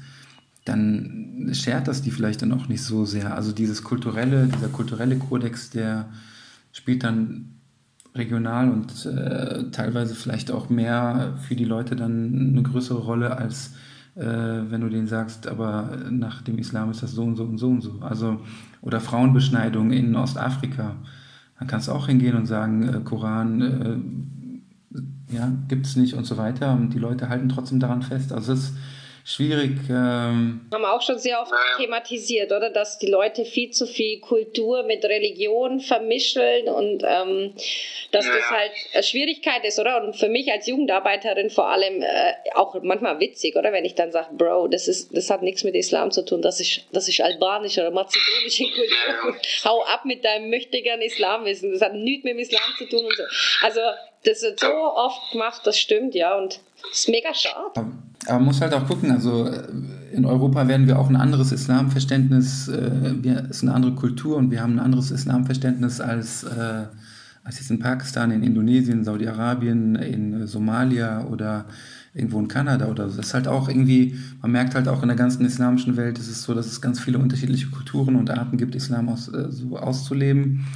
dann 0.65 1.51
schert 1.53 1.87
das 1.87 2.03
die 2.03 2.11
vielleicht 2.11 2.43
dann 2.43 2.53
auch 2.53 2.67
nicht 2.69 2.83
so 2.83 3.05
sehr. 3.05 3.35
Also 3.35 3.53
dieses 3.53 3.85
kulturelle, 3.85 4.49
dieser 4.49 4.69
kulturelle 4.69 5.17
Kodex, 5.17 5.71
der 5.71 6.09
spielt 6.73 7.05
dann 7.05 7.53
regional 8.15 8.71
und 8.71 9.07
äh, 9.07 9.71
teilweise 9.71 10.15
vielleicht 10.15 10.51
auch 10.51 10.69
mehr 10.71 11.35
für 11.47 11.55
die 11.55 11.65
Leute 11.65 11.95
dann 11.95 12.53
eine 12.53 12.63
größere 12.63 12.99
Rolle 12.99 13.37
als 13.37 13.73
äh, 14.17 14.71
wenn 14.71 14.81
du 14.81 14.89
denen 14.89 15.07
sagst, 15.07 15.47
aber 15.47 15.91
nach 16.11 16.43
dem 16.43 16.59
Islam 16.59 16.91
ist 16.91 17.03
das 17.03 17.13
so 17.13 17.23
und 17.23 17.37
so 17.37 17.45
und 17.45 17.59
so 17.59 17.69
und 17.69 17.83
so. 17.83 18.01
Also, 18.01 18.41
oder 18.81 19.01
Frauenbeschneidung 19.01 19.93
in 19.93 20.17
Ostafrika. 20.17 20.97
Dann 21.59 21.69
kannst 21.69 21.89
du 21.89 21.93
auch 21.93 22.07
hingehen 22.07 22.35
und 22.35 22.47
sagen, 22.47 22.83
äh, 22.83 23.01
Koran 23.05 23.61
äh, 23.61 25.35
ja, 25.35 25.53
gibt 25.69 25.87
es 25.87 25.97
nicht 25.97 26.15
und 26.15 26.25
so 26.25 26.37
weiter. 26.37 26.73
Und 26.73 26.95
die 26.95 26.99
Leute 26.99 27.29
halten 27.29 27.49
trotzdem 27.49 27.79
daran 27.79 28.03
fest. 28.03 28.33
Also 28.33 28.53
es 28.53 28.71
ist 28.71 28.77
schwierig. 29.27 29.73
Ähm 29.91 30.69
Haben 30.73 30.83
wir 30.83 30.95
auch 30.95 31.03
schon 31.03 31.19
sehr 31.19 31.41
oft 31.41 31.53
thematisiert, 31.77 32.53
oder? 32.53 32.71
Dass 32.71 32.99
die 32.99 33.09
Leute 33.09 33.45
viel 33.45 33.71
zu 33.71 33.87
viel 33.87 34.21
Kultur 34.21 34.85
mit 34.85 35.05
Religion 35.05 35.81
vermischeln 35.81 36.69
und 36.69 37.03
ähm, 37.05 37.53
dass 38.13 38.25
naja. 38.25 38.39
das 38.39 38.51
halt 38.51 38.73
eine 38.95 39.03
Schwierigkeit 39.03 39.65
ist, 39.65 39.79
oder? 39.79 40.03
Und 40.03 40.15
für 40.15 40.29
mich 40.29 40.51
als 40.51 40.67
Jugendarbeiterin 40.67 41.51
vor 41.51 41.69
allem 41.69 42.03
äh, 42.03 42.33
auch 42.55 42.81
manchmal 42.83 43.19
witzig, 43.19 43.57
oder? 43.57 43.73
Wenn 43.73 43.85
ich 43.85 43.97
dann 43.97 44.13
sage, 44.13 44.29
Bro, 44.33 44.69
das, 44.69 44.87
ist, 44.87 45.17
das 45.17 45.29
hat 45.29 45.43
nichts 45.43 45.65
mit 45.65 45.75
Islam 45.75 46.13
zu 46.13 46.25
tun, 46.25 46.41
das 46.41 46.61
ist, 46.61 46.83
das 46.93 47.09
ist 47.09 47.21
albanische 47.21 47.81
oder 47.81 47.91
mazedonische 47.91 48.65
Kultur. 48.65 48.85
Naja. 49.23 49.41
Hau 49.65 49.83
ab 49.85 50.05
mit 50.05 50.25
deinem 50.25 50.51
möchtigen 50.51 51.03
Islamwissen, 51.03 51.73
das 51.73 51.83
hat 51.83 51.95
nichts 51.95 52.25
mit 52.25 52.35
dem 52.35 52.39
Islam 52.39 52.63
zu 52.79 52.89
tun 52.89 53.05
und 53.05 53.17
so. 53.17 53.25
Also, 53.63 53.81
das 54.27 54.43
wird 54.43 54.61
so 54.61 54.67
oft 54.67 55.33
gemacht, 55.33 55.63
das 55.65 55.79
stimmt, 55.79 56.15
ja, 56.15 56.37
und 56.37 56.61
das 56.83 57.01
ist 57.01 57.09
mega 57.09 57.33
schade. 57.33 57.93
Aber 58.27 58.39
man 58.39 58.45
muss 58.45 58.61
halt 58.61 58.75
auch 58.75 58.87
gucken, 58.87 59.11
also 59.11 59.47
äh, 59.47 59.63
in 60.13 60.25
Europa 60.25 60.67
werden 60.67 60.87
wir 60.87 60.99
auch 60.99 61.09
ein 61.09 61.17
anderes 61.17 61.53
Islamverständnis, 61.53 62.69
äh, 62.69 63.49
ist 63.49 63.63
eine 63.63 63.75
andere 63.75 63.93
Kultur 63.93 64.37
und 64.37 64.51
wir 64.51 64.63
haben 64.63 64.75
ein 64.75 64.81
anderes 64.81 65.11
Islamverständnis 65.11 66.01
als, 66.01 66.43
äh, 66.45 66.87
als 67.45 67.59
jetzt 67.59 67.71
in 67.71 67.79
Pakistan, 67.79 68.33
in 68.33 68.43
Indonesien, 68.43 69.05
Saudi-Arabien, 69.05 69.95
in 69.95 70.47
Somalia 70.47 71.25
oder 71.27 71.67
irgendwo 72.13 72.41
in 72.41 72.49
Kanada 72.49 72.87
oder 72.87 73.09
so. 73.09 73.19
Das 73.19 73.27
ist 73.27 73.35
halt 73.35 73.47
auch 73.47 73.69
irgendwie, 73.69 74.17
man 74.41 74.51
merkt 74.51 74.75
halt 74.75 74.89
auch 74.89 75.03
in 75.03 75.09
der 75.09 75.17
ganzen 75.17 75.45
islamischen 75.45 75.97
Welt, 75.97 76.19
ist 76.19 76.29
es 76.29 76.43
so, 76.43 76.55
dass 76.55 76.67
es 76.67 76.81
ganz 76.81 76.99
viele 76.99 77.19
unterschiedliche 77.19 77.69
Kulturen 77.69 78.17
und 78.17 78.31
Arten 78.31 78.57
gibt, 78.57 78.75
Islam 78.75 79.09
aus, 79.09 79.29
äh, 79.29 79.51
so 79.51 79.77
auszuleben. 79.77 80.67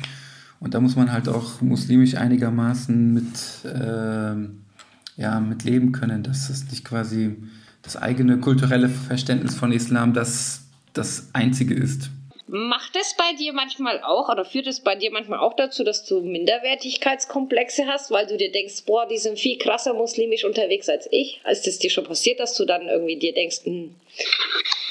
Und 0.60 0.74
da 0.74 0.80
muss 0.80 0.94
man 0.94 1.10
halt 1.12 1.28
auch 1.28 1.62
muslimisch 1.62 2.14
einigermaßen 2.14 3.14
mit, 3.14 3.64
äh, 3.64 5.20
ja, 5.20 5.40
mit 5.40 5.64
leben 5.64 5.92
können, 5.92 6.22
dass 6.22 6.50
es 6.50 6.70
nicht 6.70 6.84
quasi 6.84 7.36
das 7.82 7.96
eigene 7.96 8.38
kulturelle 8.38 8.90
Verständnis 8.90 9.54
von 9.54 9.72
Islam 9.72 10.12
das, 10.12 10.62
das 10.92 11.30
einzige 11.32 11.74
ist. 11.74 12.10
Macht 12.46 12.96
es 13.00 13.14
bei 13.16 13.32
dir 13.38 13.52
manchmal 13.52 14.02
auch 14.02 14.28
oder 14.28 14.44
führt 14.44 14.66
es 14.66 14.80
bei 14.80 14.96
dir 14.96 15.12
manchmal 15.12 15.38
auch 15.38 15.54
dazu, 15.54 15.84
dass 15.84 16.04
du 16.04 16.20
Minderwertigkeitskomplexe 16.20 17.86
hast, 17.86 18.10
weil 18.10 18.26
du 18.26 18.36
dir 18.36 18.50
denkst, 18.50 18.84
boah, 18.86 19.06
die 19.06 19.18
sind 19.18 19.38
viel 19.38 19.56
krasser 19.56 19.94
muslimisch 19.94 20.44
unterwegs 20.44 20.88
als 20.88 21.08
ich? 21.12 21.40
Ist 21.48 21.68
es 21.68 21.78
dir 21.78 21.90
schon 21.90 22.04
passiert, 22.04 22.40
dass 22.40 22.56
du 22.56 22.64
dann 22.64 22.88
irgendwie 22.88 23.16
dir 23.16 23.32
denkst, 23.32 23.60
hm, 23.62 23.94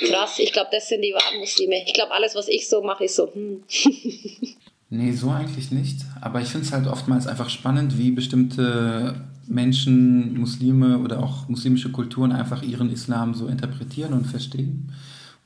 krass, 0.08 0.40
ich 0.40 0.54
glaube, 0.54 0.70
das 0.72 0.88
sind 0.88 1.02
die 1.02 1.14
wahren 1.14 1.38
Muslime. 1.40 1.84
Ich 1.86 1.94
glaube, 1.94 2.14
alles, 2.14 2.34
was 2.34 2.48
ich 2.48 2.70
so 2.70 2.82
mache, 2.82 3.04
ist 3.04 3.18
so, 3.18 3.34
hm. 3.34 3.64
Nee, 4.90 5.12
so 5.12 5.30
eigentlich 5.32 5.72
nicht. 5.72 6.06
Aber 6.20 6.42
ich 6.42 6.50
finde 6.50 6.66
es 6.66 6.74
halt 6.74 6.88
oftmals 6.88 7.28
einfach 7.28 7.50
spannend, 7.50 7.98
wie 7.98 8.12
bestimmte 8.12 9.16
Menschen, 9.48 10.40
Muslime 10.40 11.00
oder 11.00 11.24
auch 11.24 11.48
muslimische 11.48 11.92
Kulturen 11.92 12.32
einfach 12.32 12.64
ihren 12.64 12.92
Islam 12.92 13.34
so 13.34 13.48
interpretieren 13.48 14.14
und 14.14 14.26
verstehen. 14.26 14.90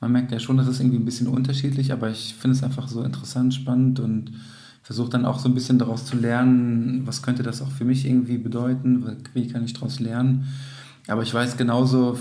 Man 0.00 0.12
merkt 0.12 0.32
ja 0.32 0.38
schon, 0.38 0.56
das 0.56 0.66
ist 0.66 0.80
irgendwie 0.80 0.98
ein 0.98 1.04
bisschen 1.04 1.26
unterschiedlich, 1.26 1.92
aber 1.92 2.10
ich 2.10 2.34
finde 2.38 2.56
es 2.56 2.62
einfach 2.62 2.88
so 2.88 3.02
interessant, 3.02 3.54
spannend 3.54 4.00
und 4.00 4.32
versuche 4.82 5.08
dann 5.08 5.24
auch 5.24 5.38
so 5.38 5.48
ein 5.48 5.54
bisschen 5.54 5.78
daraus 5.78 6.04
zu 6.04 6.16
lernen, 6.16 7.06
was 7.06 7.22
könnte 7.22 7.42
das 7.42 7.62
auch 7.62 7.70
für 7.70 7.86
mich 7.86 8.04
irgendwie 8.04 8.36
bedeuten, 8.36 9.04
wie 9.32 9.48
kann 9.48 9.64
ich 9.64 9.72
daraus 9.72 10.00
lernen. 10.00 10.46
Aber 11.06 11.22
ich 11.22 11.32
weiß 11.32 11.56
genauso, 11.56 12.18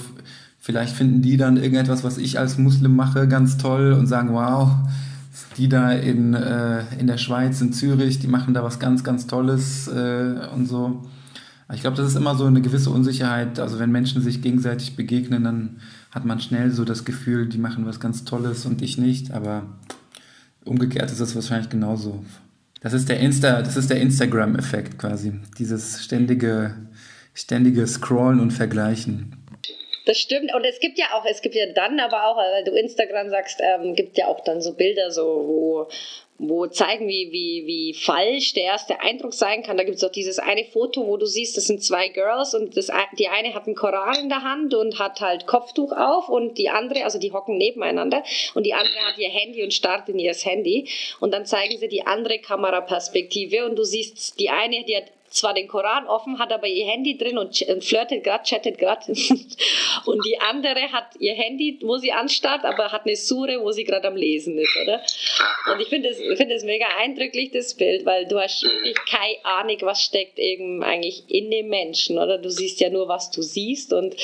vielleicht 0.60 0.96
finden 0.96 1.22
die 1.22 1.36
dann 1.36 1.58
irgendetwas, 1.58 2.06
was 2.06 2.18
ich 2.18 2.40
als 2.40 2.58
Muslim 2.58 2.96
mache, 2.96 3.28
ganz 3.28 3.58
toll 3.58 3.92
und 3.92 4.08
sagen, 4.08 4.34
wow, 4.34 4.72
die 5.58 5.70
da 5.70 5.92
in, 5.92 6.34
äh, 6.34 6.84
in 7.00 7.08
der 7.08 7.18
Schweiz, 7.18 7.62
in 7.62 7.74
Zürich, 7.74 8.20
die 8.20 8.28
machen 8.28 8.54
da 8.54 8.64
was 8.64 8.80
ganz, 8.80 9.04
ganz 9.04 9.28
Tolles 9.28 9.88
äh, 9.88 10.48
und 10.54 10.68
so. 10.68 11.04
Ich 11.74 11.82
glaube, 11.82 11.98
das 11.98 12.08
ist 12.08 12.16
immer 12.16 12.36
so 12.36 12.46
eine 12.46 12.62
gewisse 12.62 12.90
Unsicherheit. 12.90 13.60
Also 13.60 13.80
wenn 13.80 13.92
Menschen 13.92 14.22
sich 14.22 14.42
gegenseitig 14.42 14.96
begegnen, 14.96 15.44
dann 15.44 15.78
hat 16.12 16.26
man 16.26 16.40
schnell 16.40 16.72
so 16.72 16.86
das 16.86 17.06
Gefühl, 17.06 17.48
die 17.48 17.58
machen 17.58 17.86
was 17.86 18.00
ganz 18.00 18.26
Tolles 18.26 18.66
und 18.66 18.82
ich 18.82 18.98
nicht. 18.98 19.32
Aber 19.32 19.64
umgekehrt 20.66 21.12
ist 21.12 21.20
es 21.20 21.36
wahrscheinlich 21.36 21.70
genauso. 21.70 22.24
Das 22.82 22.94
ist 22.94 23.08
der 23.08 23.20
Insta, 23.20 23.62
das 23.62 23.78
ist 23.78 23.90
der 23.90 24.02
Instagram-Effekt 24.02 24.98
quasi. 25.00 25.34
Dieses 25.58 26.04
ständige, 26.04 26.76
ständige 27.34 27.88
Scrollen 27.88 28.40
und 28.40 28.52
Vergleichen. 28.52 29.38
Das 30.06 30.18
stimmt. 30.18 30.54
Und 30.54 30.66
es 30.66 30.80
gibt 30.80 30.98
ja 30.98 31.06
auch, 31.14 31.26
es 31.26 31.42
gibt 31.42 31.56
ja 31.56 31.66
dann 31.68 32.00
aber 32.00 32.28
auch, 32.28 32.38
weil 32.38 32.64
du 32.64 32.72
Instagram 32.72 33.30
sagst, 33.30 33.62
ähm, 33.62 33.96
gibt 33.96 34.18
ja 34.18 34.28
auch 34.28 34.44
dann 34.44 34.62
so 34.62 34.74
Bilder, 34.74 35.12
so, 35.12 35.24
wo, 35.24 35.88
wo 36.40 36.68
zeigen, 36.68 37.08
wie, 37.08 37.32
wie, 37.32 37.66
wie 37.66 37.94
falsch 37.94 38.54
der 38.54 38.64
erste 38.64 39.00
Eindruck 39.00 39.34
sein 39.34 39.64
kann. 39.64 39.78
Da 39.78 39.84
gibt 39.84 39.96
es 39.96 40.04
auch 40.04 40.12
dieses 40.12 40.40
eine 40.40 40.66
Foto, 40.66 41.08
wo 41.08 41.16
du 41.16 41.26
siehst, 41.26 41.56
das 41.56 41.68
sind 41.68 41.84
zwei 41.84 42.10
Girls 42.10 42.54
und 42.54 42.76
das, 42.76 42.92
die 43.18 43.30
eine 43.30 43.54
hat 43.54 43.66
einen 43.66 43.76
Koran 43.76 44.16
in 44.20 44.30
der 44.30 44.44
Hand 44.44 44.74
und 44.74 45.00
hat 45.00 45.22
halt 45.22 45.48
Kopftuch 45.48 45.94
auf 45.94 46.28
und 46.28 46.58
die 46.58 46.70
andere, 46.70 47.06
also 47.06 47.18
die 47.18 47.32
hocken 47.32 47.58
nebeneinander 47.58 48.24
und 48.56 48.66
die 48.66 48.74
andere 48.74 49.00
hat 49.06 49.18
ihr 49.18 49.30
Handy 49.30 49.64
und 49.64 49.74
starrt 49.74 50.10
in 50.10 50.20
ihr 50.20 50.34
Handy 50.34 50.90
und 51.22 51.34
dann 51.34 51.46
zeigen 51.46 51.78
sie 51.78 51.88
die 51.88 52.06
andere 52.06 52.40
Kameraperspektive 52.40 53.66
und 53.66 53.78
du 53.78 53.84
siehst 53.84 54.40
die 54.40 54.50
eine, 54.50 54.84
die 54.84 54.98
hat 54.98 55.12
zwar 55.34 55.54
den 55.54 55.68
Koran 55.68 56.08
offen, 56.08 56.40
hat 56.40 56.52
aber 56.52 56.68
ihr 56.68 56.86
Handy 56.86 57.18
drin 57.18 57.38
und 57.38 57.58
flirtet 57.82 58.24
gerade, 58.24 58.44
chattet 58.44 58.78
gerade. 58.78 59.08
und 60.06 60.26
die 60.26 60.40
andere 60.40 60.92
hat 60.92 61.16
ihr 61.20 61.34
Handy, 61.34 61.80
wo 61.82 61.98
sie 61.98 62.12
anstarrt, 62.12 62.64
aber 62.64 62.92
hat 62.92 63.06
eine 63.06 63.16
Sure, 63.16 63.60
wo 63.62 63.72
sie 63.72 63.84
gerade 63.84 64.08
am 64.08 64.16
Lesen 64.16 64.58
ist, 64.58 64.78
oder? 64.82 65.02
Und 65.72 65.82
ich 65.82 65.88
finde 65.88 66.10
es 66.10 66.18
find 66.18 66.64
mega 66.64 66.86
eindrücklich, 67.00 67.52
das 67.52 67.74
Bild, 67.74 68.06
weil 68.06 68.28
du 68.28 68.40
hast 68.40 68.64
wirklich 68.64 68.96
keine 69.10 69.44
Ahnung, 69.44 69.78
was 69.82 70.04
steckt 70.04 70.38
eben 70.38 70.84
eigentlich 70.84 71.24
in 71.28 71.50
dem 71.50 71.68
Menschen, 71.68 72.18
oder? 72.18 72.38
Du 72.38 72.50
siehst 72.50 72.80
ja 72.80 72.90
nur, 72.90 73.08
was 73.08 73.32
du 73.32 73.42
siehst 73.42 73.92
und 73.92 74.16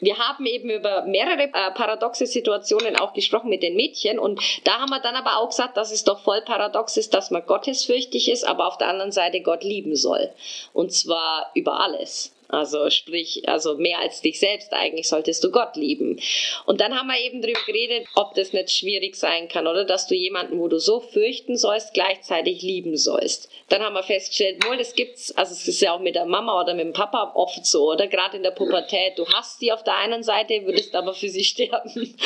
wir 0.00 0.18
haben 0.18 0.46
eben 0.46 0.70
über 0.70 1.04
mehrere 1.06 1.44
äh, 1.44 1.70
paradoxe 1.72 2.26
Situationen 2.26 2.96
auch 2.96 3.12
gesprochen 3.12 3.50
mit 3.50 3.62
den 3.62 3.76
Mädchen 3.76 4.18
und 4.18 4.40
da 4.64 4.80
haben 4.80 4.90
wir 4.90 5.00
dann 5.00 5.16
aber 5.16 5.38
auch 5.38 5.48
gesagt, 5.48 5.76
dass 5.76 5.92
es 5.92 6.04
doch 6.04 6.22
voll 6.22 6.42
paradox 6.42 6.96
ist, 6.96 7.14
dass 7.14 7.30
man 7.30 7.44
gottesfürchtig 7.46 8.30
ist, 8.30 8.44
aber 8.44 8.66
auf 8.66 8.78
der 8.78 8.88
anderen 8.88 9.12
Seite 9.12 9.40
Gott 9.40 9.64
lieben 9.64 9.96
soll. 9.96 10.30
Und 10.72 10.92
zwar 10.92 11.50
über 11.54 11.80
alles. 11.80 12.33
Also 12.54 12.88
sprich, 12.90 13.48
also 13.48 13.76
mehr 13.76 13.98
als 13.98 14.20
dich 14.20 14.38
selbst 14.38 14.72
eigentlich 14.72 15.08
solltest 15.08 15.42
du 15.44 15.50
Gott 15.50 15.76
lieben. 15.76 16.20
Und 16.66 16.80
dann 16.80 16.98
haben 16.98 17.08
wir 17.08 17.20
eben 17.20 17.42
darüber 17.42 17.60
geredet, 17.66 18.06
ob 18.14 18.34
das 18.34 18.52
nicht 18.52 18.70
schwierig 18.70 19.16
sein 19.16 19.48
kann, 19.48 19.66
oder 19.66 19.84
dass 19.84 20.06
du 20.06 20.14
jemanden, 20.14 20.58
wo 20.58 20.68
du 20.68 20.78
so 20.78 21.00
fürchten 21.00 21.56
sollst, 21.56 21.94
gleichzeitig 21.94 22.62
lieben 22.62 22.96
sollst. 22.96 23.50
Dann 23.68 23.82
haben 23.82 23.94
wir 23.94 24.02
festgestellt, 24.02 24.64
wohl, 24.66 24.76
das 24.76 24.94
gibt's, 24.94 25.32
also 25.36 25.52
es 25.52 25.66
ist 25.66 25.80
ja 25.80 25.94
auch 25.94 26.00
mit 26.00 26.14
der 26.14 26.26
Mama 26.26 26.60
oder 26.60 26.74
mit 26.74 26.84
dem 26.84 26.92
Papa 26.92 27.32
oft 27.34 27.66
so, 27.66 27.90
oder 27.92 28.06
gerade 28.06 28.36
in 28.36 28.42
der 28.42 28.50
Pubertät, 28.50 29.18
du 29.18 29.26
hast 29.26 29.60
sie 29.60 29.72
auf 29.72 29.82
der 29.82 29.96
einen 29.96 30.22
Seite, 30.22 30.64
würdest 30.64 30.94
aber 30.94 31.14
für 31.14 31.28
sie 31.28 31.44
sterben, 31.44 32.16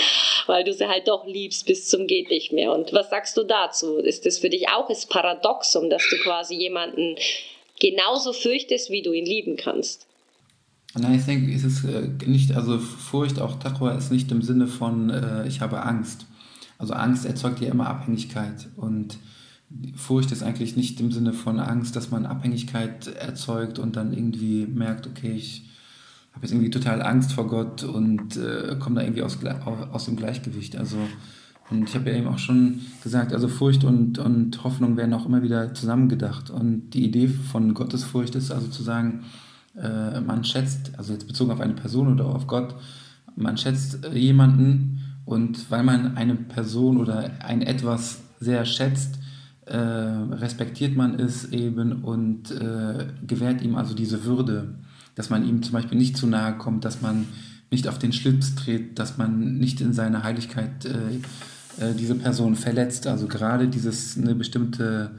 weil 0.46 0.64
du 0.64 0.72
sie 0.72 0.88
halt 0.88 1.08
doch 1.08 1.26
liebst 1.26 1.66
bis 1.66 1.88
zum 1.88 2.06
geht 2.06 2.30
nicht 2.30 2.52
mehr. 2.52 2.72
Und 2.72 2.92
was 2.92 3.10
sagst 3.10 3.36
du 3.36 3.44
dazu? 3.44 3.98
Ist 3.98 4.26
das 4.26 4.38
für 4.38 4.50
dich 4.50 4.68
auch 4.68 4.88
das 4.88 5.06
Paradoxum, 5.06 5.90
dass 5.90 6.02
du 6.08 6.16
quasi 6.18 6.54
jemanden 6.54 7.16
genauso 7.80 8.32
fürchtest, 8.32 8.90
wie 8.90 9.02
du 9.02 9.12
ihn 9.12 9.26
lieben 9.26 9.56
kannst? 9.56 10.07
Nein, 10.94 11.14
ich 11.14 11.24
denke, 11.24 11.52
es 11.52 11.64
ist 11.64 11.84
äh, 11.84 12.08
nicht, 12.26 12.52
also 12.52 12.78
Furcht, 12.78 13.40
auch 13.40 13.58
Taqwa 13.58 13.92
ist 13.92 14.10
nicht 14.10 14.30
im 14.32 14.42
Sinne 14.42 14.66
von, 14.66 15.10
äh, 15.10 15.46
ich 15.46 15.60
habe 15.60 15.82
Angst. 15.82 16.26
Also 16.78 16.94
Angst 16.94 17.26
erzeugt 17.26 17.60
ja 17.60 17.70
immer 17.70 17.88
Abhängigkeit 17.88 18.68
und 18.76 19.18
Furcht 19.96 20.32
ist 20.32 20.42
eigentlich 20.42 20.76
nicht 20.76 20.98
im 21.00 21.12
Sinne 21.12 21.32
von 21.34 21.60
Angst, 21.60 21.94
dass 21.94 22.10
man 22.10 22.24
Abhängigkeit 22.24 23.06
erzeugt 23.08 23.78
und 23.78 23.96
dann 23.96 24.14
irgendwie 24.14 24.66
merkt, 24.66 25.06
okay, 25.06 25.32
ich 25.32 25.68
habe 26.32 26.46
jetzt 26.46 26.52
irgendwie 26.52 26.70
total 26.70 27.02
Angst 27.02 27.32
vor 27.32 27.48
Gott 27.48 27.82
und 27.84 28.36
äh, 28.36 28.76
komme 28.78 28.96
da 28.96 29.02
irgendwie 29.02 29.22
aus, 29.22 29.38
aus 29.92 30.06
dem 30.06 30.16
Gleichgewicht. 30.16 30.76
Also, 30.76 30.96
und 31.68 31.86
ich 31.86 31.94
habe 31.94 32.10
ja 32.10 32.16
eben 32.16 32.28
auch 32.28 32.38
schon 32.38 32.80
gesagt, 33.02 33.34
also 33.34 33.48
Furcht 33.48 33.84
und, 33.84 34.18
und 34.18 34.64
Hoffnung 34.64 34.96
werden 34.96 35.12
auch 35.12 35.26
immer 35.26 35.42
wieder 35.42 35.74
zusammengedacht. 35.74 36.48
Und 36.48 36.90
die 36.90 37.04
Idee 37.04 37.28
von 37.28 37.74
Gottesfurcht 37.74 38.36
ist 38.36 38.50
also 38.50 38.68
zu 38.68 38.82
sagen, 38.82 39.24
äh, 39.80 40.20
man 40.20 40.44
schätzt, 40.44 40.92
also 40.96 41.12
jetzt 41.12 41.26
bezogen 41.26 41.50
auf 41.50 41.60
eine 41.60 41.74
Person 41.74 42.12
oder 42.12 42.26
auf 42.26 42.46
Gott, 42.46 42.74
man 43.36 43.56
schätzt 43.56 44.04
äh, 44.04 44.16
jemanden 44.16 45.00
und 45.24 45.70
weil 45.70 45.82
man 45.82 46.16
eine 46.16 46.34
Person 46.34 46.98
oder 46.98 47.30
ein 47.44 47.62
etwas 47.62 48.20
sehr 48.40 48.64
schätzt, 48.64 49.18
äh, 49.66 49.76
respektiert 49.76 50.96
man 50.96 51.18
es 51.18 51.52
eben 51.52 52.02
und 52.02 52.50
äh, 52.50 53.06
gewährt 53.26 53.62
ihm 53.62 53.76
also 53.76 53.94
diese 53.94 54.24
Würde, 54.24 54.74
dass 55.14 55.30
man 55.30 55.46
ihm 55.46 55.62
zum 55.62 55.72
Beispiel 55.72 55.98
nicht 55.98 56.16
zu 56.16 56.26
nahe 56.26 56.56
kommt, 56.56 56.84
dass 56.84 57.02
man 57.02 57.26
nicht 57.70 57.86
auf 57.86 57.98
den 57.98 58.12
Schlips 58.12 58.54
tritt, 58.54 58.98
dass 58.98 59.18
man 59.18 59.58
nicht 59.58 59.80
in 59.80 59.92
seiner 59.92 60.22
Heiligkeit 60.22 60.86
äh, 60.86 61.84
äh, 61.84 61.94
diese 61.94 62.14
Person 62.14 62.54
verletzt. 62.56 63.06
Also 63.06 63.26
gerade 63.26 63.68
dieses 63.68 64.16
eine 64.16 64.34
bestimmte 64.34 65.10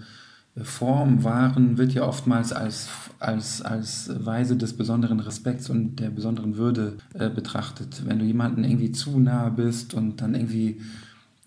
Form 0.63 1.23
wahren 1.23 1.77
wird 1.77 1.93
ja 1.93 2.03
oftmals 2.03 2.51
als, 2.51 2.89
als, 3.19 3.61
als 3.61 4.11
Weise 4.25 4.55
des 4.57 4.73
besonderen 4.73 5.19
Respekts 5.19 5.69
und 5.69 5.97
der 5.99 6.09
besonderen 6.09 6.57
Würde 6.57 6.97
äh, 7.13 7.29
betrachtet. 7.29 8.03
Wenn 8.05 8.19
du 8.19 8.25
jemanden 8.25 8.63
irgendwie 8.63 8.91
zu 8.91 9.19
nah 9.19 9.49
bist 9.49 9.93
und 9.93 10.21
dann 10.21 10.35
irgendwie 10.35 10.81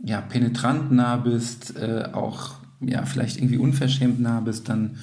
ja, 0.03 0.21
penetrant 0.21 0.91
nah 0.93 1.17
bist, 1.17 1.77
äh, 1.77 2.09
auch 2.13 2.55
ja, 2.81 3.05
vielleicht 3.05 3.39
irgendwie 3.39 3.59
unverschämt 3.59 4.21
nah 4.21 4.41
bist, 4.41 4.69
dann 4.69 4.97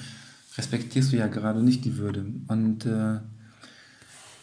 respektierst 0.56 1.12
du 1.12 1.16
ja 1.16 1.26
gerade 1.26 1.62
nicht 1.62 1.84
die 1.84 1.96
Würde. 1.96 2.26
Und 2.48 2.84
äh, 2.84 3.18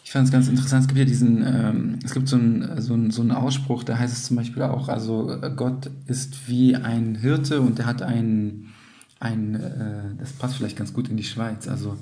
ich 0.08 0.12
fand 0.12 0.26
es 0.26 0.32
ganz 0.32 0.48
interessant, 0.48 0.82
es 0.82 0.88
gibt 0.88 0.98
ja 0.98 1.04
diesen, 1.04 1.44
ähm, 1.46 1.98
es 2.02 2.14
gibt 2.14 2.28
so 2.28 2.36
einen 2.36 2.80
so 2.80 2.98
so 3.10 3.20
einen 3.20 3.30
Ausspruch, 3.30 3.84
da 3.84 3.98
heißt 3.98 4.16
es 4.16 4.24
zum 4.24 4.36
Beispiel 4.36 4.62
auch, 4.62 4.88
also 4.88 5.38
Gott 5.54 5.90
ist 6.06 6.48
wie 6.48 6.74
ein 6.74 7.14
Hirte 7.14 7.60
und 7.60 7.78
er 7.78 7.86
hat 7.86 8.00
einen 8.00 8.72
ein, 9.20 9.54
äh, 9.54 10.02
das 10.18 10.32
passt 10.32 10.56
vielleicht 10.56 10.76
ganz 10.76 10.92
gut 10.92 11.08
in 11.08 11.16
die 11.16 11.24
Schweiz, 11.24 11.68
also 11.68 11.96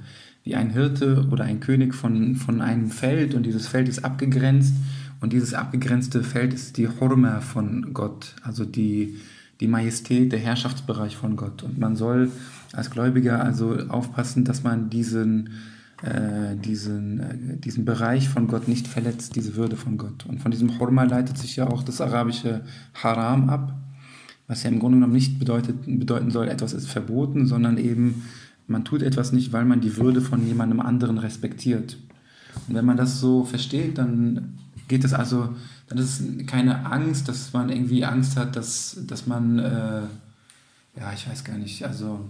wie 0.45 0.55
ein 0.55 0.71
Hirte 0.71 1.27
oder 1.31 1.45
ein 1.45 1.61
König 1.61 1.95
von, 1.95 2.37
von 2.37 2.61
einem 2.61 2.91
Feld 2.91 3.35
und 3.35 3.45
dieses 3.45 3.67
Feld 3.67 3.89
ist 3.89 4.05
abgegrenzt 4.05 4.75
und 5.21 5.33
dieses 5.33 5.55
abgegrenzte 5.55 6.23
Feld 6.23 6.55
ist 6.55 6.77
die 6.77 6.89
Hurma 6.89 7.41
von 7.41 7.93
Gott, 7.95 8.37
also 8.43 8.65
die, 8.65 9.17
die 9.61 9.67
Majestät, 9.67 10.33
der 10.33 10.39
Herrschaftsbereich 10.39 11.17
von 11.17 11.37
Gott. 11.37 11.63
Und 11.63 11.79
man 11.79 11.97
soll 11.97 12.31
als 12.73 12.91
Gläubiger 12.91 13.43
also 13.43 13.77
aufpassen, 13.89 14.45
dass 14.45 14.63
man 14.63 14.91
diesen, 14.91 15.51
äh, 16.03 16.55
diesen, 16.57 17.21
äh, 17.21 17.57
diesen 17.57 17.85
Bereich 17.85 18.29
von 18.29 18.47
Gott 18.47 18.69
nicht 18.69 18.87
verletzt, 18.87 19.35
diese 19.35 19.57
Würde 19.57 19.77
von 19.77 19.97
Gott. 19.97 20.27
Und 20.27 20.41
von 20.43 20.51
diesem 20.51 20.79
Hurma 20.79 21.05
leitet 21.05 21.39
sich 21.39 21.57
ja 21.57 21.67
auch 21.67 21.83
das 21.83 22.01
arabische 22.01 22.61
Haram 22.95 23.49
ab, 23.49 23.75
was 24.49 24.63
ja 24.63 24.71
im 24.71 24.79
Grunde 24.79 24.97
genommen 24.97 25.13
nicht 25.13 25.39
bedeutet, 25.39 25.77
bedeuten 25.87 26.31
soll, 26.31 26.49
etwas 26.49 26.73
ist 26.73 26.89
verboten, 26.89 27.47
sondern 27.47 27.79
eben, 27.79 28.25
man 28.69 28.85
tut 28.85 29.03
etwas 29.03 29.33
nicht, 29.33 29.53
weil 29.53 29.65
man 29.65 29.81
die 29.81 29.97
Würde 29.97 30.21
von 30.21 30.47
jemandem 30.47 30.81
anderen 30.81 31.19
respektiert. 31.19 31.97
Und 32.69 32.75
wenn 32.75 32.85
man 32.85 32.97
das 32.97 33.21
so 33.21 33.45
versteht, 33.45 33.99
dann 33.99 34.59
geht 34.89 35.05
es 35.05 35.13
also, 35.13 35.49
dann 35.89 35.99
ist 35.99 36.21
es 36.21 36.47
keine 36.47 36.87
Angst, 36.87 37.29
dass 37.29 37.53
man 37.53 37.71
irgendwie 37.71 38.05
Angst 38.05 38.37
hat, 38.37 38.57
dass, 38.57 38.99
dass 39.07 39.27
man, 39.27 39.59
äh, 39.59 40.03
ja, 40.97 41.13
ich 41.15 41.29
weiß 41.29 41.45
gar 41.45 41.59
nicht, 41.59 41.85
also, 41.85 42.21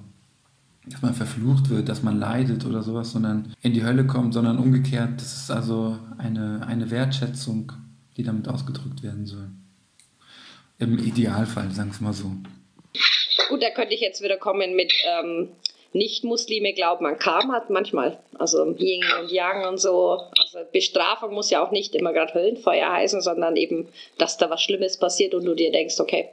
dass 0.89 1.03
man 1.03 1.15
verflucht 1.15 1.69
wird, 1.69 1.89
dass 1.89 2.03
man 2.03 2.19
leidet 2.19 2.65
oder 2.65 2.83
sowas, 2.83 3.11
sondern 3.11 3.53
in 3.61 3.75
die 3.75 3.85
Hölle 3.85 4.07
kommt, 4.07 4.35
sondern 4.35 4.59
umgekehrt, 4.59 5.21
das 5.21 5.37
ist 5.37 5.51
also 5.51 5.99
eine, 6.17 6.67
eine 6.67 6.91
Wertschätzung, 6.91 7.73
die 8.17 8.23
damit 8.23 8.49
ausgedrückt 8.49 9.03
werden 9.03 9.27
soll. 9.27 9.49
Im 10.79 10.99
Idealfall, 10.99 11.71
sagen 11.73 11.91
wir 11.91 11.95
es 11.95 12.01
mal 12.01 12.13
so. 12.13 12.31
Gut, 13.49 13.63
da 13.63 13.71
könnte 13.71 13.95
ich 13.95 14.01
jetzt 14.01 14.23
wieder 14.23 14.37
kommen 14.37 14.75
mit, 14.75 14.93
ähm, 15.07 15.51
Nicht-Muslime 15.97 16.75
glauben 16.75 17.07
an 17.07 17.19
Karma 17.19 17.65
manchmal. 17.71 18.19
Also 18.39 18.75
Yin 18.79 19.03
und 19.21 19.31
Yang 19.31 19.67
und 19.67 19.79
so. 19.79 20.21
Also 20.39 20.59
Bestrafung 20.73 21.33
muss 21.33 21.51
ja 21.51 21.65
auch 21.65 21.71
nicht 21.71 21.95
immer 21.95 22.13
gerade 22.13 22.35
Höllenfeuer 22.35 22.93
heißen, 22.93 23.23
sondern 23.23 23.57
eben, 23.57 23.89
dass 24.19 24.37
da 24.37 24.51
was 24.51 24.63
Schlimmes 24.63 24.99
passiert 24.99 25.35
und 25.35 25.45
du 25.47 25.55
dir 25.55 25.73
denkst, 25.73 25.99
okay, 25.99 26.29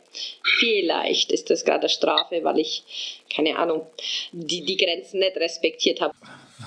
vielleicht 0.59 1.31
ist 1.31 1.49
das 1.49 1.63
gerade 1.63 1.87
Strafe, 1.87 2.43
weil 2.43 2.59
ich, 2.59 3.23
keine 3.33 3.57
Ahnung, 3.57 3.87
die, 4.33 4.65
die 4.65 4.77
Grenzen 4.77 5.19
nicht 5.19 5.37
respektiert 5.37 6.01
habe. 6.01 6.13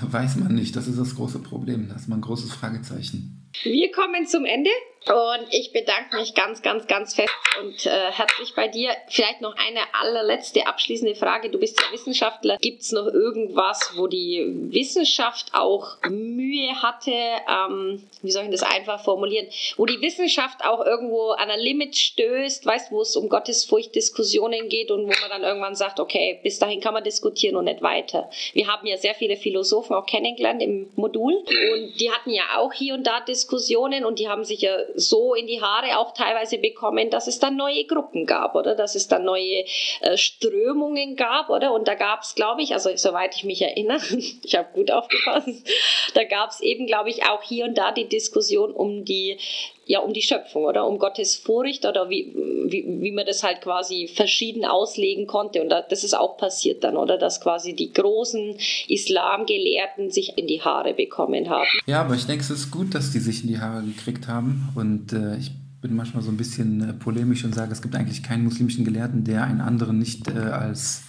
Weiß 0.00 0.36
man 0.36 0.54
nicht, 0.54 0.74
das 0.74 0.88
ist 0.88 0.98
das 0.98 1.14
große 1.16 1.40
Problem. 1.40 1.88
Das 1.90 2.02
ist 2.02 2.08
mal 2.08 2.16
ein 2.16 2.22
großes 2.22 2.52
Fragezeichen. 2.52 3.50
Wir 3.62 3.90
kommen 3.90 4.26
zum 4.26 4.44
Ende. 4.44 4.70
Und 5.08 5.46
ich 5.50 5.72
bedanke 5.72 6.16
mich 6.16 6.34
ganz, 6.34 6.62
ganz, 6.62 6.88
ganz 6.88 7.14
fest 7.14 7.32
und 7.60 7.86
äh, 7.86 8.10
herzlich 8.10 8.54
bei 8.56 8.66
dir. 8.66 8.90
Vielleicht 9.08 9.40
noch 9.40 9.54
eine 9.56 9.80
allerletzte 10.00 10.66
abschließende 10.66 11.14
Frage. 11.14 11.48
Du 11.48 11.60
bist 11.60 11.80
ja 11.80 11.92
Wissenschaftler. 11.92 12.56
Gibt 12.60 12.82
es 12.82 12.90
noch 12.90 13.06
irgendwas, 13.06 13.92
wo 13.94 14.08
die 14.08 14.44
Wissenschaft 14.72 15.52
auch 15.52 15.96
Mühe 16.08 16.82
hatte, 16.82 17.12
ähm, 17.12 18.02
wie 18.22 18.32
soll 18.32 18.44
ich 18.44 18.50
das 18.50 18.64
einfach 18.64 19.04
formulieren, 19.04 19.46
wo 19.76 19.86
die 19.86 20.00
Wissenschaft 20.00 20.64
auch 20.64 20.84
irgendwo 20.84 21.30
an 21.30 21.50
ein 21.50 21.60
Limit 21.60 21.96
stößt, 21.96 22.66
weißt 22.66 22.90
wo 22.90 23.02
es 23.02 23.14
um 23.14 23.28
Gottesfurcht-Diskussionen 23.28 24.68
geht 24.68 24.90
und 24.90 25.04
wo 25.04 25.12
man 25.20 25.30
dann 25.30 25.44
irgendwann 25.44 25.76
sagt, 25.76 26.00
okay, 26.00 26.40
bis 26.42 26.58
dahin 26.58 26.80
kann 26.80 26.94
man 26.94 27.04
diskutieren 27.04 27.54
und 27.54 27.66
nicht 27.66 27.80
weiter. 27.80 28.28
Wir 28.54 28.66
haben 28.66 28.86
ja 28.86 28.96
sehr 28.96 29.14
viele 29.14 29.36
Philosophen 29.36 29.94
auch 29.94 30.06
kennengelernt 30.06 30.62
im 30.62 30.90
Modul 30.96 31.34
und 31.34 32.00
die 32.00 32.10
hatten 32.10 32.30
ja 32.30 32.42
auch 32.56 32.72
hier 32.72 32.94
und 32.94 33.06
da 33.06 33.20
Diskussionen 33.20 34.04
und 34.04 34.18
die 34.18 34.28
haben 34.28 34.44
sich 34.44 34.62
ja 34.62 34.76
so 34.96 35.34
in 35.34 35.46
die 35.46 35.60
Haare 35.60 35.98
auch 35.98 36.12
teilweise 36.12 36.58
bekommen, 36.58 37.10
dass 37.10 37.26
es 37.26 37.38
dann 37.38 37.56
neue 37.56 37.84
Gruppen 37.84 38.26
gab, 38.26 38.54
oder? 38.54 38.74
Dass 38.74 38.94
es 38.94 39.08
dann 39.08 39.24
neue 39.24 39.64
äh, 40.00 40.16
Strömungen 40.16 41.16
gab, 41.16 41.50
oder? 41.50 41.72
Und 41.72 41.86
da 41.86 41.94
gab 41.94 42.22
es, 42.22 42.34
glaube 42.34 42.62
ich, 42.62 42.72
also 42.72 42.90
soweit 42.96 43.36
ich 43.36 43.44
mich 43.44 43.62
erinnere, 43.62 44.02
ich 44.42 44.54
habe 44.54 44.68
gut 44.72 44.90
aufgepasst, 44.90 45.68
da 46.14 46.24
gab 46.24 46.50
es 46.50 46.60
eben, 46.60 46.86
glaube 46.86 47.10
ich, 47.10 47.24
auch 47.24 47.42
hier 47.42 47.64
und 47.66 47.76
da 47.76 47.92
die 47.92 48.08
Diskussion 48.08 48.72
um 48.72 49.04
die 49.04 49.38
ja 49.86 50.00
um 50.00 50.12
die 50.12 50.22
Schöpfung 50.22 50.64
oder 50.64 50.86
um 50.86 50.98
Gottes 50.98 51.36
Furcht 51.36 51.86
oder 51.86 52.10
wie, 52.10 52.34
wie, 52.66 52.84
wie 53.00 53.12
man 53.12 53.24
das 53.24 53.42
halt 53.42 53.60
quasi 53.60 54.08
verschieden 54.08 54.64
auslegen 54.64 55.26
konnte. 55.26 55.62
Und 55.62 55.70
das 55.70 56.04
ist 56.04 56.14
auch 56.14 56.36
passiert 56.36 56.82
dann, 56.84 56.96
oder? 56.96 57.16
Dass 57.16 57.40
quasi 57.40 57.74
die 57.74 57.92
großen 57.92 58.56
Islamgelehrten 58.88 60.10
sich 60.10 60.36
in 60.36 60.48
die 60.48 60.60
Haare 60.60 60.92
bekommen 60.92 61.48
haben. 61.48 61.66
Ja, 61.86 62.00
aber 62.00 62.14
ich 62.14 62.26
denke, 62.26 62.42
es 62.42 62.50
ist 62.50 62.70
gut, 62.70 62.94
dass 62.94 63.12
die 63.12 63.20
sich 63.20 63.42
in 63.42 63.48
die 63.48 63.60
Haare 63.60 63.84
gekriegt 63.84 64.26
haben. 64.26 64.68
Und 64.74 65.12
äh, 65.12 65.36
ich 65.38 65.52
bin 65.80 65.94
manchmal 65.94 66.22
so 66.22 66.30
ein 66.30 66.36
bisschen 66.36 66.90
äh, 66.90 66.92
polemisch 66.92 67.44
und 67.44 67.54
sage, 67.54 67.70
es 67.70 67.80
gibt 67.80 67.94
eigentlich 67.94 68.24
keinen 68.24 68.42
muslimischen 68.42 68.84
Gelehrten, 68.84 69.22
der 69.22 69.44
einen 69.44 69.60
anderen 69.60 69.98
nicht 69.98 70.28
äh, 70.28 70.38
als 70.38 71.04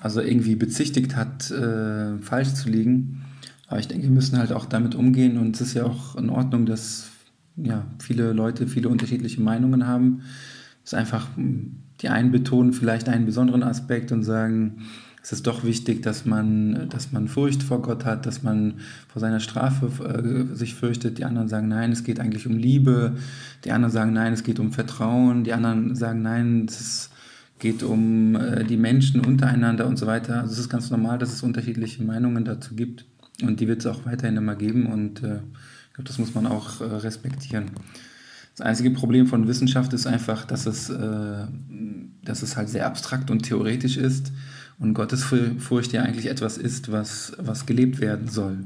also 0.00 0.20
irgendwie 0.20 0.56
bezichtigt 0.56 1.16
hat, 1.16 1.50
äh, 1.50 2.18
falsch 2.18 2.54
zu 2.54 2.68
liegen. 2.68 3.24
Aber 3.68 3.80
ich 3.80 3.88
denke, 3.88 4.04
wir 4.04 4.10
müssen 4.10 4.38
halt 4.38 4.52
auch 4.52 4.66
damit 4.66 4.94
umgehen 4.94 5.38
und 5.38 5.54
es 5.56 5.60
ist 5.60 5.74
ja 5.74 5.84
auch 5.84 6.16
in 6.16 6.30
Ordnung, 6.30 6.66
dass 6.66 7.10
ja, 7.56 7.86
viele 7.98 8.32
Leute 8.32 8.66
viele 8.66 8.88
unterschiedliche 8.88 9.40
Meinungen 9.40 9.86
haben. 9.86 10.22
Es 10.84 10.92
ist 10.92 10.98
einfach, 10.98 11.36
hm, 11.36 11.76
die 12.00 12.08
einen 12.08 12.30
betonen 12.30 12.72
vielleicht 12.72 13.08
einen 13.08 13.26
besonderen 13.26 13.62
Aspekt 13.62 14.12
und 14.12 14.22
sagen, 14.22 14.82
es 15.26 15.32
ist 15.32 15.46
doch 15.48 15.64
wichtig, 15.64 16.02
dass 16.02 16.24
man, 16.24 16.88
dass 16.88 17.10
man 17.10 17.26
Furcht 17.26 17.60
vor 17.60 17.82
Gott 17.82 18.04
hat, 18.04 18.26
dass 18.26 18.44
man 18.44 18.74
vor 19.08 19.18
seiner 19.18 19.40
Strafe 19.40 19.90
äh, 20.04 20.54
sich 20.54 20.76
fürchtet. 20.76 21.18
Die 21.18 21.24
anderen 21.24 21.48
sagen, 21.48 21.66
nein, 21.66 21.90
es 21.90 22.04
geht 22.04 22.20
eigentlich 22.20 22.46
um 22.46 22.56
Liebe. 22.56 23.16
Die 23.64 23.72
anderen 23.72 23.92
sagen, 23.92 24.12
nein, 24.12 24.34
es 24.34 24.44
geht 24.44 24.60
um 24.60 24.72
Vertrauen. 24.72 25.42
Die 25.42 25.52
anderen 25.52 25.96
sagen, 25.96 26.22
nein, 26.22 26.66
es 26.68 27.10
geht 27.58 27.82
um 27.82 28.36
äh, 28.36 28.62
die 28.62 28.76
Menschen 28.76 29.20
untereinander 29.20 29.88
und 29.88 29.98
so 29.98 30.06
weiter. 30.06 30.42
Also 30.42 30.52
es 30.52 30.60
ist 30.60 30.68
ganz 30.68 30.90
normal, 30.90 31.18
dass 31.18 31.32
es 31.32 31.42
unterschiedliche 31.42 32.04
Meinungen 32.04 32.44
dazu 32.44 32.76
gibt. 32.76 33.04
Und 33.42 33.58
die 33.58 33.66
wird 33.66 33.80
es 33.80 33.86
auch 33.86 34.06
weiterhin 34.06 34.36
immer 34.36 34.54
geben. 34.54 34.86
Und 34.86 35.24
äh, 35.24 35.40
glaube, 35.96 36.08
das 36.08 36.18
muss 36.18 36.34
man 36.34 36.46
auch 36.46 36.80
äh, 36.80 36.84
respektieren. 36.84 37.70
Das 38.56 38.66
einzige 38.66 38.90
Problem 38.90 39.26
von 39.26 39.48
Wissenschaft 39.48 39.92
ist 39.92 40.06
einfach, 40.06 40.44
dass 40.44 40.66
es, 40.66 40.88
äh, 40.88 41.46
dass 42.22 42.42
es 42.42 42.56
halt 42.56 42.68
sehr 42.68 42.86
abstrakt 42.86 43.30
und 43.30 43.42
theoretisch 43.42 43.96
ist 43.96 44.32
und 44.78 44.94
Gottesfurcht 44.94 45.92
ja 45.92 46.02
eigentlich 46.02 46.26
etwas 46.26 46.58
ist, 46.58 46.92
was, 46.92 47.32
was 47.38 47.66
gelebt 47.66 48.00
werden 48.00 48.28
soll. 48.28 48.58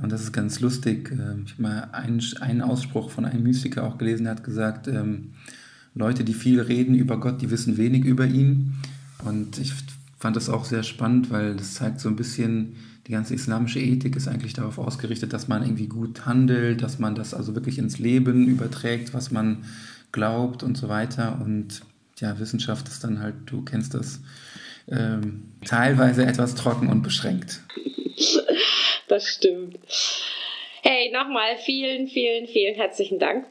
Und 0.00 0.12
das 0.12 0.22
ist 0.22 0.32
ganz 0.32 0.60
lustig. 0.60 1.10
Ähm, 1.10 1.44
ich 1.46 1.52
habe 1.52 1.62
mal 1.62 1.88
einen, 1.92 2.22
einen 2.40 2.62
Ausspruch 2.62 3.10
von 3.10 3.24
einem 3.24 3.42
Mystiker 3.42 3.84
auch 3.84 3.98
gelesen, 3.98 4.24
der 4.24 4.32
hat 4.32 4.44
gesagt, 4.44 4.88
ähm, 4.88 5.32
Leute, 5.94 6.22
die 6.22 6.34
viel 6.34 6.60
reden 6.60 6.94
über 6.94 7.18
Gott, 7.18 7.40
die 7.40 7.50
wissen 7.50 7.76
wenig 7.76 8.04
über 8.04 8.26
ihn. 8.26 8.74
Und 9.24 9.58
ich 9.58 9.72
fand 10.18 10.36
das 10.36 10.48
auch 10.48 10.64
sehr 10.64 10.82
spannend, 10.82 11.30
weil 11.30 11.54
das 11.54 11.74
zeigt 11.74 12.00
so 12.00 12.08
ein 12.08 12.16
bisschen, 12.16 12.76
die 13.06 13.12
ganze 13.12 13.34
islamische 13.34 13.80
Ethik 13.80 14.16
ist 14.16 14.28
eigentlich 14.28 14.52
darauf 14.52 14.78
ausgerichtet, 14.78 15.32
dass 15.32 15.48
man 15.48 15.62
irgendwie 15.62 15.86
gut 15.86 16.26
handelt, 16.26 16.82
dass 16.82 16.98
man 16.98 17.14
das 17.14 17.34
also 17.34 17.54
wirklich 17.54 17.78
ins 17.78 17.98
Leben 17.98 18.46
überträgt, 18.46 19.14
was 19.14 19.30
man 19.30 19.64
glaubt 20.12 20.62
und 20.62 20.76
so 20.76 20.88
weiter. 20.88 21.40
Und 21.42 21.82
ja, 22.18 22.38
Wissenschaft 22.38 22.88
ist 22.88 23.04
dann 23.04 23.20
halt, 23.20 23.34
du 23.46 23.62
kennst 23.62 23.94
das, 23.94 24.20
ähm, 24.90 25.52
teilweise 25.64 26.24
etwas 26.24 26.54
trocken 26.54 26.88
und 26.88 27.02
beschränkt. 27.02 27.60
Das 29.08 29.26
stimmt. 29.26 29.78
Hey, 30.82 31.10
nochmal 31.10 31.56
vielen, 31.64 32.08
vielen, 32.08 32.46
vielen 32.46 32.74
herzlichen 32.74 33.18
Dank. 33.18 33.46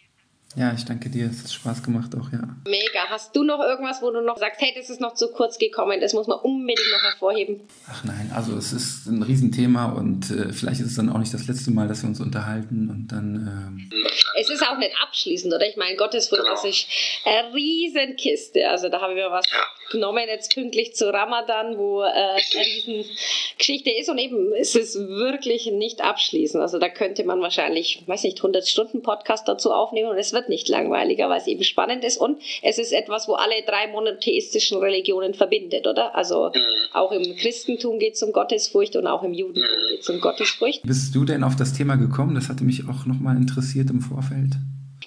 Ja, 0.57 0.73
ich 0.75 0.85
danke 0.85 1.09
dir. 1.09 1.29
Es 1.29 1.43
hat 1.43 1.51
Spaß 1.51 1.83
gemacht 1.83 2.15
auch, 2.15 2.31
ja. 2.31 2.39
Mega. 2.65 3.07
Hast 3.09 3.35
du 3.35 3.43
noch 3.43 3.59
irgendwas, 3.59 4.01
wo 4.01 4.09
du 4.09 4.21
noch 4.21 4.37
sagst, 4.37 4.59
hey, 4.59 4.73
das 4.75 4.89
ist 4.89 4.99
noch 4.99 5.13
zu 5.13 5.31
kurz 5.31 5.59
gekommen, 5.59 6.01
das 6.01 6.13
muss 6.13 6.25
man 6.25 6.39
unbedingt 6.39 6.79
noch 6.91 7.03
hervorheben? 7.03 7.61
Ach 7.87 8.03
nein, 8.03 8.31
also 8.33 8.57
es 8.57 8.73
ist 8.73 9.05
ein 9.05 9.21
Riesenthema 9.21 9.91
und 9.91 10.31
äh, 10.31 10.51
vielleicht 10.51 10.81
ist 10.81 10.87
es 10.87 10.95
dann 10.95 11.11
auch 11.11 11.19
nicht 11.19 11.31
das 11.31 11.47
letzte 11.47 11.69
Mal, 11.69 11.87
dass 11.87 12.01
wir 12.01 12.09
uns 12.09 12.19
unterhalten 12.19 12.89
und 12.89 13.07
dann... 13.11 13.87
Ähm 13.91 14.01
es 14.39 14.49
ist 14.49 14.67
auch 14.67 14.77
nicht 14.77 14.95
abschließend, 15.01 15.53
oder? 15.53 15.67
Ich 15.67 15.77
meine, 15.77 15.95
Gottesfurcht 15.95 16.43
genau. 16.43 16.63
ist 16.63 16.87
eine 17.23 17.53
Riesenkiste. 17.53 18.67
Also 18.67 18.89
da 18.89 19.01
habe 19.01 19.13
ich 19.13 19.17
mir 19.17 19.29
was 19.29 19.45
ja. 19.51 19.57
Genommen, 19.89 20.23
jetzt 20.27 20.53
pünktlich 20.53 20.95
zu 20.95 21.11
Ramadan, 21.11 21.77
wo 21.77 22.01
äh, 22.01 22.07
eine 22.07 22.65
Riesengeschichte 22.65 23.91
ist 23.91 24.09
und 24.09 24.17
eben 24.17 24.53
es 24.53 24.75
ist 24.75 24.95
wirklich 24.95 25.71
nicht 25.71 26.01
abschließend. 26.01 26.61
Also 26.61 26.79
da 26.79 26.89
könnte 26.89 27.23
man 27.23 27.41
wahrscheinlich, 27.41 28.03
weiß 28.05 28.23
nicht, 28.23 28.37
100 28.37 28.67
Stunden 28.67 29.01
Podcast 29.01 29.47
dazu 29.47 29.71
aufnehmen 29.71 30.09
und 30.09 30.17
es 30.17 30.33
wird 30.33 30.49
nicht 30.49 30.67
langweiliger, 30.67 31.29
weil 31.29 31.39
es 31.39 31.47
eben 31.47 31.63
spannend 31.63 32.03
ist 32.03 32.17
und 32.17 32.41
es 32.61 32.77
ist 32.77 32.91
etwas, 32.91 33.27
wo 33.27 33.33
alle 33.33 33.55
drei 33.65 33.87
monotheistischen 33.87 34.79
Religionen 34.79 35.33
verbindet, 35.33 35.87
oder? 35.87 36.15
Also 36.15 36.51
mhm. 36.53 36.59
auch 36.93 37.11
im 37.11 37.35
Christentum 37.35 37.99
geht 37.99 38.15
es 38.15 38.23
um 38.23 38.31
Gottesfurcht 38.31 38.95
und 38.95 39.07
auch 39.07 39.23
im 39.23 39.33
Judentum 39.33 39.63
mhm. 39.63 39.87
geht 39.89 40.01
es 40.01 40.09
um 40.09 40.19
Gottesfurcht. 40.21 40.83
Bist 40.83 41.15
du 41.15 41.25
denn 41.25 41.43
auf 41.43 41.55
das 41.55 41.73
Thema 41.73 41.95
gekommen? 41.95 42.35
Das 42.35 42.49
hatte 42.49 42.63
mich 42.63 42.83
auch 42.87 43.05
nochmal 43.05 43.35
interessiert 43.37 43.89
im 43.89 44.01
Vorfeld. 44.01 44.53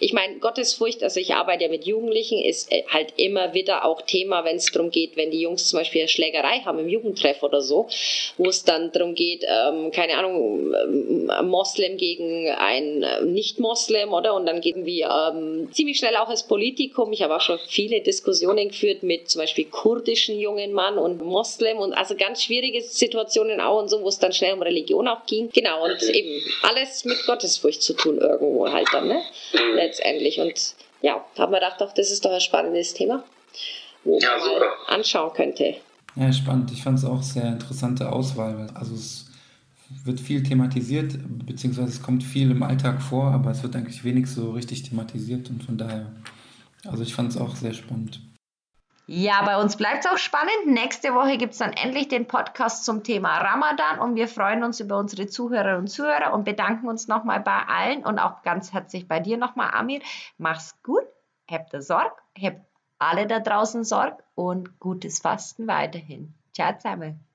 Ich 0.01 0.13
meine, 0.13 0.39
Gottesfurcht, 0.39 1.03
also 1.03 1.21
ich 1.21 1.35
arbeite 1.35 1.65
ja 1.65 1.71
mit 1.71 1.85
Jugendlichen, 1.85 2.43
ist 2.43 2.73
äh, 2.73 2.83
halt 2.89 3.13
immer 3.19 3.55
wieder 3.55 3.85
auch 3.85 4.03
Thema, 4.03 4.45
wenn 4.45 4.57
es 4.57 4.73
darum 4.73 4.91
geht, 4.91 5.17
wenn 5.17 5.31
die 5.31 5.41
Jungs 5.41 5.69
zum 5.69 5.79
Beispiel 5.79 6.01
eine 6.01 6.09
Schlägerei 6.09 6.61
haben 6.65 6.79
im 6.79 6.89
Jugendtreff 6.89 7.43
oder 7.43 7.61
so, 7.61 7.87
wo 8.39 8.49
es 8.49 8.65
dann 8.65 8.91
darum 8.93 9.15
geht, 9.15 9.45
ähm, 9.45 9.91
keine 9.93 10.15
Ahnung, 10.15 10.73
ähm, 10.75 11.31
Moslem 11.49 11.99
gegen 11.99 12.49
ein 12.49 13.03
äh, 13.03 13.23
Nicht-Moslem, 13.25 14.13
oder? 14.13 14.35
Und 14.35 14.47
dann 14.47 14.61
geht 14.61 14.77
irgendwie 14.81 15.03
ähm, 15.03 15.69
ziemlich 15.73 15.99
schnell 15.99 16.17
auch 16.17 16.31
ins 16.31 16.45
Politikum. 16.45 17.13
Ich 17.13 17.23
habe 17.23 17.37
auch 17.37 17.41
schon 17.41 17.59
viele 17.69 18.01
Diskussionen 18.01 18.69
geführt 18.69 19.03
mit 19.03 19.29
zum 19.29 19.41
Beispiel 19.41 19.67
kurdischen 19.67 20.39
jungen 20.39 20.73
Mann 20.73 20.97
und 20.97 21.23
Moslem 21.23 21.79
und 21.79 21.93
also 21.93 22.15
ganz 22.17 22.43
schwierige 22.43 22.81
Situationen 22.83 23.61
auch 23.61 23.81
und 23.81 23.89
so, 23.89 24.03
wo 24.03 24.09
es 24.09 24.19
dann 24.19 24.33
schnell 24.33 24.55
um 24.55 24.63
Religion 24.63 25.09
auch 25.09 25.27
ging. 25.27 25.51
Genau, 25.53 25.85
und 25.85 26.03
eben 26.03 26.43
alles 26.63 27.05
mit 27.05 27.19
Gottesfurcht 27.27 27.83
zu 27.83 27.93
tun 27.93 28.19
irgendwo 28.19 28.71
halt 28.71 28.89
dann, 28.93 29.09
ne? 29.09 29.21
Letztendlich. 29.91 30.41
Und 30.41 30.75
ja, 31.03 31.25
haben 31.39 31.53
wir 31.53 31.61
gedacht, 31.61 31.81
doch, 31.81 31.93
das 31.93 32.11
ist 32.11 32.25
doch 32.25 32.33
ein 32.33 32.41
spannendes 32.41 32.95
Thema, 32.95 33.25
wo 34.05 34.19
ja, 34.19 34.37
man 34.39 34.49
mal 34.49 34.69
anschauen 34.89 35.33
könnte. 35.33 35.77
Ja, 36.17 36.33
spannend. 36.33 36.73
Ich 36.73 36.83
fand 36.83 36.99
es 36.99 37.05
auch 37.05 37.23
sehr 37.23 37.47
interessante 37.47 38.11
Auswahl. 38.11 38.69
Also 38.75 38.95
es 38.95 39.27
wird 40.05 40.21
viel 40.21 40.43
thematisiert, 40.43 41.15
beziehungsweise 41.47 41.89
es 41.89 42.03
kommt 42.03 42.23
viel 42.23 42.51
im 42.51 42.63
Alltag 42.63 43.03
vor, 43.03 43.33
aber 43.33 43.51
es 43.51 43.63
wird 43.63 43.75
eigentlich 43.77 44.05
wenig 44.05 44.29
so 44.29 44.53
richtig 44.53 44.85
thematisiert 44.85 45.51
und 45.51 45.65
von 45.65 45.79
daher, 45.79 46.07
also 46.87 47.03
ich 47.03 47.15
fand 47.15 47.31
es 47.31 47.37
auch 47.37 47.57
sehr 47.57 47.75
spannend. 47.75 48.21
Ja, 49.13 49.43
bei 49.43 49.61
uns 49.61 49.77
bleibt 49.77 50.05
es 50.05 50.07
auch 50.09 50.19
spannend. 50.19 50.67
Nächste 50.67 51.13
Woche 51.17 51.37
gibt 51.37 51.55
es 51.55 51.59
dann 51.59 51.73
endlich 51.73 52.07
den 52.07 52.29
Podcast 52.29 52.85
zum 52.85 53.03
Thema 53.03 53.39
Ramadan 53.39 53.99
und 53.99 54.15
wir 54.15 54.29
freuen 54.29 54.63
uns 54.63 54.79
über 54.79 54.99
unsere 54.99 55.27
Zuhörerinnen 55.27 55.81
und 55.81 55.89
Zuhörer 55.89 56.33
und 56.33 56.45
bedanken 56.45 56.89
uns 56.89 57.09
nochmal 57.09 57.41
bei 57.41 57.61
allen 57.67 58.05
und 58.05 58.21
auch 58.21 58.43
ganz 58.43 58.73
herzlich 58.73 59.09
bei 59.09 59.19
dir 59.19 59.37
nochmal, 59.37 59.73
Amir. 59.73 60.01
Mach's 60.39 60.81
gut, 60.85 61.03
habt 61.51 61.73
ihr 61.75 61.83
Sorge, 61.83 62.15
habt 62.41 62.61
alle 63.01 63.27
da 63.27 63.41
draußen 63.41 63.83
Sorge 63.83 64.23
und 64.37 64.79
gutes 64.79 65.19
Fasten 65.19 65.67
weiterhin. 65.67 66.33
Ciao 66.55 66.73
zusammen. 66.77 67.30